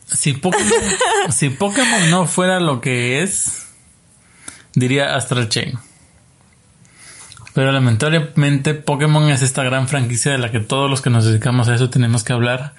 Si 0.06 0.32
Pokémon, 0.32 0.72
si 1.30 1.50
Pokémon 1.50 2.10
no 2.10 2.26
fuera 2.26 2.60
lo 2.60 2.80
que 2.80 3.22
es, 3.22 3.66
diría 4.74 5.14
Astral 5.16 5.48
Chain. 5.48 5.78
Pero 7.54 7.72
lamentablemente 7.72 8.74
Pokémon 8.74 9.30
es 9.30 9.42
esta 9.42 9.64
gran 9.64 9.88
franquicia 9.88 10.32
de 10.32 10.38
la 10.38 10.50
que 10.50 10.60
todos 10.60 10.88
los 10.88 11.00
que 11.00 11.10
nos 11.10 11.24
dedicamos 11.24 11.68
a 11.68 11.74
eso 11.74 11.90
tenemos 11.90 12.24
que 12.24 12.32
hablar. 12.32 12.74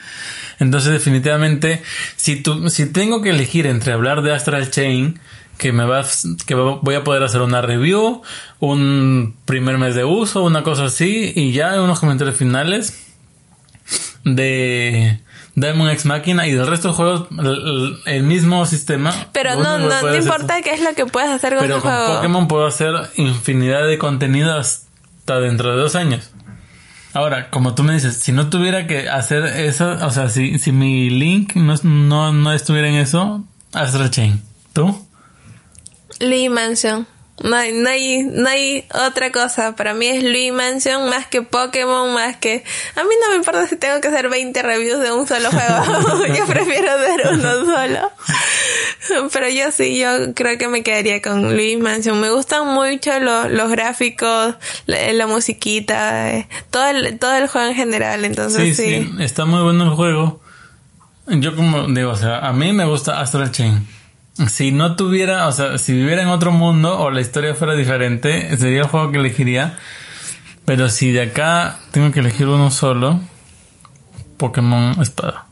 Entonces 0.59 0.91
definitivamente, 0.91 1.81
si, 2.15 2.37
tu, 2.37 2.69
si 2.69 2.85
tengo 2.85 3.21
que 3.21 3.31
elegir 3.31 3.65
entre 3.65 3.93
hablar 3.93 4.21
de 4.21 4.33
Astral 4.33 4.69
Chain, 4.69 5.19
que 5.57 5.73
me 5.73 5.85
va, 5.85 6.05
que 6.45 6.55
voy 6.55 6.95
a 6.95 7.03
poder 7.03 7.23
hacer 7.23 7.41
una 7.41 7.61
review, 7.61 8.21
un 8.59 9.35
primer 9.45 9.77
mes 9.77 9.95
de 9.95 10.05
uso, 10.05 10.43
una 10.43 10.63
cosa 10.63 10.85
así, 10.85 11.33
y 11.35 11.51
ya 11.51 11.81
unos 11.81 11.99
comentarios 11.99 12.37
finales 12.37 13.05
de 14.23 15.19
Diamond 15.59 15.91
X 15.91 16.05
Máquina 16.05 16.47
y 16.47 16.51
del 16.51 16.67
resto 16.67 16.89
de 16.89 16.93
juegos 16.93 17.27
el, 17.31 17.97
el 18.05 18.23
mismo 18.23 18.65
sistema. 18.65 19.13
Pero 19.33 19.55
no, 19.55 19.77
no, 19.77 20.01
no 20.01 20.15
importa 20.15 20.61
qué 20.61 20.73
es 20.73 20.81
lo 20.81 20.93
que 20.93 21.05
puedes 21.05 21.29
hacer 21.29 21.55
con 21.55 21.61
pero 21.61 21.77
tu 21.77 21.81
con 21.81 21.91
juego. 21.91 22.15
Pokémon 22.15 22.47
puedo 22.47 22.65
hacer 22.65 22.93
infinidad 23.15 23.85
de 23.87 23.97
contenido 23.97 24.57
hasta 24.57 25.39
dentro 25.39 25.75
de 25.75 25.81
dos 25.81 25.95
años. 25.95 26.31
Ahora, 27.13 27.49
como 27.49 27.73
tú 27.73 27.83
me 27.83 27.93
dices, 27.93 28.17
si 28.17 28.31
no 28.31 28.49
tuviera 28.49 28.85
que 28.85 29.09
hacer 29.09 29.45
eso, 29.45 29.97
o 30.01 30.11
sea, 30.11 30.29
si, 30.29 30.59
si 30.59 30.71
mi 30.71 31.09
link 31.09 31.55
no, 31.55 31.75
no, 31.83 32.31
no 32.31 32.53
estuviera 32.53 32.87
en 32.87 32.95
eso, 32.95 33.43
Astral 33.73 34.11
Chain. 34.11 34.41
¿Tú? 34.73 35.07
Luigi 36.19 36.49
Mansion. 36.49 37.07
No 37.43 37.55
hay, 37.55 37.71
no 37.71 37.89
hay, 37.89 38.23
no 38.23 38.49
hay 38.49 38.85
otra 39.07 39.31
cosa. 39.31 39.75
Para 39.75 39.93
mí 39.93 40.07
es 40.07 40.23
Luigi 40.23 40.51
Mansion 40.51 41.09
más 41.09 41.27
que 41.27 41.41
Pokémon, 41.41 42.13
más 42.13 42.35
que... 42.37 42.63
A 42.95 43.03
mí 43.03 43.09
no 43.21 43.29
me 43.29 43.35
importa 43.37 43.65
si 43.67 43.77
tengo 43.77 44.01
que 44.01 44.09
hacer 44.09 44.29
20 44.29 44.61
reviews 44.61 44.99
de 44.99 45.11
un 45.11 45.27
solo 45.27 45.49
juego. 45.49 46.25
yo 46.37 46.45
prefiero 46.45 46.91
hacer 46.91 47.29
uno 47.33 47.65
solo. 47.65 48.11
Pero 49.31 49.49
yo 49.49 49.71
sí, 49.71 49.97
yo 49.97 50.33
creo 50.33 50.57
que 50.57 50.67
me 50.67 50.83
quedaría 50.83 51.21
con 51.21 51.55
Luigi 51.55 51.77
Mansion. 51.77 52.19
Me 52.19 52.29
gustan 52.29 52.67
mucho 52.67 53.19
los, 53.19 53.49
los 53.51 53.71
gráficos, 53.71 54.55
la, 54.85 55.13
la 55.13 55.27
musiquita, 55.27 56.31
eh, 56.31 56.47
todo 56.69 56.87
el, 56.89 57.17
todo 57.19 57.35
el 57.35 57.47
juego 57.47 57.67
en 57.69 57.75
general. 57.75 58.19
Sí, 58.19 58.25
Entonces 58.25 58.77
sí. 58.77 58.83
sí, 58.83 59.23
está 59.23 59.45
muy 59.45 59.61
bueno 59.61 59.85
el 59.85 59.91
juego. 59.91 60.41
Yo 61.27 61.55
como 61.55 61.87
digo, 61.87 62.11
o 62.11 62.15
sea, 62.15 62.39
a 62.39 62.53
mí 62.53 62.73
me 62.73 62.85
gusta 62.85 63.19
Astral 63.19 63.51
Chain. 63.51 63.98
Si 64.47 64.71
no 64.71 64.95
tuviera, 64.95 65.47
o 65.47 65.51
sea, 65.51 65.77
si 65.77 65.93
viviera 65.93 66.21
en 66.21 66.29
otro 66.29 66.51
mundo 66.51 66.97
o 66.99 67.11
la 67.11 67.19
historia 67.21 67.55
fuera 67.55 67.75
diferente, 67.75 68.55
sería 68.57 68.81
el 68.81 68.87
juego 68.87 69.11
que 69.11 69.17
elegiría. 69.17 69.77
Pero 70.65 70.87
si 70.89 71.11
de 71.11 71.23
acá 71.23 71.79
tengo 71.91 72.11
que 72.11 72.19
elegir 72.21 72.47
uno 72.47 72.71
solo, 72.71 73.19
Pokémon 74.37 74.99
Espada. 75.01 75.45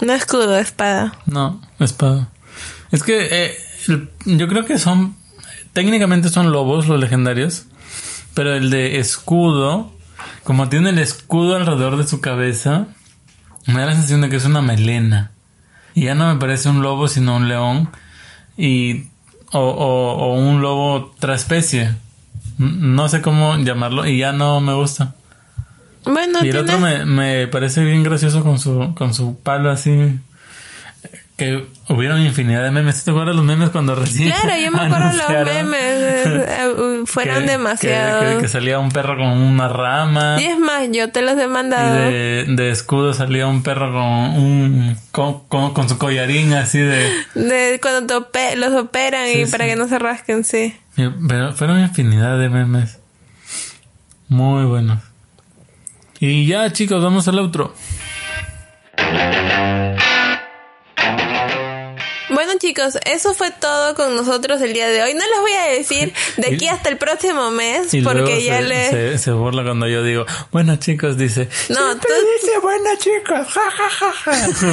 No 0.00 0.12
escudo, 0.14 0.56
espada. 0.58 1.12
No, 1.26 1.60
Espada. 1.78 2.28
Es 2.90 3.02
que 3.02 3.28
eh, 3.30 3.54
el- 3.88 4.10
yo 4.24 4.48
creo 4.48 4.64
que 4.64 4.78
son, 4.78 5.14
técnicamente 5.72 6.28
son 6.30 6.52
lobos 6.52 6.88
los 6.88 6.98
legendarios, 6.98 7.66
pero 8.34 8.54
el 8.54 8.70
de 8.70 8.98
escudo, 8.98 9.92
como 10.42 10.68
tiene 10.68 10.90
el 10.90 10.98
escudo 10.98 11.56
alrededor 11.56 11.96
de 11.96 12.06
su 12.06 12.20
cabeza, 12.20 12.86
me 13.66 13.80
da 13.80 13.86
la 13.86 13.92
sensación 13.92 14.22
de 14.22 14.30
que 14.30 14.36
es 14.36 14.44
una 14.46 14.62
melena. 14.62 15.32
Y 16.00 16.04
ya 16.04 16.14
no 16.14 16.32
me 16.32 16.40
parece 16.40 16.70
un 16.70 16.80
lobo, 16.80 17.08
sino 17.08 17.36
un 17.36 17.46
león. 17.46 17.90
Y, 18.56 19.02
o, 19.52 19.58
o, 19.58 20.12
o 20.14 20.34
un 20.34 20.62
lobo 20.62 21.14
traspecie. 21.18 21.94
No 22.56 23.06
sé 23.10 23.20
cómo 23.20 23.58
llamarlo 23.58 24.06
y 24.06 24.16
ya 24.16 24.32
no 24.32 24.62
me 24.62 24.72
gusta. 24.72 25.14
Bueno, 26.06 26.42
Y 26.42 26.48
el 26.48 26.56
otro 26.56 26.78
me, 26.78 27.04
me 27.04 27.48
parece 27.48 27.84
bien 27.84 28.02
gracioso 28.02 28.42
con 28.42 28.58
su, 28.58 28.94
con 28.94 29.12
su 29.12 29.38
palo 29.40 29.70
así. 29.70 30.18
Que 31.40 31.64
hubieron 31.88 32.20
infinidad 32.20 32.62
de 32.64 32.70
memes. 32.70 33.02
¿Te 33.02 33.12
acuerdas 33.12 33.34
los 33.34 33.42
memes 33.46 33.70
cuando 33.70 33.94
recién? 33.94 34.30
Claro, 34.30 34.60
yo 34.62 34.70
me 34.70 34.78
acuerdo 34.82 35.10
los 35.16 35.46
memes. 35.46 36.26
eh, 36.26 37.02
Fueron 37.06 37.44
que- 37.44 37.50
demasiados. 37.52 38.42
Que, 38.42 38.46
salía 38.48 38.78
un 38.78 38.90
perro 38.90 39.16
con 39.16 39.26
una 39.26 39.66
rama. 39.66 40.36
Y 40.38 40.44
es 40.44 40.58
más, 40.58 40.82
yo 40.92 41.10
te 41.10 41.22
los 41.22 41.38
he 41.38 41.44
Y 41.44 41.48
mandado. 41.48 41.94
de, 41.94 42.44
de 42.46 42.70
escudo 42.70 43.14
salía 43.14 43.46
un 43.46 43.62
perro 43.62 43.90
con 43.90 44.02
un 44.02 44.96
con, 45.12 45.40
con, 45.48 45.72
con 45.72 45.88
su 45.88 45.96
collarín 45.96 46.52
así 46.52 46.78
de 46.78 47.08
De 47.34 47.78
cuando 47.80 48.06
los 48.56 48.74
operan 48.74 49.24
Sí, 49.32 49.40
y 49.40 49.46
para 49.46 49.64
que 49.64 49.76
no 49.76 49.88
se 49.88 49.98
rasquen, 49.98 50.44
sí. 50.44 50.76
pero 51.26 51.54
fueron 51.54 51.80
infinidad 51.80 52.38
de 52.38 52.50
memes 52.50 52.98
muy 54.28 54.64
buenos 54.66 54.98
y 56.20 56.46
ya 56.46 56.70
chicos 56.70 57.02
vamos 57.02 57.26
al 57.28 57.38
Bueno 57.38 57.74
chicos, 62.60 62.98
eso 63.06 63.34
fue 63.34 63.50
todo 63.50 63.94
con 63.96 64.14
nosotros 64.14 64.60
el 64.60 64.72
día 64.72 64.86
de 64.88 65.02
hoy. 65.02 65.14
No 65.14 65.20
les 65.20 65.40
voy 65.40 65.52
a 65.52 65.64
decir 65.72 66.12
de 66.36 66.54
aquí 66.54 66.68
hasta 66.68 66.88
el 66.90 66.98
próximo 66.98 67.50
mes 67.50 67.92
y 67.94 68.02
porque 68.02 68.20
luego 68.20 68.38
ya 68.40 68.58
se, 68.58 68.62
le... 68.62 68.90
se, 68.90 69.18
se 69.18 69.32
burla 69.32 69.64
cuando 69.64 69.88
yo 69.88 70.04
digo 70.04 70.26
bueno 70.52 70.76
chicos 70.76 71.16
dice 71.16 71.48
No, 71.70 71.76
"Siempre 71.76 72.08
tú- 72.08 72.46
dice 72.46 72.58
bueno 72.62 72.90
chicos 72.98 73.46
ja 73.48 73.70
ja 73.70 73.90
ja 73.90 74.12
ja 74.12 74.72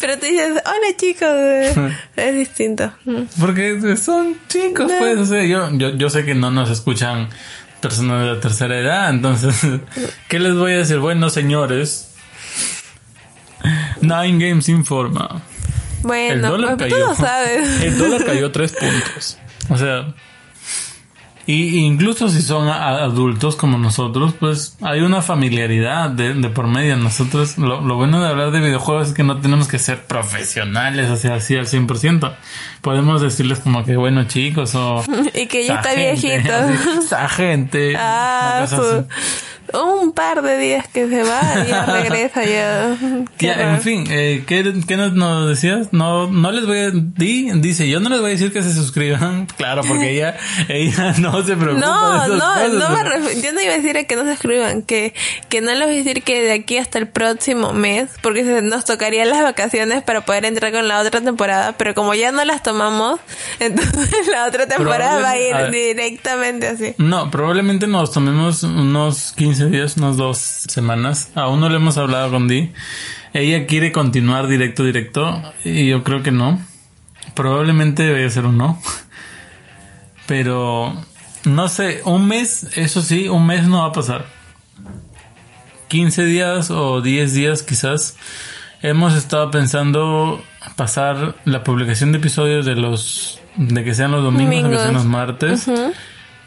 Pero 0.00 0.18
tú 0.18 0.26
dices, 0.26 0.50
hola 0.64 0.96
chicos, 0.96 1.92
es 2.16 2.34
distinto. 2.34 2.92
Mm. 3.04 3.22
porque 3.40 3.96
son 3.96 4.38
chicos 4.48 4.90
No. 4.90 4.98
pues 4.98 5.18
o 5.18 5.26
sea, 5.26 5.44
yo, 5.44 5.70
yo 5.72 5.90
yo 5.96 6.08
sé 6.10 6.24
que 6.24 6.34
no 6.34 6.50
nos 6.50 6.70
escuchan 6.70 7.28
personas 7.80 8.22
de 8.22 8.34
la 8.34 8.40
tercera 8.40 8.78
edad 8.78 9.10
entonces 9.10 9.54
qué 10.28 10.38
les 10.38 10.54
voy 10.54 10.72
a 10.72 10.78
decir 10.78 10.98
bueno 10.98 11.28
señores 11.30 12.08
Nine 14.00 14.48
Games 14.48 14.68
informa 14.68 15.42
el 15.98 16.02
Bueno, 16.02 16.50
dólar 16.50 16.76
pues, 16.76 16.92
cayó. 16.92 17.04
tú 17.04 17.08
lo 17.10 17.14
sabes. 17.16 17.82
El 17.82 17.98
dólar 17.98 18.24
cayó 18.24 18.50
tres 18.52 18.72
puntos. 18.72 19.38
O 19.70 19.76
sea, 19.76 20.14
y 21.46 21.78
incluso 21.78 22.28
si 22.28 22.42
son 22.42 22.68
adultos 22.68 23.56
como 23.56 23.78
nosotros, 23.78 24.34
pues 24.38 24.76
hay 24.82 25.00
una 25.00 25.22
familiaridad 25.22 26.10
de, 26.10 26.34
de 26.34 26.50
por 26.50 26.66
medio. 26.66 26.94
Nosotros, 26.98 27.56
lo, 27.56 27.80
lo 27.80 27.96
bueno 27.96 28.20
de 28.20 28.28
hablar 28.28 28.50
de 28.50 28.60
videojuegos 28.60 29.08
es 29.08 29.14
que 29.14 29.22
no 29.24 29.40
tenemos 29.40 29.66
que 29.66 29.78
ser 29.78 30.04
profesionales, 30.04 31.08
o 31.08 31.16
sea, 31.16 31.36
así 31.36 31.56
al 31.56 31.64
100%. 31.66 32.34
Podemos 32.82 33.22
decirles 33.22 33.60
como 33.60 33.82
que, 33.82 33.96
bueno, 33.96 34.24
chicos, 34.24 34.74
o... 34.74 35.02
y 35.34 35.46
que 35.46 35.64
ya 35.64 35.76
está 35.76 35.94
"Esa 35.94 36.20
gente", 36.20 36.28
viejito. 36.28 36.54
Esa 37.00 37.28
gente. 37.30 37.94
Ah, 37.96 38.66
su- 38.68 39.06
un 39.74 40.12
par 40.12 40.42
de 40.42 40.58
días 40.58 40.86
que 40.88 41.08
se 41.08 41.22
va 41.22 41.40
y 41.64 41.68
ya 41.70 41.84
regresa 41.86 42.44
ya. 42.44 42.96
En 43.40 43.80
fin, 43.80 44.04
eh, 44.10 44.44
¿qué, 44.46 44.72
qué 44.86 44.96
nos, 44.96 45.12
nos 45.14 45.48
decías? 45.48 45.88
No, 45.92 46.28
no 46.30 46.50
les 46.52 46.66
voy 46.66 46.78
a... 46.78 46.90
Di, 46.92 47.50
dice, 47.60 47.88
yo 47.88 48.00
no 48.00 48.08
les 48.08 48.20
voy 48.20 48.28
a 48.30 48.32
decir 48.32 48.52
que 48.52 48.62
se 48.62 48.72
suscriban. 48.72 49.46
Claro, 49.58 49.82
porque 49.86 50.10
ella, 50.12 50.36
ella 50.68 51.14
no 51.18 51.42
se 51.44 51.56
preocupa 51.56 51.84
No, 51.86 52.28
no, 52.28 52.34
cosas, 52.38 52.72
no 52.72 52.90
me 52.90 53.02
ref- 53.04 53.42
yo 53.42 53.52
no 53.52 53.60
iba 53.60 53.72
a 53.72 53.76
decir 53.76 53.96
a 53.98 54.04
que 54.04 54.14
no 54.16 54.24
se 54.24 54.32
escriban, 54.32 54.82
que, 54.82 55.14
que 55.48 55.60
no 55.60 55.72
les 55.74 55.86
voy 55.86 55.94
a 55.96 55.98
decir 55.98 56.22
que 56.22 56.42
de 56.42 56.52
aquí 56.52 56.78
hasta 56.78 56.98
el 56.98 57.08
próximo 57.08 57.72
mes, 57.72 58.08
porque 58.22 58.44
se 58.44 58.62
nos 58.62 58.84
tocarían 58.84 59.30
las 59.30 59.42
vacaciones 59.42 60.02
para 60.04 60.24
poder 60.24 60.44
entrar 60.44 60.72
con 60.72 60.86
la 60.86 61.00
otra 61.00 61.20
temporada, 61.20 61.72
pero 61.76 61.94
como 61.94 62.14
ya 62.14 62.30
no 62.30 62.44
las 62.44 62.62
tomamos, 62.62 63.18
entonces 63.58 64.28
la 64.30 64.46
otra 64.46 64.66
temporada 64.68 65.20
va 65.20 65.30
a 65.30 65.38
ir 65.38 65.54
a 65.54 65.70
directamente 65.70 66.68
así. 66.68 66.94
No, 66.98 67.30
probablemente 67.30 67.86
nos 67.86 68.12
tomemos 68.12 68.62
unos 68.62 69.32
15 69.32 69.57
días, 69.66 69.96
unas 69.96 70.16
dos 70.16 70.38
semanas. 70.38 71.30
Aún 71.34 71.60
no 71.60 71.68
le 71.68 71.76
hemos 71.76 71.98
hablado 71.98 72.30
con 72.30 72.48
Di. 72.48 72.72
Ella 73.34 73.66
quiere 73.66 73.92
continuar 73.92 74.46
directo, 74.48 74.84
directo. 74.84 75.42
Y 75.64 75.88
yo 75.88 76.02
creo 76.04 76.22
que 76.22 76.30
no. 76.30 76.60
Probablemente 77.34 78.04
debe 78.04 78.28
ser 78.30 78.46
un 78.46 78.58
no. 78.58 78.80
Pero, 80.26 80.92
no 81.44 81.68
sé, 81.68 82.00
un 82.04 82.26
mes, 82.26 82.68
eso 82.76 83.02
sí, 83.02 83.28
un 83.28 83.46
mes 83.46 83.64
no 83.66 83.82
va 83.82 83.86
a 83.88 83.92
pasar. 83.92 84.26
15 85.88 86.24
días 86.24 86.70
o 86.70 87.00
10 87.00 87.32
días 87.34 87.62
quizás. 87.62 88.16
Hemos 88.82 89.14
estado 89.14 89.50
pensando 89.50 90.42
pasar 90.76 91.34
la 91.44 91.64
publicación 91.64 92.12
de 92.12 92.18
episodios 92.18 92.64
de 92.64 92.76
los, 92.76 93.40
de 93.56 93.82
que 93.82 93.94
sean 93.94 94.12
los 94.12 94.22
domingos, 94.22 94.64
o 94.64 94.68
que 94.68 94.76
Domingos. 94.76 94.82
sean 94.82 94.94
los 94.94 95.04
martes 95.04 95.68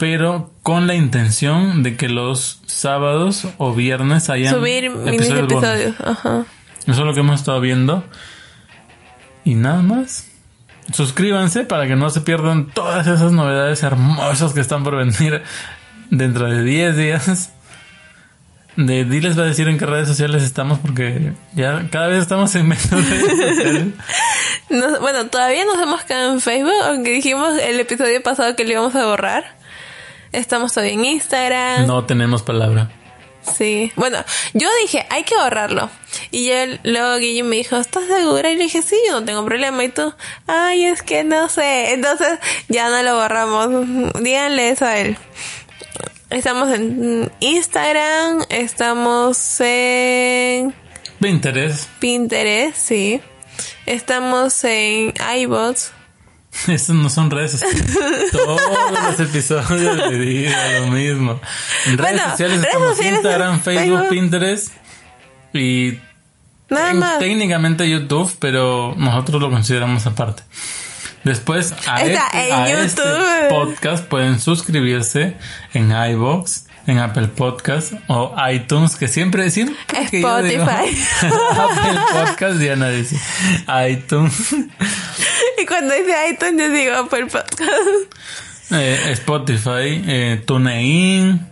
pero 0.01 0.51
con 0.63 0.87
la 0.87 0.95
intención 0.95 1.83
de 1.83 1.95
que 1.95 2.09
los 2.09 2.59
sábados 2.65 3.47
o 3.59 3.75
viernes 3.75 4.31
hayan 4.31 4.51
Subir 4.55 4.85
episodios 4.85 5.43
episodios, 5.43 5.95
ajá. 6.03 6.45
Eso 6.87 6.91
es 6.91 6.97
lo 6.97 7.13
que 7.13 7.19
hemos 7.19 7.39
estado 7.39 7.61
viendo. 7.61 8.03
Y 9.45 9.53
nada 9.53 9.83
más. 9.83 10.27
Suscríbanse 10.91 11.65
para 11.65 11.85
que 11.85 11.95
no 11.95 12.09
se 12.09 12.21
pierdan 12.21 12.71
todas 12.71 13.05
esas 13.05 13.31
novedades 13.31 13.83
hermosas 13.83 14.53
que 14.53 14.61
están 14.61 14.83
por 14.83 14.95
venir 14.95 15.43
dentro 16.09 16.47
de 16.49 16.63
10 16.63 16.97
días. 16.97 17.51
De 18.75 19.05
diles 19.05 19.37
va 19.37 19.43
a 19.43 19.45
decir 19.45 19.67
en 19.67 19.77
qué 19.77 19.85
redes 19.85 20.07
sociales 20.07 20.41
estamos 20.41 20.79
porque 20.79 21.33
ya 21.53 21.87
cada 21.91 22.07
vez 22.07 22.23
estamos 22.23 22.55
en 22.55 22.67
menos 22.69 22.89
redes 22.89 23.55
sociales. 23.55 23.83
No- 24.69 24.99
bueno, 24.99 25.27
todavía 25.27 25.63
nos 25.65 25.79
hemos 25.79 26.01
quedado 26.05 26.31
en 26.33 26.39
Facebook, 26.41 26.73
aunque 26.85 27.11
dijimos 27.11 27.55
el 27.61 27.79
episodio 27.79 28.23
pasado 28.23 28.55
que 28.55 28.63
lo 28.63 28.71
íbamos 28.71 28.95
a 28.95 29.05
borrar. 29.05 29.60
Estamos 30.31 30.73
todavía 30.73 30.93
en 30.93 31.05
Instagram. 31.05 31.87
No 31.87 32.05
tenemos 32.05 32.41
palabra. 32.41 32.89
Sí. 33.57 33.91
Bueno, 33.95 34.23
yo 34.53 34.67
dije, 34.81 35.05
hay 35.09 35.23
que 35.23 35.35
borrarlo. 35.35 35.89
Y 36.29 36.47
yo, 36.47 36.53
luego 36.83 37.17
Guillermo 37.17 37.49
me 37.49 37.55
dijo, 37.57 37.77
¿estás 37.77 38.05
segura? 38.07 38.51
Y 38.51 38.55
le 38.55 38.63
dije, 38.63 38.81
sí, 38.81 38.95
yo 39.07 39.19
no 39.19 39.25
tengo 39.25 39.43
problema. 39.43 39.83
Y 39.83 39.89
tú, 39.89 40.13
ay, 40.47 40.85
es 40.85 41.01
que 41.01 41.23
no 41.23 41.49
sé. 41.49 41.93
Entonces, 41.93 42.39
ya 42.69 42.89
no 42.89 43.01
lo 43.03 43.15
borramos. 43.15 44.21
Díganle 44.21 44.69
eso 44.69 44.85
a 44.85 44.97
él. 44.99 45.17
Estamos 46.29 46.71
en 46.71 47.29
Instagram, 47.41 48.45
estamos 48.49 49.59
en 49.59 50.73
Pinterest. 51.19 51.89
Pinterest, 51.99 52.77
sí. 52.77 53.21
Estamos 53.85 54.63
en 54.63 55.13
iBots. 55.35 55.91
Estos 56.67 56.95
no 56.95 57.09
son 57.09 57.31
redes 57.31 57.51
sociales. 57.51 57.85
Todos 58.31 58.61
los 58.91 59.19
episodios 59.19 59.97
le 59.97 60.17
digo 60.19 60.51
lo 60.79 60.87
mismo. 60.87 61.39
En 61.87 61.97
redes 61.97 62.11
Bueno, 62.17 62.31
sociales 62.31 62.57
redes 62.57 62.67
estamos 62.67 62.89
sociales, 62.97 63.13
Instagram, 63.19 63.61
Facebook, 63.61 63.99
Facebook. 63.99 64.09
Pinterest 64.09 64.71
y 65.53 65.97
Nada 66.69 66.91
en- 66.91 66.99
más. 66.99 67.19
técnicamente 67.19 67.89
YouTube, 67.89 68.33
pero 68.39 68.93
nosotros 68.97 69.41
lo 69.41 69.49
consideramos 69.49 70.05
aparte. 70.05 70.43
Después 71.23 71.73
a, 71.87 72.01
este, 72.01 72.17
a 72.17 72.69
este 72.83 73.01
podcast 73.49 74.05
pueden 74.05 74.39
suscribirse 74.39 75.35
en 75.73 75.91
iBox, 75.91 76.65
en 76.87 76.97
Apple 76.97 77.27
Podcast 77.27 77.93
o 78.07 78.33
iTunes, 78.51 78.95
que 78.95 79.07
siempre, 79.07 79.47
yo 79.51 79.65
digo 80.11 80.67
Spotify. 80.67 80.97
Apple 81.51 81.99
Podcast, 82.11 82.57
Diana 82.57 82.89
dice 82.89 83.19
iTunes. 83.87 84.33
Y 85.61 85.65
cuando 85.65 85.93
dice 85.93 86.13
iTunes, 86.31 86.57
yo 86.57 86.69
digo 86.71 86.95
Apple 86.95 87.25
Podcast. 87.27 87.61
Eh, 88.71 89.11
Spotify, 89.11 90.01
eh, 90.07 90.41
TuneIn, 90.45 91.45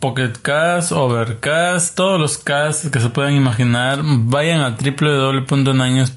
Pocket 0.00 0.32
Cast, 0.40 0.92
Overcast, 0.92 1.94
todos 1.94 2.18
los 2.18 2.38
casts 2.38 2.90
que 2.90 3.00
se 3.00 3.10
puedan 3.10 3.34
imaginar, 3.34 4.00
vayan 4.02 4.60
a 4.62 4.70
www.naños.p, 4.70 6.14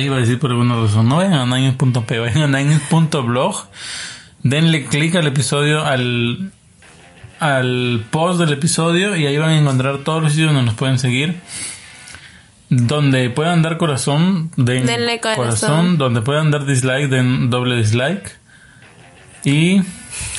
iba 0.00 0.16
a 0.16 0.20
decir 0.20 0.38
por 0.38 0.50
alguna 0.50 0.76
razón, 0.76 1.08
no 1.08 1.16
vayan 1.16 1.32
a 1.32 1.46
naños.p, 1.46 2.18
vayan 2.18 2.42
a 2.42 2.46
naños.blog, 2.46 3.66
denle 4.42 4.84
clic 4.84 5.14
al 5.14 5.26
episodio, 5.28 5.82
al, 5.84 6.52
al 7.40 8.04
post 8.10 8.38
del 8.38 8.52
episodio 8.52 9.16
y 9.16 9.26
ahí 9.26 9.38
van 9.38 9.50
a 9.50 9.58
encontrar 9.58 9.98
todos 9.98 10.22
los 10.22 10.32
sitios 10.32 10.52
donde 10.52 10.66
nos 10.66 10.74
pueden 10.74 10.98
seguir. 10.98 11.40
Donde 12.76 13.30
puedan 13.30 13.62
dar 13.62 13.76
corazón, 13.76 14.50
den 14.56 14.86
Denle 14.86 15.20
corazón. 15.20 15.98
Donde 15.98 16.22
puedan 16.22 16.50
dar 16.50 16.64
dislike, 16.66 17.08
den 17.08 17.50
doble 17.50 17.76
dislike. 17.76 18.36
Y 19.44 19.82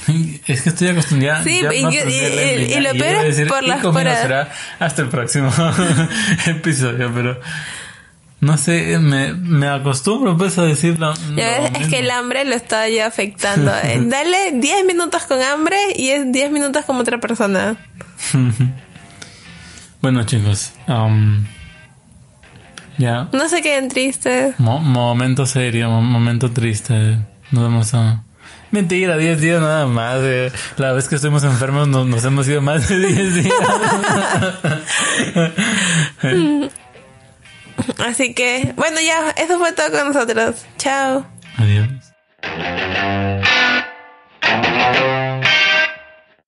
es 0.47 0.61
que 0.61 0.69
estoy 0.69 0.87
acostumbrado. 0.89 1.43
Sí, 1.43 1.61
ya 1.61 1.73
y 1.73 1.83
no 1.83 1.91
y- 1.91 1.95
y- 1.97 2.73
y 2.73 2.79
lo 2.81 2.91
peor 2.91 3.25
es 3.25 3.39
por 3.47 3.63
"Y 3.63 3.67
las 3.67 3.85
paradas". 3.85 4.21
será 4.21 4.49
hasta 4.79 5.01
el 5.03 5.09
próximo 5.09 5.51
episodio, 6.47 7.11
pero 7.13 7.39
no 8.41 8.57
sé, 8.57 8.97
me, 8.99 9.33
me 9.33 9.67
acostumbro 9.67 10.35
pues 10.37 10.57
a 10.57 10.63
decirlo. 10.63 11.13
Es 11.37 11.87
que 11.87 11.99
el 11.99 12.11
hambre 12.11 12.43
lo 12.45 12.55
está 12.55 12.87
ya 12.89 13.07
afectando. 13.07 13.71
Eh, 13.83 14.01
Dale 14.05 14.51
10 14.53 14.85
minutos 14.85 15.23
con 15.23 15.41
hambre 15.41 15.77
y 15.95 16.09
es 16.09 16.31
10 16.31 16.51
minutos 16.51 16.83
como 16.85 16.99
otra 17.01 17.19
persona. 17.19 17.75
Bueno 20.01 20.23
chicos, 20.25 20.73
um, 20.87 21.45
ya, 22.97 23.27
No 23.31 23.47
se 23.49 23.61
queden 23.61 23.89
tristes. 23.89 24.59
mo- 24.59 24.79
momento 24.79 25.45
serio, 25.45 25.89
mo- 25.89 26.01
momento 26.01 26.51
triste. 26.51 27.19
Nos 27.51 27.63
vamos 27.63 27.93
a... 27.93 28.23
Mentira, 28.71 29.15
10 29.17 29.39
días 29.39 29.61
nada 29.61 29.85
más. 29.85 30.17
eh. 30.21 30.51
La 30.77 30.91
vez 30.91 31.07
que 31.07 31.15
estuvimos 31.15 31.43
enfermos 31.43 31.87
nos, 31.87 32.07
nos 32.07 32.25
hemos 32.25 32.47
ido 32.47 32.61
más 32.61 32.89
de 32.89 32.97
10 32.99 33.33
días. 33.35 33.53
Así 38.05 38.33
que, 38.33 38.73
bueno, 38.75 38.97
ya, 39.01 39.31
eso 39.31 39.59
fue 39.59 39.71
todo 39.73 39.91
con 39.91 40.07
nosotros. 40.13 40.65
Chao. 40.77 41.25
Adiós. 41.57 41.89